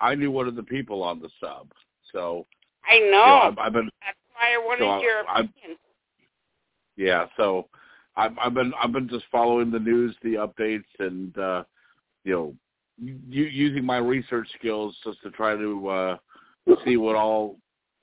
I 0.00 0.14
knew 0.14 0.30
one 0.30 0.48
of 0.48 0.56
the 0.56 0.62
people 0.62 1.02
on 1.02 1.20
the 1.20 1.30
sub. 1.40 1.70
So 2.12 2.46
I 2.84 2.98
know. 2.98 3.06
you 3.06 3.10
know, 3.10 3.38
I've, 3.42 3.58
I've 3.58 3.72
been 3.72 3.90
That's 4.04 4.18
why 4.34 4.54
I 4.54 4.58
wanted 4.58 4.80
so 4.80 4.88
I- 4.88 5.00
your 5.02 5.20
I- 5.28 5.40
opinion. 5.40 5.78
yeah, 6.96 7.26
so 7.36 7.68
I've 8.16 8.36
I've 8.38 8.54
been 8.54 8.72
I've 8.82 8.92
been 8.92 9.08
just 9.08 9.24
following 9.30 9.70
the 9.70 9.78
news, 9.78 10.14
the 10.22 10.34
updates 10.34 10.84
and 10.98 11.36
uh 11.38 11.64
you 12.24 12.32
know 12.32 12.54
u- 12.98 13.44
using 13.44 13.84
my 13.84 13.98
research 13.98 14.48
skills 14.58 14.96
just 15.04 15.22
to 15.22 15.30
try 15.30 15.56
to 15.56 15.88
uh 15.88 16.16
see 16.84 16.96
what 16.96 17.16
all 17.16 17.56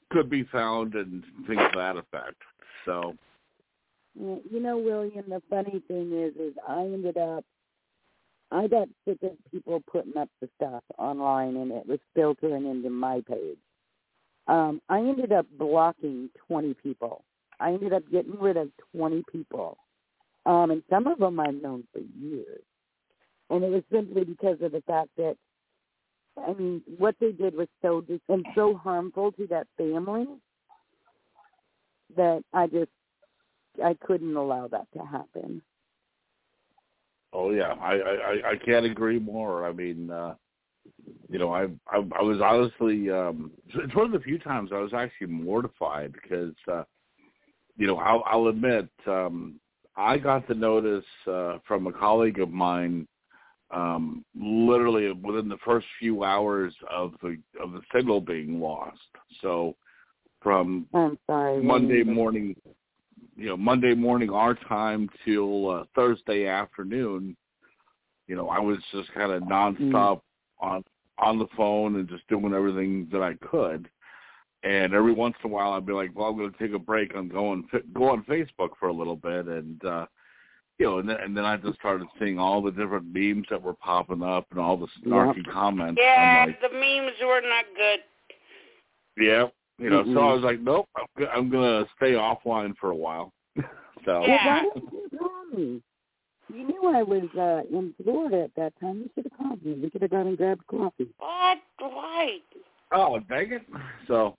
could 0.09 0.29
be 0.29 0.43
found 0.45 0.95
and 0.95 1.23
things 1.47 1.61
of 1.61 1.73
that 1.75 1.97
effect. 1.97 2.37
So 2.85 3.15
You 4.15 4.59
know, 4.59 4.77
William, 4.77 5.25
the 5.29 5.41
funny 5.49 5.81
thing 5.87 6.11
is, 6.13 6.33
is 6.37 6.53
I 6.67 6.81
ended 6.81 7.17
up, 7.17 7.43
I 8.51 8.67
got 8.67 8.87
sick 9.05 9.17
of 9.23 9.31
people 9.51 9.83
putting 9.91 10.17
up 10.17 10.29
the 10.41 10.49
stuff 10.55 10.83
online, 10.97 11.57
and 11.57 11.71
it 11.71 11.85
was 11.85 11.99
filtering 12.15 12.65
into 12.65 12.89
my 12.89 13.21
page. 13.29 13.57
Um, 14.47 14.81
I 14.89 14.99
ended 14.99 15.31
up 15.31 15.45
blocking 15.57 16.29
20 16.47 16.73
people. 16.75 17.23
I 17.59 17.69
ended 17.73 17.93
up 17.93 18.03
getting 18.11 18.39
rid 18.39 18.55
of 18.57 18.69
20 18.95 19.23
people, 19.31 19.77
um, 20.45 20.71
and 20.71 20.83
some 20.89 21.07
of 21.07 21.19
them 21.19 21.39
I've 21.39 21.61
known 21.61 21.85
for 21.91 21.99
years. 21.99 22.61
And 23.49 23.63
it 23.63 23.71
was 23.71 23.83
simply 23.91 24.23
because 24.23 24.57
of 24.61 24.73
the 24.73 24.83
fact 24.85 25.09
that, 25.17 25.35
I 26.37 26.53
mean, 26.53 26.83
what 26.97 27.15
they 27.19 27.31
did 27.31 27.55
was 27.55 27.67
so 27.81 28.01
dis- 28.01 28.19
and 28.29 28.45
so 28.53 28.75
harmful 28.75 29.31
to 29.33 29.47
that 29.47 29.67
family 29.77 30.27
that 32.15 32.43
I 32.53 32.67
just 32.67 32.91
I 33.83 33.95
couldn't 34.05 34.35
allow 34.35 34.67
that 34.67 34.87
to 34.93 35.05
happen. 35.05 35.61
Oh 37.33 37.51
yeah, 37.51 37.73
I 37.79 37.93
I 37.93 38.49
I- 38.51 38.55
can't 38.65 38.85
agree 38.85 39.19
more. 39.19 39.65
I 39.67 39.71
mean, 39.73 40.09
uh 40.09 40.35
you 41.29 41.39
know, 41.39 41.53
I 41.53 41.63
I, 41.91 41.97
I 41.97 42.21
was 42.21 42.39
honestly 42.43 43.09
um 43.09 43.51
it's 43.67 43.95
one 43.95 44.05
of 44.05 44.11
the 44.11 44.19
few 44.19 44.39
times 44.39 44.71
I 44.73 44.79
was 44.79 44.93
actually 44.93 45.27
mortified 45.27 46.13
because 46.13 46.53
uh 46.71 46.83
you 47.77 47.87
know, 47.87 47.97
I'll 47.97 48.23
I'll 48.25 48.47
admit 48.47 48.89
um 49.05 49.59
I 49.95 50.17
got 50.17 50.47
the 50.47 50.55
notice 50.55 51.05
uh 51.27 51.57
from 51.67 51.87
a 51.87 51.93
colleague 51.93 52.39
of 52.39 52.49
mine 52.49 53.07
um 53.71 54.23
literally 54.39 55.11
within 55.11 55.49
the 55.49 55.57
first 55.65 55.87
few 55.99 56.23
hours 56.23 56.73
of 56.89 57.13
the 57.21 57.37
of 57.61 57.73
the 57.73 57.81
signal 57.93 58.21
being 58.21 58.59
lost. 58.59 58.99
So 59.41 59.75
from 60.41 60.87
I'm 60.93 61.17
sorry. 61.27 61.61
Monday 61.61 62.03
morning, 62.03 62.55
you 63.35 63.47
know, 63.47 63.57
Monday 63.57 63.93
morning 63.93 64.29
our 64.29 64.53
time 64.53 65.09
till 65.25 65.69
uh, 65.69 65.83
Thursday 65.95 66.45
afternoon, 66.45 67.35
you 68.27 68.35
know, 68.35 68.49
I 68.49 68.59
was 68.59 68.77
just 68.91 69.13
kind 69.13 69.31
of 69.31 69.43
nonstop 69.43 70.21
on 70.59 70.83
on 71.19 71.39
the 71.39 71.47
phone 71.55 71.95
and 71.95 72.07
just 72.07 72.27
doing 72.27 72.53
everything 72.53 73.07
that 73.11 73.21
I 73.21 73.33
could. 73.47 73.89
And 74.63 74.93
every 74.93 75.13
once 75.13 75.35
in 75.43 75.49
a 75.49 75.53
while, 75.53 75.71
I'd 75.73 75.85
be 75.85 75.93
like, 75.93 76.11
"Well, 76.15 76.27
I'm 76.27 76.37
going 76.37 76.51
to 76.51 76.57
take 76.57 76.73
a 76.73 76.79
break 76.79 77.15
and 77.15 77.31
go 77.31 77.49
on 77.49 77.67
go 77.93 78.09
on 78.09 78.23
Facebook 78.23 78.69
for 78.79 78.89
a 78.89 78.93
little 78.93 79.15
bit," 79.15 79.47
and 79.47 79.83
uh, 79.85 80.05
you 80.79 80.85
know, 80.85 80.99
and 80.99 81.09
then, 81.09 81.17
and 81.17 81.37
then 81.37 81.45
I 81.45 81.57
just 81.57 81.79
started 81.79 82.07
seeing 82.19 82.37
all 82.39 82.61
the 82.61 82.71
different 82.71 83.13
memes 83.13 83.45
that 83.49 83.61
were 83.61 83.73
popping 83.75 84.23
up 84.23 84.47
and 84.51 84.59
all 84.59 84.77
the 84.77 84.87
snarky 85.05 85.45
comments. 85.51 85.99
Yeah, 86.03 86.45
like, 86.47 86.61
the 86.61 86.69
memes 86.69 87.13
were 87.21 87.41
not 87.41 87.65
good. 87.75 87.99
yeah, 89.17 89.45
you 89.77 89.89
know. 89.89 90.03
So 90.03 90.09
Mm-mm. 90.09 90.29
I 90.29 90.33
was 90.33 90.43
like, 90.43 90.59
"Nope, 90.59 90.87
I'm, 90.95 91.27
I'm 91.33 91.49
going 91.49 91.83
to 91.85 91.89
stay 91.95 92.13
offline 92.13 92.73
for 92.79 92.89
a 92.91 92.95
while." 92.95 93.31
so 93.57 93.63
Well, 94.05 94.21
Yeah. 94.27 94.63
why 94.63 94.63
didn't 94.73 94.93
you 94.93 95.17
call 95.19 95.45
me? 95.55 95.81
You 96.53 96.65
knew 96.65 96.93
I 96.95 97.03
was 97.03 97.23
uh, 97.37 97.75
in 97.77 97.93
Florida 98.03 98.43
at 98.43 98.55
that 98.55 98.73
time. 98.79 98.99
You 98.99 99.09
should 99.15 99.25
have 99.29 99.37
called 99.37 99.63
me. 99.65 99.73
We 99.81 99.89
could 99.89 100.01
have 100.01 100.11
gone 100.11 100.27
and 100.27 100.37
grabbed 100.37 100.65
coffee. 100.67 101.07
What? 101.17 101.57
Why? 101.79 102.37
Oh, 102.93 103.19
dang 103.27 103.51
it. 103.51 103.63
So, 104.07 104.35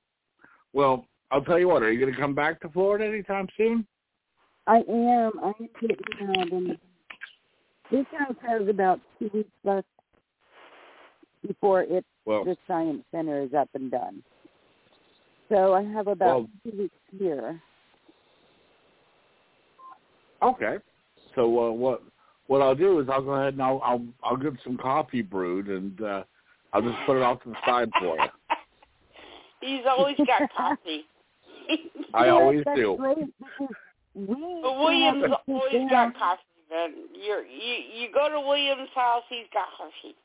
well, 0.73 1.05
I'll 1.31 1.43
tell 1.45 1.59
you 1.59 1.69
what. 1.69 1.83
Are 1.83 1.93
you 1.93 2.01
going 2.01 2.13
to 2.15 2.19
come 2.21 2.35
back 2.35 2.61
to 2.63 2.69
Florida 2.71 3.05
anytime 3.07 3.47
soon? 3.57 3.87
I 4.67 4.79
am. 4.89 5.33
I 5.43 5.53
am 5.61 5.69
getting 5.81 5.97
uh, 6.23 6.45
the, 6.51 6.77
this 7.91 8.07
house 8.19 8.37
has 8.47 8.67
about 8.69 9.01
two 9.19 9.31
weeks 9.35 9.51
left 9.65 9.87
before 11.47 11.83
it 11.83 12.05
Well, 12.25 12.45
the 12.45 12.57
science 12.67 13.03
center 13.13 13.43
is 13.43 13.53
up 13.55 13.69
and 13.75 13.91
done. 13.91 14.23
So 15.51 15.75
I 15.75 15.83
have 15.83 16.07
about 16.09 16.27
Well- 16.27 16.49
two 16.65 16.79
weeks 16.79 16.95
here. 17.19 17.61
okay. 20.43 20.77
So, 21.39 21.45
uh, 21.45 21.71
what 21.71 22.03
what 22.49 22.63
I'll 22.63 22.75
do 22.75 22.99
is 22.99 23.09
I'll 23.09 23.23
go 23.23 23.35
ahead 23.35 23.53
and 23.53 23.63
I'll 23.63 23.81
I'll 23.85 24.05
I'll 24.25 24.37
get 24.37 24.55
some 24.65 24.77
coffee 24.77 25.23
brewed 25.23 25.69
and 25.69 26.01
uh 26.03 26.25
I'll 26.73 26.83
just 26.83 26.97
put 27.07 27.17
it 27.17 27.23
off 27.23 27.41
to 27.45 27.51
the 27.51 27.57
side 27.65 27.91
for 28.01 28.17
you. 28.17 28.29
He's 29.61 29.85
always 29.89 30.17
got 30.17 30.51
coffee. 30.57 31.05
I 32.13 32.27
Yeah, 32.27 32.33
always 32.33 32.65
do. 32.75 32.97
Great 32.99 33.19
because 33.39 33.75
we 34.17 34.27
But 34.63 34.79
William's 34.79 35.23
always 35.47 35.91
got 35.91 36.19
coffee. 36.19 36.43
Then 36.69 36.95
you're 37.15 37.47
you 37.47 37.75
you 37.95 38.09
go 38.13 38.29
to 38.29 38.41
William's 38.41 38.89
house, 38.97 39.23
he's 39.29 39.47
got 39.55 39.69
coffee. 39.77 40.17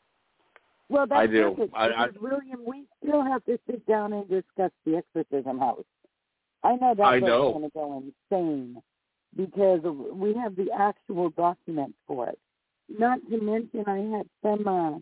Well, 0.89 1.05
that's 1.07 1.22
I 1.22 1.28
do. 1.28 1.53
perfect, 1.55 1.74
I- 1.76 1.89
I- 1.89 2.07
because, 2.07 2.22
William, 2.22 2.66
we 2.66 2.86
still 3.03 3.22
have 3.24 3.45
to 3.45 3.59
sit 3.68 3.86
down 3.86 4.14
and 4.14 4.28
discuss 4.28 4.72
the 4.84 4.97
exorcism 4.97 5.59
house. 5.59 5.86
I 6.64 6.76
know 6.76 6.95
that 6.95 7.03
I 7.03 7.20
book's 7.20 7.32
going 7.32 7.61
to 7.64 7.70
go 7.70 8.03
insane 8.32 8.82
because 9.36 9.82
we 10.12 10.34
have 10.36 10.56
the 10.56 10.68
actual 10.78 11.30
documents 11.32 11.98
for 12.08 12.30
it. 12.30 12.40
Not 12.90 13.20
to 13.30 13.42
mention, 13.42 13.84
I 13.88 14.18
had 14.18 14.28
some 14.42 14.68
uh, 14.68 15.00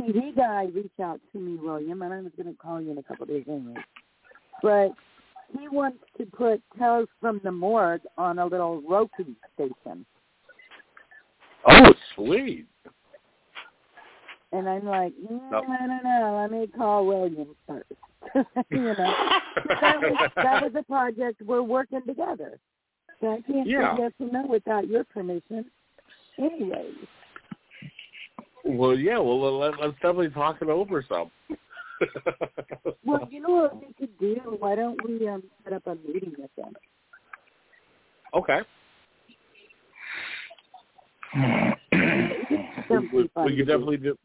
TV 0.00 0.36
guy 0.36 0.68
reach 0.74 0.92
out 1.02 1.20
to 1.32 1.38
me, 1.38 1.56
William, 1.60 2.02
and 2.02 2.12
I 2.12 2.20
was 2.20 2.32
going 2.36 2.52
to 2.52 2.58
call 2.58 2.80
you 2.80 2.90
in 2.90 2.98
a 2.98 3.02
couple 3.02 3.24
of 3.24 3.30
days 3.30 3.44
anyway. 3.48 3.74
But 4.62 4.92
he 5.58 5.68
wants 5.68 5.98
to 6.18 6.26
put 6.26 6.62
Tales 6.78 7.08
from 7.20 7.40
the 7.42 7.52
Morgue 7.52 8.02
on 8.16 8.38
a 8.38 8.46
little 8.46 8.82
Roku 8.82 9.24
station. 9.54 10.04
Oh, 11.66 11.94
sweet. 12.14 12.66
And 14.52 14.68
I'm 14.68 14.86
like, 14.86 15.12
mm, 15.12 15.50
Nope. 15.50 15.64
I 15.68 15.86
don't 15.86 16.04
know. 16.04 16.38
Let 16.40 16.58
me 16.58 16.66
call 16.66 17.06
William 17.06 17.54
first. 17.66 17.84
you 18.70 18.78
know, 18.78 18.94
that 19.80 20.00
was 20.00 20.30
that 20.36 20.62
was 20.62 20.72
a 20.76 20.82
project 20.84 21.42
we're 21.44 21.62
working 21.62 22.02
together. 22.06 22.58
So 23.20 23.28
I 23.28 23.40
can't 23.40 23.66
Yeah. 23.66 23.96
say 23.96 24.02
yes 24.02 24.12
or 24.20 24.30
no 24.30 24.46
without 24.46 24.88
your 24.88 25.04
permission. 25.04 25.70
Anyways, 26.38 26.94
Well, 28.64 28.96
yeah. 28.96 29.18
Well, 29.18 29.58
let, 29.58 29.80
let's 29.80 29.94
definitely 29.94 30.30
talk 30.30 30.58
it 30.60 30.68
over 30.68 31.04
some. 31.08 31.30
well, 33.04 33.26
you 33.30 33.40
know 33.40 33.50
what 33.50 33.76
we 33.80 33.92
could 33.94 34.16
do? 34.18 34.56
Why 34.58 34.74
don't 34.74 35.02
we 35.04 35.26
um 35.28 35.42
set 35.64 35.72
up 35.72 35.86
a 35.86 35.96
meeting 36.06 36.34
with 36.38 36.50
them? 36.56 36.76
okay. 38.34 38.60
Something 42.88 43.08
we, 43.12 43.30
we 43.44 43.56
could 43.56 43.66
definitely 43.66 43.96
do. 43.96 44.16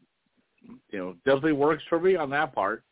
You 0.90 0.98
know, 0.98 1.14
definitely 1.24 1.52
works 1.52 1.82
for 1.88 1.98
me 2.00 2.16
on 2.16 2.30
that 2.30 2.54
part. 2.54 2.84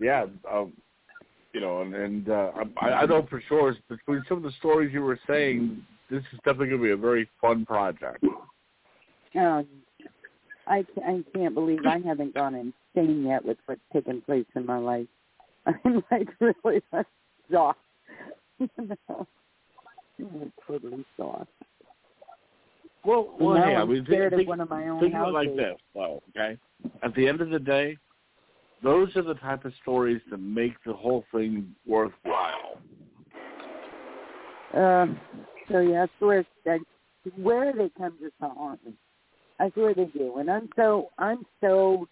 Yeah, 0.00 0.26
um, 0.50 0.72
you 1.52 1.60
know, 1.60 1.82
and, 1.82 1.94
and 1.94 2.28
uh, 2.28 2.50
I, 2.80 2.88
I 2.90 3.06
know 3.06 3.26
for 3.30 3.40
sure 3.48 3.76
between 3.88 4.24
some 4.28 4.38
of 4.38 4.42
the 4.42 4.52
stories 4.58 4.92
you 4.92 5.02
were 5.02 5.18
saying, 5.26 5.84
this 6.10 6.22
is 6.32 6.38
definitely 6.44 6.68
going 6.68 6.80
to 6.80 6.84
be 6.86 6.90
a 6.90 6.96
very 6.96 7.28
fun 7.40 7.64
project. 7.64 8.24
Oh, 9.36 9.64
I 10.66 10.84
ca- 10.94 11.02
I 11.06 11.24
can't 11.34 11.54
believe 11.54 11.84
I 11.86 11.98
haven't 12.00 12.34
gone 12.34 12.54
insane 12.54 13.24
yet 13.24 13.44
with 13.44 13.58
what's 13.66 13.80
taken 13.92 14.20
place 14.22 14.46
in 14.56 14.66
my 14.66 14.78
life. 14.78 15.06
I'm 15.66 16.02
like 16.10 16.28
really 16.40 16.82
shocked. 17.50 17.80
you 18.58 18.68
know, 18.78 19.26
I'm 20.18 20.52
totally 20.66 21.04
shocked. 21.16 21.48
Well, 23.04 23.34
well, 23.38 23.54
now 23.54 23.66
hey, 23.66 23.74
I 23.74 23.80
I'm 23.82 23.92
mean, 23.92 24.04
scared 24.06 24.32
think, 24.32 24.42
of 24.42 24.48
one 24.48 24.60
of 24.60 24.70
my 24.70 24.88
own 24.88 25.00
think 25.00 25.14
of 25.14 25.20
it 25.20 25.24
houses. 25.24 25.34
like 25.34 25.56
this, 25.56 25.76
though. 25.94 26.22
Okay, 26.30 26.58
at 27.02 27.14
the 27.14 27.28
end 27.28 27.40
of 27.40 27.50
the 27.50 27.58
day, 27.58 27.96
those 28.82 29.14
are 29.16 29.22
the 29.22 29.34
type 29.34 29.64
of 29.64 29.72
stories 29.82 30.20
that 30.30 30.38
make 30.38 30.72
the 30.84 30.92
whole 30.92 31.24
thing 31.32 31.74
worthwhile. 31.86 32.80
Uh, 34.76 35.06
so 35.70 35.80
yeah, 35.80 36.04
I 36.04 36.08
swear, 36.18 36.44
I 36.66 36.78
swear 37.36 37.72
they 37.72 37.90
come 37.96 38.16
just 38.20 38.34
to 38.42 38.48
haunt 38.48 38.84
me. 38.84 38.92
I 39.60 39.70
swear 39.70 39.94
they 39.94 40.06
do, 40.06 40.38
and 40.38 40.50
I'm 40.50 40.68
so 40.74 41.10
I'm 41.18 41.46
so 41.60 42.08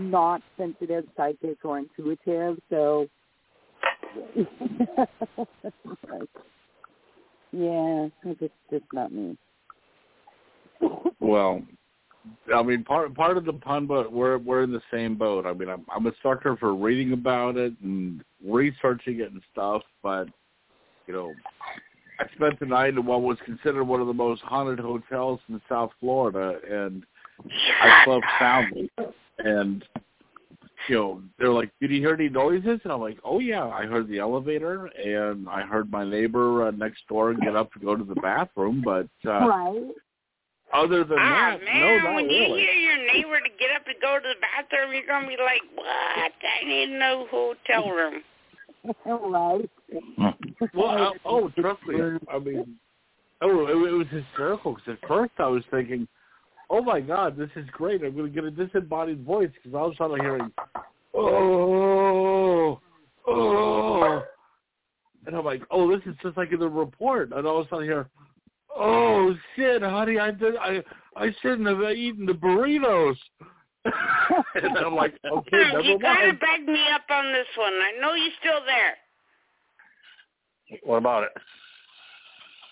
not 0.00 0.42
sensitive, 0.56 1.04
psychic, 1.16 1.64
or 1.64 1.78
intuitive. 1.78 2.58
So, 2.70 3.08
like, 4.36 4.46
yeah, 7.52 8.08
it's 8.24 8.40
just 8.40 8.52
just 8.70 8.84
not 8.92 9.12
me. 9.12 9.36
Well, 11.20 11.62
I 12.54 12.62
mean, 12.62 12.84
part 12.84 13.14
part 13.14 13.36
of 13.36 13.44
the 13.44 13.52
pun, 13.52 13.86
but 13.86 14.12
we're 14.12 14.38
we're 14.38 14.62
in 14.62 14.72
the 14.72 14.82
same 14.92 15.16
boat. 15.16 15.46
I 15.46 15.52
mean, 15.52 15.68
I'm 15.68 15.84
I'm 15.94 16.06
a 16.06 16.12
sucker 16.22 16.56
for 16.56 16.74
reading 16.74 17.12
about 17.12 17.56
it 17.56 17.74
and 17.82 18.22
researching 18.44 19.20
it 19.20 19.32
and 19.32 19.42
stuff, 19.52 19.82
but 20.02 20.28
you 21.06 21.14
know, 21.14 21.34
I 22.20 22.26
spent 22.34 22.60
the 22.60 22.66
night 22.66 22.94
in 22.94 23.04
what 23.04 23.22
was 23.22 23.38
considered 23.44 23.84
one 23.84 24.00
of 24.00 24.06
the 24.06 24.12
most 24.12 24.42
haunted 24.42 24.78
hotels 24.78 25.40
in 25.48 25.60
South 25.68 25.90
Florida, 25.98 26.58
and 26.70 27.04
I 27.80 28.04
slept 28.04 28.26
soundly. 28.38 28.90
And 29.38 29.84
you 30.88 30.94
know, 30.94 31.22
they're 31.38 31.52
like, 31.52 31.70
"Did 31.80 31.90
you 31.90 32.00
hear 32.00 32.14
any 32.14 32.28
noises?" 32.28 32.80
And 32.84 32.92
I'm 32.92 33.00
like, 33.00 33.18
"Oh 33.24 33.40
yeah, 33.40 33.66
I 33.66 33.86
heard 33.86 34.08
the 34.08 34.18
elevator, 34.18 34.86
and 34.86 35.48
I 35.48 35.62
heard 35.62 35.90
my 35.90 36.04
neighbor 36.04 36.68
uh, 36.68 36.70
next 36.70 37.06
door 37.08 37.34
get 37.34 37.56
up 37.56 37.72
to 37.72 37.80
go 37.80 37.96
to 37.96 38.04
the 38.04 38.16
bathroom, 38.16 38.82
but." 38.84 39.08
uh 39.26 39.48
right? 39.48 39.90
Other 40.72 41.04
than 41.04 41.18
Ah, 41.18 41.50
that, 41.58 41.64
man, 41.64 41.80
no, 41.80 41.96
not 41.98 42.14
when 42.14 42.26
really. 42.26 42.60
you 42.62 42.66
hear 42.66 42.72
your 42.72 43.06
neighbor 43.12 43.40
to 43.40 43.50
get 43.58 43.70
up 43.76 43.82
and 43.86 43.96
go 44.00 44.18
to 44.18 44.28
the 44.28 44.34
bathroom, 44.40 44.92
you're 44.92 45.06
going 45.06 45.24
to 45.24 45.28
be 45.28 45.36
like, 45.42 45.60
what? 45.74 45.86
I 45.86 46.64
need 46.66 46.98
no 46.98 47.26
hotel 47.30 47.90
room. 47.90 48.22
right. 49.04 49.70
Well, 50.74 50.88
I, 50.88 51.12
oh, 51.26 51.50
trust 51.58 51.82
me. 51.86 52.00
I 52.32 52.38
mean, 52.38 52.76
oh, 53.42 53.66
it, 53.66 53.88
it 53.88 53.92
was 53.92 54.06
hysterical 54.10 54.74
because 54.74 54.96
at 55.02 55.08
first 55.08 55.32
I 55.38 55.46
was 55.46 55.62
thinking, 55.70 56.08
oh 56.70 56.82
my 56.82 57.00
God, 57.00 57.36
this 57.36 57.50
is 57.54 57.66
great. 57.72 58.02
I'm 58.02 58.16
going 58.16 58.32
to 58.32 58.34
get 58.34 58.44
a 58.44 58.50
disembodied 58.50 59.24
voice 59.24 59.50
because 59.62 59.76
I 59.76 59.82
was 59.82 59.94
suddenly 59.98 60.20
hearing, 60.20 60.50
oh, 61.14 62.80
oh, 63.28 64.22
and 65.26 65.36
I'm 65.36 65.44
like, 65.44 65.62
oh, 65.70 65.90
this 65.90 66.00
is 66.06 66.14
just 66.22 66.36
like 66.36 66.50
in 66.52 66.58
the 66.60 66.68
report. 66.68 67.32
And 67.32 67.46
all 67.46 67.60
of 67.60 67.66
a 67.66 67.68
sudden 67.68 67.84
I 67.84 67.86
hear, 67.86 68.08
oh 68.76 69.34
shit, 69.56 69.82
honey, 69.82 70.18
I 70.18 70.30
did, 70.30 70.56
I, 70.56 70.82
I 71.16 71.30
shouldn't 71.40 71.68
have 71.68 71.82
eaten 71.96 72.26
the 72.26 72.32
burritos. 72.32 73.16
and 73.84 74.76
I'm 74.78 74.94
like, 74.94 75.14
okay, 75.32 75.56
never 75.72 75.80
you 75.80 75.98
got 75.98 76.20
to 76.20 76.26
mind. 76.28 76.40
back 76.40 76.62
me 76.64 76.80
up 76.94 77.02
on 77.10 77.32
this 77.32 77.46
one. 77.56 77.72
I 77.72 77.92
know 78.00 78.14
you're 78.14 78.30
still 78.40 78.60
there. 78.66 78.96
What 80.84 80.98
about 80.98 81.24
it? 81.24 81.32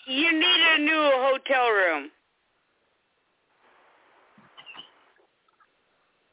You 0.06 0.32
need 0.32 0.62
a 0.76 0.78
new 0.78 1.10
hotel 1.14 1.70
room. 1.70 2.10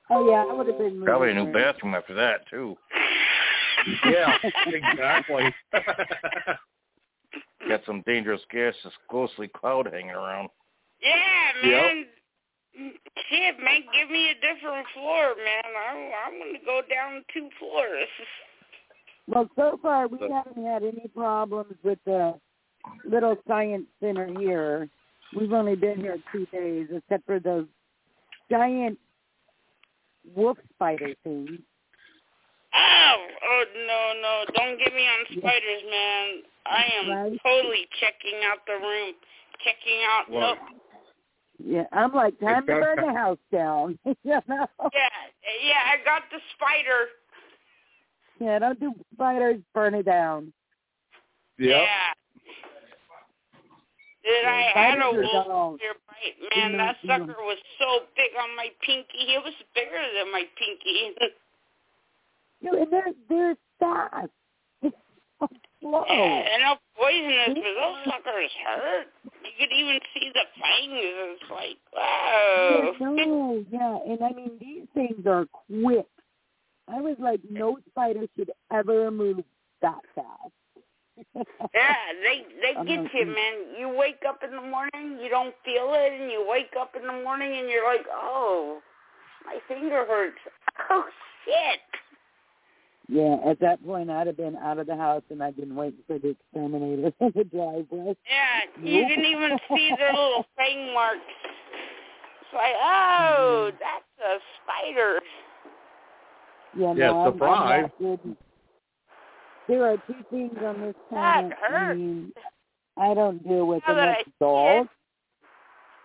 Oh 0.10 0.30
yeah, 0.30 0.46
I 0.50 0.54
would 0.54 0.68
have 0.68 0.78
been 0.78 1.04
Probably 1.04 1.32
a 1.32 1.34
new 1.34 1.46
moving. 1.46 1.54
bathroom 1.54 1.94
after 1.96 2.14
that 2.14 2.48
too. 2.50 2.78
Yeah, 4.04 4.36
exactly. 4.66 5.44
Got 7.68 7.82
some 7.86 8.04
dangerous 8.06 8.42
gases, 8.52 8.94
ghostly 9.10 9.48
cloud 9.48 9.88
hanging 9.92 10.12
around. 10.12 10.50
Yeah, 11.02 11.52
Yep. 11.64 11.84
man. 11.84 12.06
Shit, 13.30 13.60
man, 13.60 13.82
give 13.92 14.10
me 14.12 14.30
a 14.30 14.36
different 14.36 14.88
floor, 14.94 15.34
man. 15.36 15.64
I'm, 15.90 16.12
I'm 16.26 16.40
going 16.40 16.54
to 16.54 16.66
go 16.66 16.82
down 16.88 17.24
two 17.34 17.50
floors. 17.58 18.08
Well, 19.28 19.50
so 19.56 19.80
far 19.82 20.08
we 20.08 20.20
haven't 20.22 20.64
had 20.64 20.84
any 20.84 21.08
problems 21.14 21.74
with 21.84 21.98
the 22.06 22.40
little 23.04 23.36
science 23.48 23.86
center 24.00 24.28
here. 24.40 24.90
We've 25.36 25.52
only 25.52 25.76
been 25.76 26.00
here 26.00 26.18
two 26.32 26.46
days, 26.48 26.88
except 26.92 27.26
for 27.26 27.40
those 27.40 27.66
giant 28.50 28.98
wolf 30.36 30.58
spider 30.74 31.14
things. 31.24 31.60
Oh, 32.80 33.16
oh 33.50 33.64
no, 33.88 34.22
no! 34.22 34.46
Don't 34.56 34.78
get 34.78 34.94
me 34.94 35.02
on 35.08 35.26
spiders, 35.38 35.84
man. 35.90 36.44
I 36.68 36.84
am 37.02 37.10
Right. 37.10 37.40
totally 37.44 37.88
checking 38.00 38.40
out 38.46 38.60
the 38.68 38.74
room, 38.74 39.14
checking 39.64 40.00
out. 40.10 40.30
Well, 40.30 40.56
nope. 40.56 40.82
Yeah, 41.60 41.84
I'm 41.92 42.14
like 42.14 42.40
time 42.40 42.68
to 42.68 42.74
burn 42.74 42.98
the 43.06 43.14
house 43.14 43.40
down. 43.52 43.98
you 44.06 44.16
know? 44.48 44.68
Yeah, 44.94 45.10
yeah. 45.64 45.82
I 45.88 45.98
got 46.06 46.24
the 46.32 46.38
spider. 46.56 47.08
Yeah, 48.40 48.60
don't 48.60 48.80
do 48.80 48.94
spiders. 49.14 49.60
Burn 49.74 49.96
it 49.96 50.04
down. 50.06 50.54
Yep. 51.58 51.70
Yeah. 51.70 52.14
Then 54.24 54.46
I 54.54 54.62
had 54.76 54.98
a 54.98 55.02
Spiders 55.02 55.16
are 55.16 55.34
wolf 55.34 55.48
dogs. 55.48 55.82
here 55.82 55.94
bite. 56.06 56.56
Man, 56.56 56.72
Do 56.74 56.78
that 56.78 56.84
not 56.84 56.96
do 57.02 57.12
'em. 57.12 57.28
sucker 57.34 57.42
was 57.44 57.58
so 57.80 58.06
big 58.16 58.32
on 58.38 58.56
my 58.56 58.70
pinky. 58.82 59.34
It 59.34 59.42
was 59.44 59.54
bigger 59.74 59.98
than 60.14 60.32
my 60.32 60.44
pinky. 60.58 61.16
No, 62.62 62.74
and 62.74 62.92
they're 62.92 63.14
they're 63.30 63.56
fast. 63.80 64.30
It's 64.82 64.96
so 65.40 65.48
slow. 65.82 66.04
Yeah, 66.10 66.16
and 66.54 66.64
how 66.64 66.78
poisonous, 66.98 67.50
but 67.50 67.56
those 67.56 67.98
suckers 68.06 68.52
hurt. 68.66 69.08
You 69.24 69.52
could 69.60 69.74
even 69.76 70.00
see 70.14 70.32
the 70.34 70.44
fangs. 70.60 70.92
It's 70.94 71.52
like, 71.52 71.78
wow. 71.94 72.92
Yeah, 73.00 73.26
no, 73.26 73.66
yeah, 73.72 73.98
and 74.12 74.24
I 74.24 74.32
mean 74.32 74.52
these 74.60 74.88
things 74.94 75.26
are 75.26 75.46
quick. 75.70 76.08
I 76.88 77.02
was 77.02 77.18
like, 77.20 77.42
no 77.50 77.78
spider 77.90 78.26
should 78.38 78.52
ever 78.72 79.12
move 79.12 79.44
that 79.82 80.02
fast. 80.16 80.52
Yeah, 81.74 81.96
they 82.24 82.46
they 82.62 82.74
get 82.86 83.14
you, 83.14 83.26
mm. 83.26 83.34
man. 83.34 83.54
You 83.80 83.90
wake 83.98 84.22
up 84.28 84.42
in 84.44 84.52
the 84.52 84.62
morning, 84.62 85.18
you 85.22 85.30
don't 85.30 85.54
feel 85.66 85.94
it, 85.94 86.22
and 86.22 86.32
you 86.32 86.46
wake 86.48 86.74
up 86.80 86.94
in 86.96 87.08
the 87.08 87.24
morning 87.24 87.58
and 87.58 87.70
you're 87.70 87.86
like, 87.86 88.06
oh, 88.12 88.80
my 89.46 89.58
finger 89.68 90.06
hurts. 90.08 90.38
Oh 90.92 91.04
shit. 91.44 91.80
Yeah, 93.10 93.38
at 93.46 93.60
that 93.62 93.84
point 93.86 94.10
I'd 94.10 94.28
have 94.28 94.36
been 94.38 94.58
out 94.58 94.80
of 94.80 94.88
the 94.88 94.96
house 94.98 95.24
and 95.30 95.42
I'd 95.42 95.56
been 95.56 95.76
waiting 95.76 96.00
for 96.08 96.20
the 96.20 96.30
exterminator 96.30 97.12
in 97.22 97.32
the 97.36 97.44
driveway. 97.46 98.16
Yeah, 98.30 98.60
you 98.84 99.06
can 99.08 99.24
even 99.26 99.58
see 99.70 99.92
their 99.98 100.12
little 100.12 100.46
fang 100.58 100.94
marks. 100.94 101.22
It's 102.42 102.54
like, 102.54 102.74
oh, 102.82 103.72
Mm-hmm. 103.72 103.78
that's 103.80 104.30
a 104.30 104.38
spider. 104.64 105.20
Yeah, 106.78 106.94
Yeah, 106.96 107.08
no, 107.12 107.20
I'm- 107.20 107.28
I'm 107.28 107.34
surprise. 107.34 107.90
not. 108.00 108.20
There 109.68 109.86
are 109.86 109.98
two 110.08 110.16
things 110.30 110.58
on 110.66 110.82
this 110.82 110.96
That 111.12 111.42
planet. 111.50 111.58
I 111.62 111.72
hurts. 111.72 111.98
mean, 112.00 112.32
I 112.98 113.14
don't 113.14 113.44
deal 113.48 113.68
with 113.68 113.84
Now 113.88 113.96
them. 113.96 114.06
That's 114.08 114.30
dolls. 114.40 114.88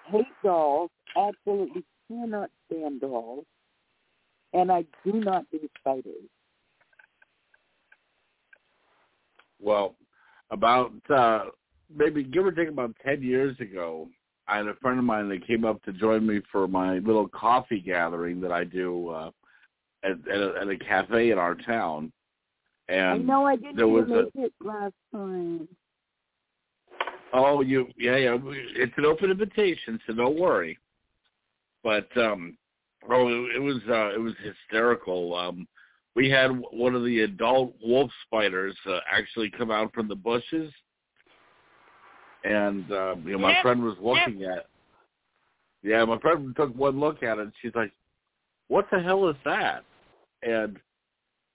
Hate 0.06 0.26
dolls. 0.42 0.90
Absolutely 1.16 1.84
cannot 2.08 2.50
stand 2.66 3.00
dolls. 3.00 3.44
And 4.52 4.70
I 4.72 4.84
do 5.04 5.12
not 5.12 5.44
do 5.52 5.60
spiders. 5.78 6.28
Well, 9.62 9.94
about 10.50 10.92
uh 11.08 11.44
maybe 11.94 12.24
give 12.24 12.44
or 12.44 12.52
take 12.52 12.68
about 12.68 12.94
ten 13.04 13.22
years 13.22 13.58
ago, 13.60 14.08
I 14.48 14.58
had 14.58 14.66
a 14.66 14.74
friend 14.74 14.98
of 14.98 15.04
mine 15.04 15.28
that 15.28 15.46
came 15.46 15.64
up 15.64 15.82
to 15.84 15.92
join 15.92 16.26
me 16.26 16.40
for 16.50 16.66
my 16.68 16.98
little 16.98 17.28
coffee 17.28 17.80
gathering 17.80 18.40
that 18.40 18.52
I 18.52 18.64
do 18.64 19.08
uh 19.10 19.30
at 20.04 20.12
at 20.28 20.40
a, 20.40 20.54
at 20.60 20.68
a 20.68 20.76
cafe 20.78 21.30
in 21.30 21.38
our 21.38 21.54
town. 21.54 22.12
I 22.88 22.94
And 22.94 23.26
know 23.26 23.46
I 23.46 23.56
didn't 23.56 23.76
there 23.76 23.88
was 23.88 24.04
even 24.06 24.18
a- 24.18 24.22
make 24.24 24.46
it 24.46 24.52
last 24.60 24.94
time. 25.12 25.68
oh, 27.32 27.62
you 27.62 27.86
yeah 27.96 28.16
yeah, 28.16 28.36
it's 28.42 28.92
an 28.96 29.06
open 29.06 29.30
invitation, 29.30 30.00
so 30.06 30.12
don't 30.14 30.38
worry. 30.38 30.78
But 31.84 32.08
um 32.16 32.58
oh, 33.08 33.28
it, 33.28 33.56
it 33.56 33.60
was 33.60 33.78
uh 33.88 34.12
it 34.14 34.20
was 34.20 34.34
hysterical. 34.42 35.34
Um 35.34 35.68
we 36.14 36.28
had 36.28 36.50
one 36.72 36.94
of 36.94 37.04
the 37.04 37.20
adult 37.20 37.74
wolf 37.82 38.10
spiders 38.26 38.76
uh, 38.88 38.98
actually 39.10 39.50
come 39.50 39.70
out 39.70 39.92
from 39.94 40.08
the 40.08 40.14
bushes. 40.14 40.72
And 42.44 42.90
uh, 42.90 43.14
you 43.24 43.32
know 43.32 43.38
my 43.38 43.52
Yep, 43.52 43.62
friend 43.62 43.82
was 43.84 43.96
looking 44.00 44.42
at 44.44 44.66
yeah 45.82 46.04
my 46.04 46.18
friend 46.18 46.54
took 46.56 46.74
one 46.76 46.98
look 46.98 47.22
at 47.22 47.38
it 47.38 47.42
and 47.42 47.52
she's 47.62 47.74
like 47.74 47.92
what 48.68 48.86
the 48.90 49.00
hell 49.00 49.28
is 49.28 49.36
that? 49.44 49.84
And 50.42 50.78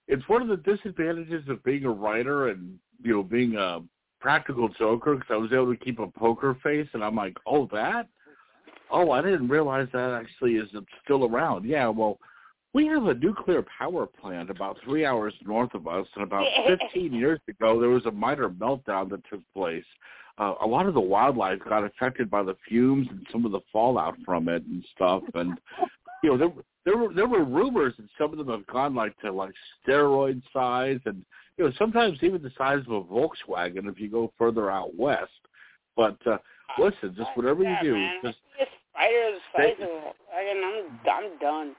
it's 0.06 0.26
one 0.28 0.40
of 0.40 0.48
the 0.48 0.56
disadvantages 0.56 1.48
of 1.48 1.62
being 1.64 1.84
a 1.84 1.90
writer 1.90 2.48
and 2.48 2.78
you 3.02 3.12
know 3.12 3.22
being 3.22 3.56
a 3.56 3.80
practical 4.20 4.68
joker 4.70 5.14
because 5.14 5.28
i 5.30 5.36
was 5.36 5.52
able 5.52 5.72
to 5.72 5.84
keep 5.84 5.98
a 6.00 6.06
poker 6.08 6.56
face 6.62 6.88
and 6.94 7.04
i'm 7.04 7.14
like 7.16 7.36
oh 7.46 7.68
that? 7.70 8.08
Oh 8.90 9.10
i 9.10 9.20
didn't 9.20 9.48
realize 9.48 9.88
that 9.92 10.14
actually 10.14 10.54
is 10.56 10.68
still 11.04 11.24
around. 11.26 11.66
Yeah 11.66 11.88
well 11.88 12.18
we 12.74 12.86
have 12.86 13.06
a 13.06 13.14
nuclear 13.14 13.64
power 13.78 14.06
plant 14.06 14.50
about 14.50 14.76
three 14.84 15.06
hours 15.06 15.34
north 15.44 15.74
of 15.74 15.86
us, 15.86 16.06
and 16.14 16.24
about 16.24 16.46
15 16.66 17.12
years 17.12 17.40
ago, 17.48 17.80
there 17.80 17.88
was 17.88 18.04
a 18.06 18.10
minor 18.10 18.48
meltdown 18.50 19.08
that 19.10 19.22
took 19.30 19.40
place. 19.54 19.84
uh, 20.38 20.54
a 20.62 20.66
lot 20.66 20.86
of 20.86 20.94
the 20.94 21.00
wildlife 21.00 21.58
got 21.68 21.84
affected 21.84 22.30
by 22.30 22.42
the 22.42 22.56
fumes 22.68 23.08
and 23.10 23.26
some 23.32 23.44
of 23.44 23.52
the 23.52 23.60
fallout 23.72 24.14
from 24.24 24.48
it 24.48 24.62
and 24.64 24.84
stuff. 24.94 25.22
And 25.34 25.58
you 26.22 26.30
know, 26.30 26.36
there 26.36 26.50
there 26.84 26.96
were 26.96 27.12
there 27.14 27.26
were 27.26 27.44
rumors 27.44 27.94
that 27.98 28.06
some 28.16 28.32
of 28.32 28.38
them 28.38 28.48
have 28.48 28.66
gone 28.66 28.94
like 28.94 29.18
to 29.20 29.32
like 29.32 29.52
steroid 29.86 30.42
size, 30.52 31.00
and 31.06 31.24
you 31.56 31.64
know, 31.64 31.72
sometimes 31.78 32.18
even 32.22 32.42
the 32.42 32.52
size 32.56 32.82
of 32.86 32.92
a 32.92 33.02
Volkswagen 33.02 33.90
if 33.90 33.98
you 33.98 34.10
go 34.10 34.32
further 34.38 34.70
out 34.70 34.94
west. 34.94 35.30
But 35.96 36.16
uh, 36.26 36.38
listen, 36.78 37.14
just 37.16 37.30
whatever 37.34 37.62
you 37.62 37.76
do, 37.82 38.08
just 38.22 38.38
I 38.96 39.08
see 39.08 39.14
a 39.14 39.38
spider 39.52 39.74
the 39.78 39.86
size 39.86 39.88
of 40.06 40.14
I'm 40.36 41.10
I'm 41.10 41.38
done. 41.38 41.74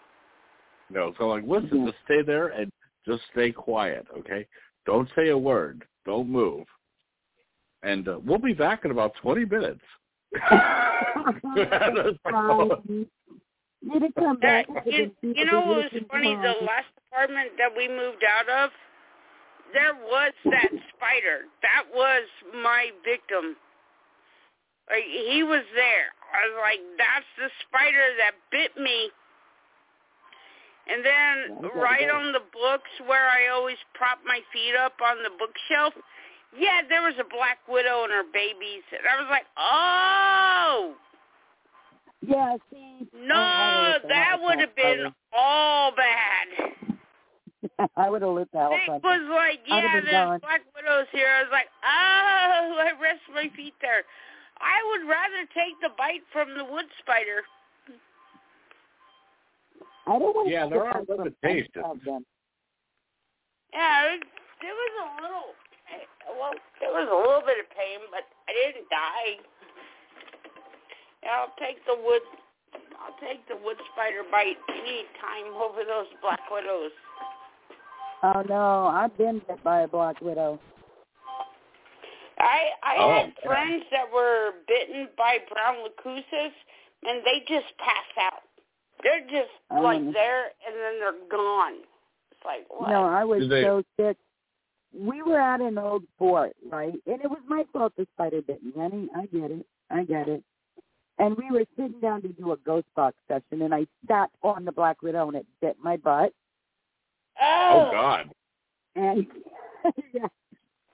You 0.90 0.96
know, 0.96 1.14
so 1.18 1.28
like 1.28 1.44
listen, 1.48 1.86
just 1.86 1.98
stay 2.06 2.22
there 2.22 2.48
and 2.48 2.72
just 3.06 3.22
stay 3.32 3.52
quiet, 3.52 4.06
okay? 4.18 4.46
Don't 4.86 5.10
say 5.16 5.30
a 5.30 5.38
word. 5.38 5.86
Don't 6.06 6.30
move. 6.30 6.66
And 7.84 8.08
uh, 8.08 8.20
we'll 8.24 8.40
be 8.40 8.54
back 8.54 8.86
in 8.86 8.92
about 8.92 9.14
twenty 9.22 9.46
minutes. 9.46 9.82
Um, 10.52 11.40
you 13.82 14.00
to 14.00 14.12
come 14.14 14.38
That, 14.42 14.68
back. 14.68 14.70
you, 14.86 15.12
you 15.22 15.46
know 15.46 15.62
what 15.62 15.94
was 15.94 16.04
funny? 16.12 16.36
The 16.36 16.66
last 16.66 16.92
apartment 17.08 17.52
that 17.58 17.76
we 17.76 17.88
moved 17.88 18.24
out 18.24 18.50
of, 18.50 18.72
there 19.74 19.96
was 19.96 20.34
that 20.46 20.70
spider. 20.96 21.46
That 21.62 21.84
was 21.94 22.24
my 22.62 22.92
victim. 23.06 23.56
Like 24.90 25.06
he 25.06 25.44
was 25.44 25.64
there. 25.76 26.12
I 26.34 26.50
was 26.50 26.58
like, 26.60 26.80
that's 26.98 27.26
the 27.38 27.50
spider 27.68 28.16
that 28.20 28.34
bit 28.52 28.76
me. 28.82 29.12
And 30.92 31.06
then 31.06 31.72
right 31.76 32.10
on 32.10 32.32
the 32.32 32.42
books 32.52 32.90
where 33.06 33.28
I 33.30 33.48
always 33.54 33.78
prop 33.94 34.20
my 34.26 34.40
feet 34.52 34.74
up 34.76 34.94
on 35.06 35.18
the 35.24 35.30
bookshelf, 35.38 35.94
yeah, 36.58 36.82
there 36.90 37.04
was 37.04 37.14
a 37.20 37.30
black 37.30 37.60
widow 37.70 38.04
and 38.04 38.12
her 38.12 38.24
babies. 38.34 38.82
And 38.92 39.06
I 39.06 39.22
was 39.22 39.28
like, 39.30 39.46
oh, 39.58 40.96
Yeah, 42.26 42.58
see. 42.72 43.08
no, 43.14 43.98
that 44.10 44.38
would 44.42 44.60
have 44.60 44.76
been 44.76 45.14
all 45.32 45.92
bad. 45.96 46.74
I 47.96 48.10
would 48.10 48.22
have 48.24 48.32
lit 48.32 48.50
the 48.52 48.58
hell 48.58 48.72
It 48.74 49.04
was 49.04 49.22
like, 49.30 49.60
yeah, 49.68 50.02
there's 50.02 50.10
gone. 50.12 50.40
black 50.40 50.62
widows 50.76 51.08
here. 51.12 51.28
I 51.28 51.42
was 51.44 51.52
like, 51.52 51.70
oh, 51.84 52.78
I 52.82 52.92
rest 53.02 53.22
my 53.34 53.50
feet 53.56 53.76
there. 53.82 54.04
I 54.60 54.80
would 54.92 55.08
rather 55.08 55.46
take 55.54 55.80
the 55.82 55.90
bite 55.98 56.24
from 56.34 56.58
the 56.58 56.66
wood 56.66 56.86
spider. 57.00 57.44
I 60.10 60.18
don't 60.18 60.34
want 60.36 60.50
Yeah, 60.50 60.64
take 60.64 60.72
there 60.74 60.84
a 60.84 60.88
are 60.88 60.94
bite 60.94 61.08
from 61.08 61.18
limitations. 61.18 61.86
of 61.86 61.98
them. 62.04 62.26
Yeah, 63.74 64.16
it, 64.18 64.24
there 64.62 64.74
was 64.74 64.94
a 64.98 65.08
little, 65.22 65.48
well, 66.40 66.54
there 66.82 66.90
was 66.90 67.08
a 67.08 67.16
little 67.16 67.46
bit 67.46 67.62
of 67.62 67.70
pain, 67.70 68.00
but 68.10 68.26
I 68.50 68.52
didn't 68.58 68.90
die. 68.90 69.38
I'll 71.30 71.54
take 71.60 71.78
the 71.86 71.94
wood, 72.02 72.24
I'll 72.98 73.16
take 73.22 73.46
the 73.48 73.56
wood 73.64 73.78
spider 73.94 74.24
bite 74.32 74.58
any 74.74 75.06
time 75.22 75.54
over 75.54 75.86
those 75.86 76.08
black 76.22 76.40
widows. 76.50 76.92
Oh 78.24 78.42
no, 78.50 78.88
I've 78.88 79.16
been 79.18 79.42
bit 79.48 79.64
by 79.64 79.82
a 79.82 79.88
black 79.88 80.20
widow. 80.22 80.60
I 82.40 82.70
I 82.84 82.96
Oh, 82.98 83.10
had 83.12 83.34
yeah. 83.44 83.48
friends 83.48 83.84
that 83.92 84.12
were 84.12 84.52
bitten 84.68 85.10
by 85.18 85.38
brown 85.52 85.84
recluses, 85.84 86.54
and 87.04 87.22
they 87.24 87.40
just 87.48 87.68
pass 87.78 88.10
out. 88.20 88.29
They're 89.04 89.22
just 89.22 89.52
Oh. 89.72 89.82
like 89.82 90.02
there, 90.14 90.46
and 90.66 90.76
then 90.76 91.00
they're 91.00 91.28
gone. 91.30 91.76
It's 92.32 92.46
like 92.46 92.66
what? 92.70 92.90
No, 92.90 93.04
I 93.06 93.24
was 93.24 93.48
they- 93.50 93.64
so 93.64 93.84
sick. 93.98 94.18
We 94.94 95.22
were 95.22 95.40
at 95.40 95.62
an 95.62 95.78
old 95.78 96.04
fort, 96.18 96.56
right? 96.68 96.94
And 97.06 97.22
it 97.22 97.30
was 97.30 97.40
my 97.48 97.64
fault 97.72 97.94
the 97.96 98.08
spider 98.16 98.42
bit 98.42 98.64
me, 98.64 98.72
honey. 98.76 99.08
I 99.16 99.28
get 99.28 99.52
it. 99.52 99.66
I 99.92 100.04
get 100.04 100.28
it. 100.28 100.44
And 101.20 101.38
we 101.38 101.52
were 101.52 101.66
sitting 101.76 102.00
down 102.00 102.22
to 102.24 102.30
do 102.30 102.54
a 102.54 102.58
ghost 102.58 102.88
box 102.96 103.16
session, 103.28 103.62
and 103.62 103.76
I 103.76 103.86
sat 104.08 104.32
on 104.42 104.66
the 104.66 104.72
black 104.72 105.02
widow, 105.04 105.28
and 105.28 105.38
it 105.38 105.46
bit 105.62 105.78
my 105.84 105.98
butt. 105.98 106.34
oh, 107.42 107.88
Oh 107.88 107.92
God. 107.92 108.32
And 108.96 109.28
yeah, 110.14 110.28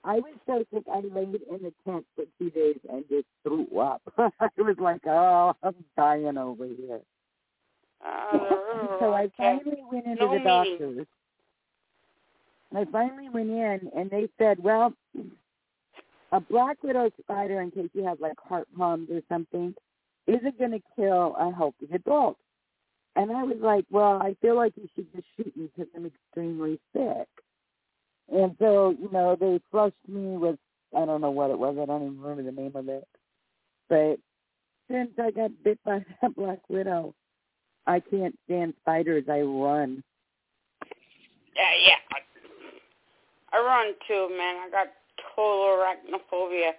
I 0.04 0.20
was 0.20 0.34
so 0.46 0.64
sick. 0.74 0.84
I 0.92 1.00
laid 1.00 1.42
in 1.50 1.62
the 1.64 1.74
tent 1.86 2.06
for 2.16 2.26
two 2.38 2.50
days 2.50 2.78
and 2.92 3.06
just 3.10 3.28
threw 3.44 3.66
up. 3.80 4.02
I 4.18 4.50
was 4.58 4.76
like, 4.78 5.02
oh, 5.08 5.56
I'm 5.64 5.76
dying 5.96 6.38
over 6.38 6.66
here. 6.66 7.00
So 9.00 9.14
I 9.14 9.30
finally 9.38 9.84
went 9.92 10.06
into 10.06 10.26
No 10.26 10.38
the 10.38 10.44
doctors. 10.44 11.08
I 12.76 12.86
finally 12.92 13.30
went 13.30 13.50
in, 13.50 13.90
and 13.96 14.10
they 14.10 14.28
said, 14.38 14.62
well, 14.62 14.94
a 16.32 16.40
black 16.40 16.82
widow 16.84 17.10
spider, 17.22 17.62
in 17.62 17.72
case 17.72 17.90
you 17.94 18.04
have 18.04 18.20
like 18.20 18.38
heart 18.40 18.68
problems 18.76 19.10
or 19.12 19.22
something, 19.30 19.74
isn't 20.28 20.60
going 20.60 20.72
to 20.72 20.82
kill 20.96 21.36
a 21.40 21.52
healthy 21.52 21.88
adult. 21.94 22.38
And 23.16 23.32
I 23.32 23.44
was 23.44 23.58
like, 23.62 23.86
well, 23.90 24.22
I 24.22 24.36
feel 24.42 24.56
like 24.56 24.74
you 24.76 24.90
should 24.96 25.08
just 25.14 25.28
shoot 25.38 25.56
me 25.56 25.70
because 25.76 25.90
I'm 25.96 26.06
extremely 26.06 26.80
sick. 26.94 27.28
And 28.34 28.56
so, 28.60 28.96
you 29.00 29.10
know, 29.12 29.38
they 29.40 29.60
flushed 29.72 29.96
me 30.08 30.36
with, 30.36 30.58
I 30.96 31.06
don't 31.06 31.22
know 31.22 31.32
what 31.32 31.52
it 31.52 31.58
was. 31.58 31.78
I 31.82 31.86
don't 31.86 32.02
even 32.02 32.20
remember 32.20 32.44
the 32.44 32.62
name 32.62 32.76
of 32.76 32.90
it. 32.90 33.08
But 33.88 34.18
since 34.92 35.12
I 35.18 35.32
got 35.32 35.52
bit 35.64 35.80
by 35.86 36.04
that 36.22 36.36
black 36.36 36.60
widow, 36.68 37.14
I 37.88 38.00
can't 38.00 38.38
stand 38.46 38.74
spiders. 38.82 39.26
I 39.30 39.42
run. 39.42 40.04
Yeah, 41.56 41.72
yeah. 41.86 42.20
I 43.54 43.60
run 43.60 43.94
too, 44.08 44.30
man. 44.38 44.58
I 44.58 44.70
got 44.70 44.88
total 45.36 45.78
arachnophobia. 45.78 46.72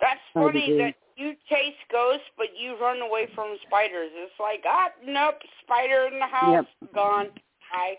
That's 0.00 0.20
Oh, 0.36 0.46
funny 0.46 0.76
that 0.78 0.94
you 1.16 1.34
chase 1.48 1.74
ghosts, 1.90 2.26
but 2.36 2.48
you 2.58 2.76
run 2.80 3.00
away 3.00 3.28
from 3.34 3.56
spiders. 3.66 4.10
It's 4.14 4.32
like, 4.38 4.62
ah, 4.66 4.88
nope, 5.04 5.36
spider 5.62 6.08
in 6.12 6.18
the 6.18 6.26
house, 6.26 6.66
gone. 6.94 7.28
Hi. 7.70 7.96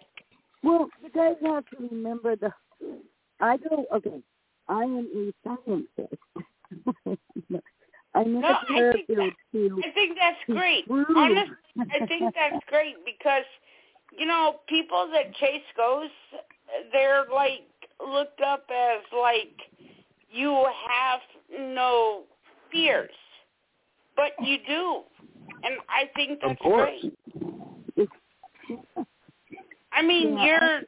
Well, 0.64 0.90
you 1.02 1.10
guys 1.10 1.36
have 1.44 1.66
to 1.72 1.88
remember 1.90 2.36
the. 2.36 2.52
I 3.40 3.58
go 3.58 3.86
okay. 3.94 4.22
I 4.68 4.84
am 4.84 5.34
a 5.46 5.58
scientist. 5.66 6.22
I'm 8.16 8.34
No, 8.34 8.42
the 8.42 8.54
I 8.54 8.92
think 8.94 9.08
field 9.08 9.34
too. 9.52 9.82
I 9.84 9.92
think 9.92 10.18
that's 10.20 10.38
great. 10.48 10.86
Honestly, 10.90 11.56
I 11.78 12.06
think 12.08 12.34
that's 12.36 12.64
great 12.68 12.96
because, 13.06 13.44
you 14.18 14.26
know, 14.26 14.60
people 14.68 15.10
that 15.14 15.34
chase 15.36 15.64
ghosts, 15.76 16.12
they're 16.92 17.26
like 17.34 17.62
looked 18.06 18.42
up 18.42 18.66
as 18.70 19.02
like 19.18 19.54
you 20.32 20.68
have 20.90 21.20
no 21.60 22.24
fears, 22.72 23.12
but 24.16 24.32
you 24.46 24.58
do, 24.68 25.02
and 25.64 25.76
I 25.90 26.10
think 26.16 26.40
Of 26.44 26.50
that's 26.50 26.62
course. 26.62 26.92
great. 27.96 28.10
I 29.92 30.02
mean, 30.02 30.34
Yeah, 30.38 30.46
you're 30.46 30.82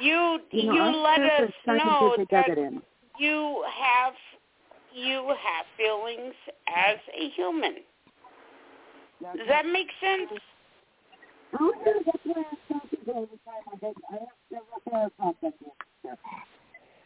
you 0.00 0.40
you 0.50 0.62
you, 0.62 0.72
know, 0.72 0.80
I'm 0.80 1.02
let 1.02 1.20
us 1.42 1.50
know 1.66 2.16
that 2.30 2.48
evidence. 2.48 2.82
you 3.18 3.64
have 3.78 4.14
you 4.94 5.28
have 5.28 5.66
feelings 5.76 6.34
as 6.68 6.96
a 7.18 7.28
human. 7.30 7.76
Does 9.36 9.46
that 9.48 9.66
make 9.66 9.88
sense? 10.00 10.40
That's 11.52 12.20
why 12.24 12.42
I 12.42 12.62
tell 12.68 12.80
people 12.90 13.14
all 13.14 13.26
time. 13.44 13.62
I 13.72 13.76
go, 13.80 13.94
I 14.10 14.12
have 14.12 14.28
several 14.48 14.80
prayer 14.88 15.10
conferences 15.20 15.70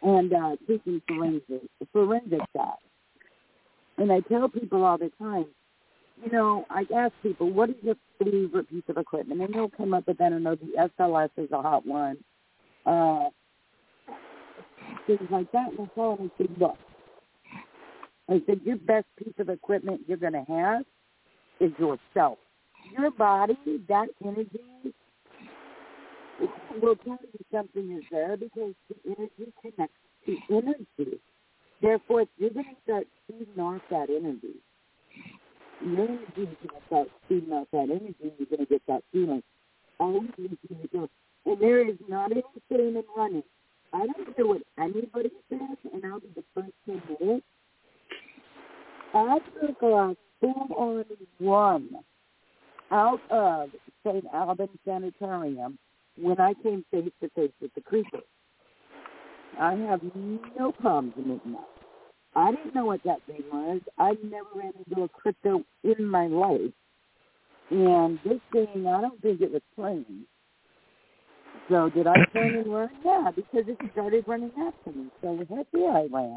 and 0.03 0.33
uh, 0.33 0.57
taking 0.69 1.03
forensic 1.09 1.63
forensic 1.93 2.41
shots. 2.55 2.83
And 3.97 4.13
I 4.13 4.21
tell 4.21 4.49
people 4.49 4.85
all 4.85 4.99
the 4.99 5.11
time, 5.19 5.47
you 6.23 6.31
know, 6.31 6.67
I 6.71 6.85
ask 6.95 7.13
people, 7.23 7.51
what 7.51 7.71
is 7.71 7.77
your 7.83 7.97
favorite 8.23 8.69
piece 8.69 8.83
of 8.89 8.97
equipment? 8.99 9.41
And 9.41 9.55
they'll 9.55 9.71
come 9.71 9.95
up 9.95 10.07
with, 10.07 10.21
I 10.21 10.31
don't 10.31 10.43
know, 10.43 10.57
the 10.57 10.91
SLS 10.99 11.31
is 11.37 11.51
a 11.53 11.63
hot 11.63 11.87
one. 11.87 12.17
Uh, 12.87 13.29
things 15.07 15.21
like 15.31 15.51
that. 15.53 15.71
And 15.71 15.81
I 15.81 15.95
tell 15.95 16.17
them, 16.17 16.31
I 16.35 16.43
said, 16.43 16.57
look, 16.59 16.77
I 18.29 18.43
said, 18.47 18.61
your 18.65 18.77
best 18.77 19.07
piece 19.19 19.35
of 19.39 19.49
equipment 19.49 20.03
you're 20.07 20.17
going 20.17 20.33
to 20.33 20.45
have 20.49 20.85
is 21.61 21.73
yourself. 21.79 22.39
Your 22.99 23.11
body, 23.11 23.57
that 23.89 24.09
energy, 24.25 24.95
will 26.83 26.97
tell 26.97 27.19
you 27.23 27.45
something 27.53 27.97
is 27.97 28.05
there 28.11 28.37
because 28.37 28.75
the 28.89 28.97
energy 29.07 29.53
connects 29.63 29.95
to 30.27 30.37
energy. 30.51 31.21
Therefore, 31.83 32.25
you're 32.39 32.51
going 32.51 32.67
to 32.67 32.83
start 32.85 33.07
feeding 33.27 33.63
off 33.63 33.83
that 33.91 34.09
energy. 34.11 34.57
Your 35.85 36.09
energy 36.09 36.25
is 36.37 36.57
going 36.67 36.81
to 36.81 36.87
start 36.87 37.09
feeding 37.29 37.53
off 37.53 37.69
that 37.73 37.91
energy, 37.91 38.33
you're 38.39 38.49
going 38.49 38.61
to 38.61 38.67
get 38.67 38.83
that 38.89 39.03
feeling. 39.13 39.43
Always 40.01 40.31
listen 40.39 40.59
to 40.83 40.89
go. 40.93 41.09
And 41.47 41.61
there 41.61 41.87
is 41.87 41.97
not 42.09 42.33
any 42.33 42.43
shame 42.71 42.97
in 42.97 43.05
running. 43.17 43.43
I 43.93 44.07
don't 44.07 44.35
care 44.35 44.47
what 44.47 44.63
anybody 44.79 45.31
says, 45.49 45.61
and 45.93 46.05
I'll 46.05 46.21
be 46.21 46.29
the 46.35 46.43
first 46.55 46.73
to 46.87 46.93
admit 46.93 47.19
it. 47.21 47.45
I 49.15 49.39
took 49.61 49.83
a 49.83 50.17
full-on 50.41 51.05
run 51.41 51.91
out 52.91 53.21
of 53.31 53.71
St. 54.05 54.25
Albans 54.33 54.71
Sanitarium 54.85 55.79
when 56.19 56.41
I 56.41 56.55
came 56.63 56.85
face 56.91 57.11
to 57.23 57.29
face 57.31 57.53
with 57.61 57.73
the 57.75 57.81
creature. 57.81 58.23
I 59.59 59.75
have 59.75 60.01
no 60.59 60.73
problems 60.73 61.15
admitting 61.17 61.53
that. 61.53 61.69
I 62.37 62.51
didn't 62.51 62.75
know 62.75 62.87
what 62.87 63.03
that 63.05 63.21
thing 63.27 63.43
was. 63.53 63.81
I 63.99 64.17
never 64.25 64.49
ran 64.55 64.73
into 64.77 65.03
a 65.05 65.09
crypto 65.09 65.63
in 65.85 66.05
my 66.05 66.27
life. 66.27 66.73
And 67.71 68.19
this 68.25 68.41
thing, 68.53 68.87
I 68.87 69.01
don't 69.01 69.21
think 69.23 69.41
it 69.41 69.53
was 69.53 69.63
playing. 69.77 70.27
So 71.71 71.89
did 71.91 72.07
I 72.07 72.17
turn 72.33 72.57
and 72.57 72.73
run? 72.73 72.91
Yeah, 73.05 73.31
because 73.35 73.65
it 73.69 73.79
started 73.93 74.25
running 74.27 74.51
after 74.59 74.99
me. 74.99 75.07
So 75.23 75.39
heck 75.49 75.67
yeah, 75.73 75.87
I 75.87 76.09
ran. 76.13 76.37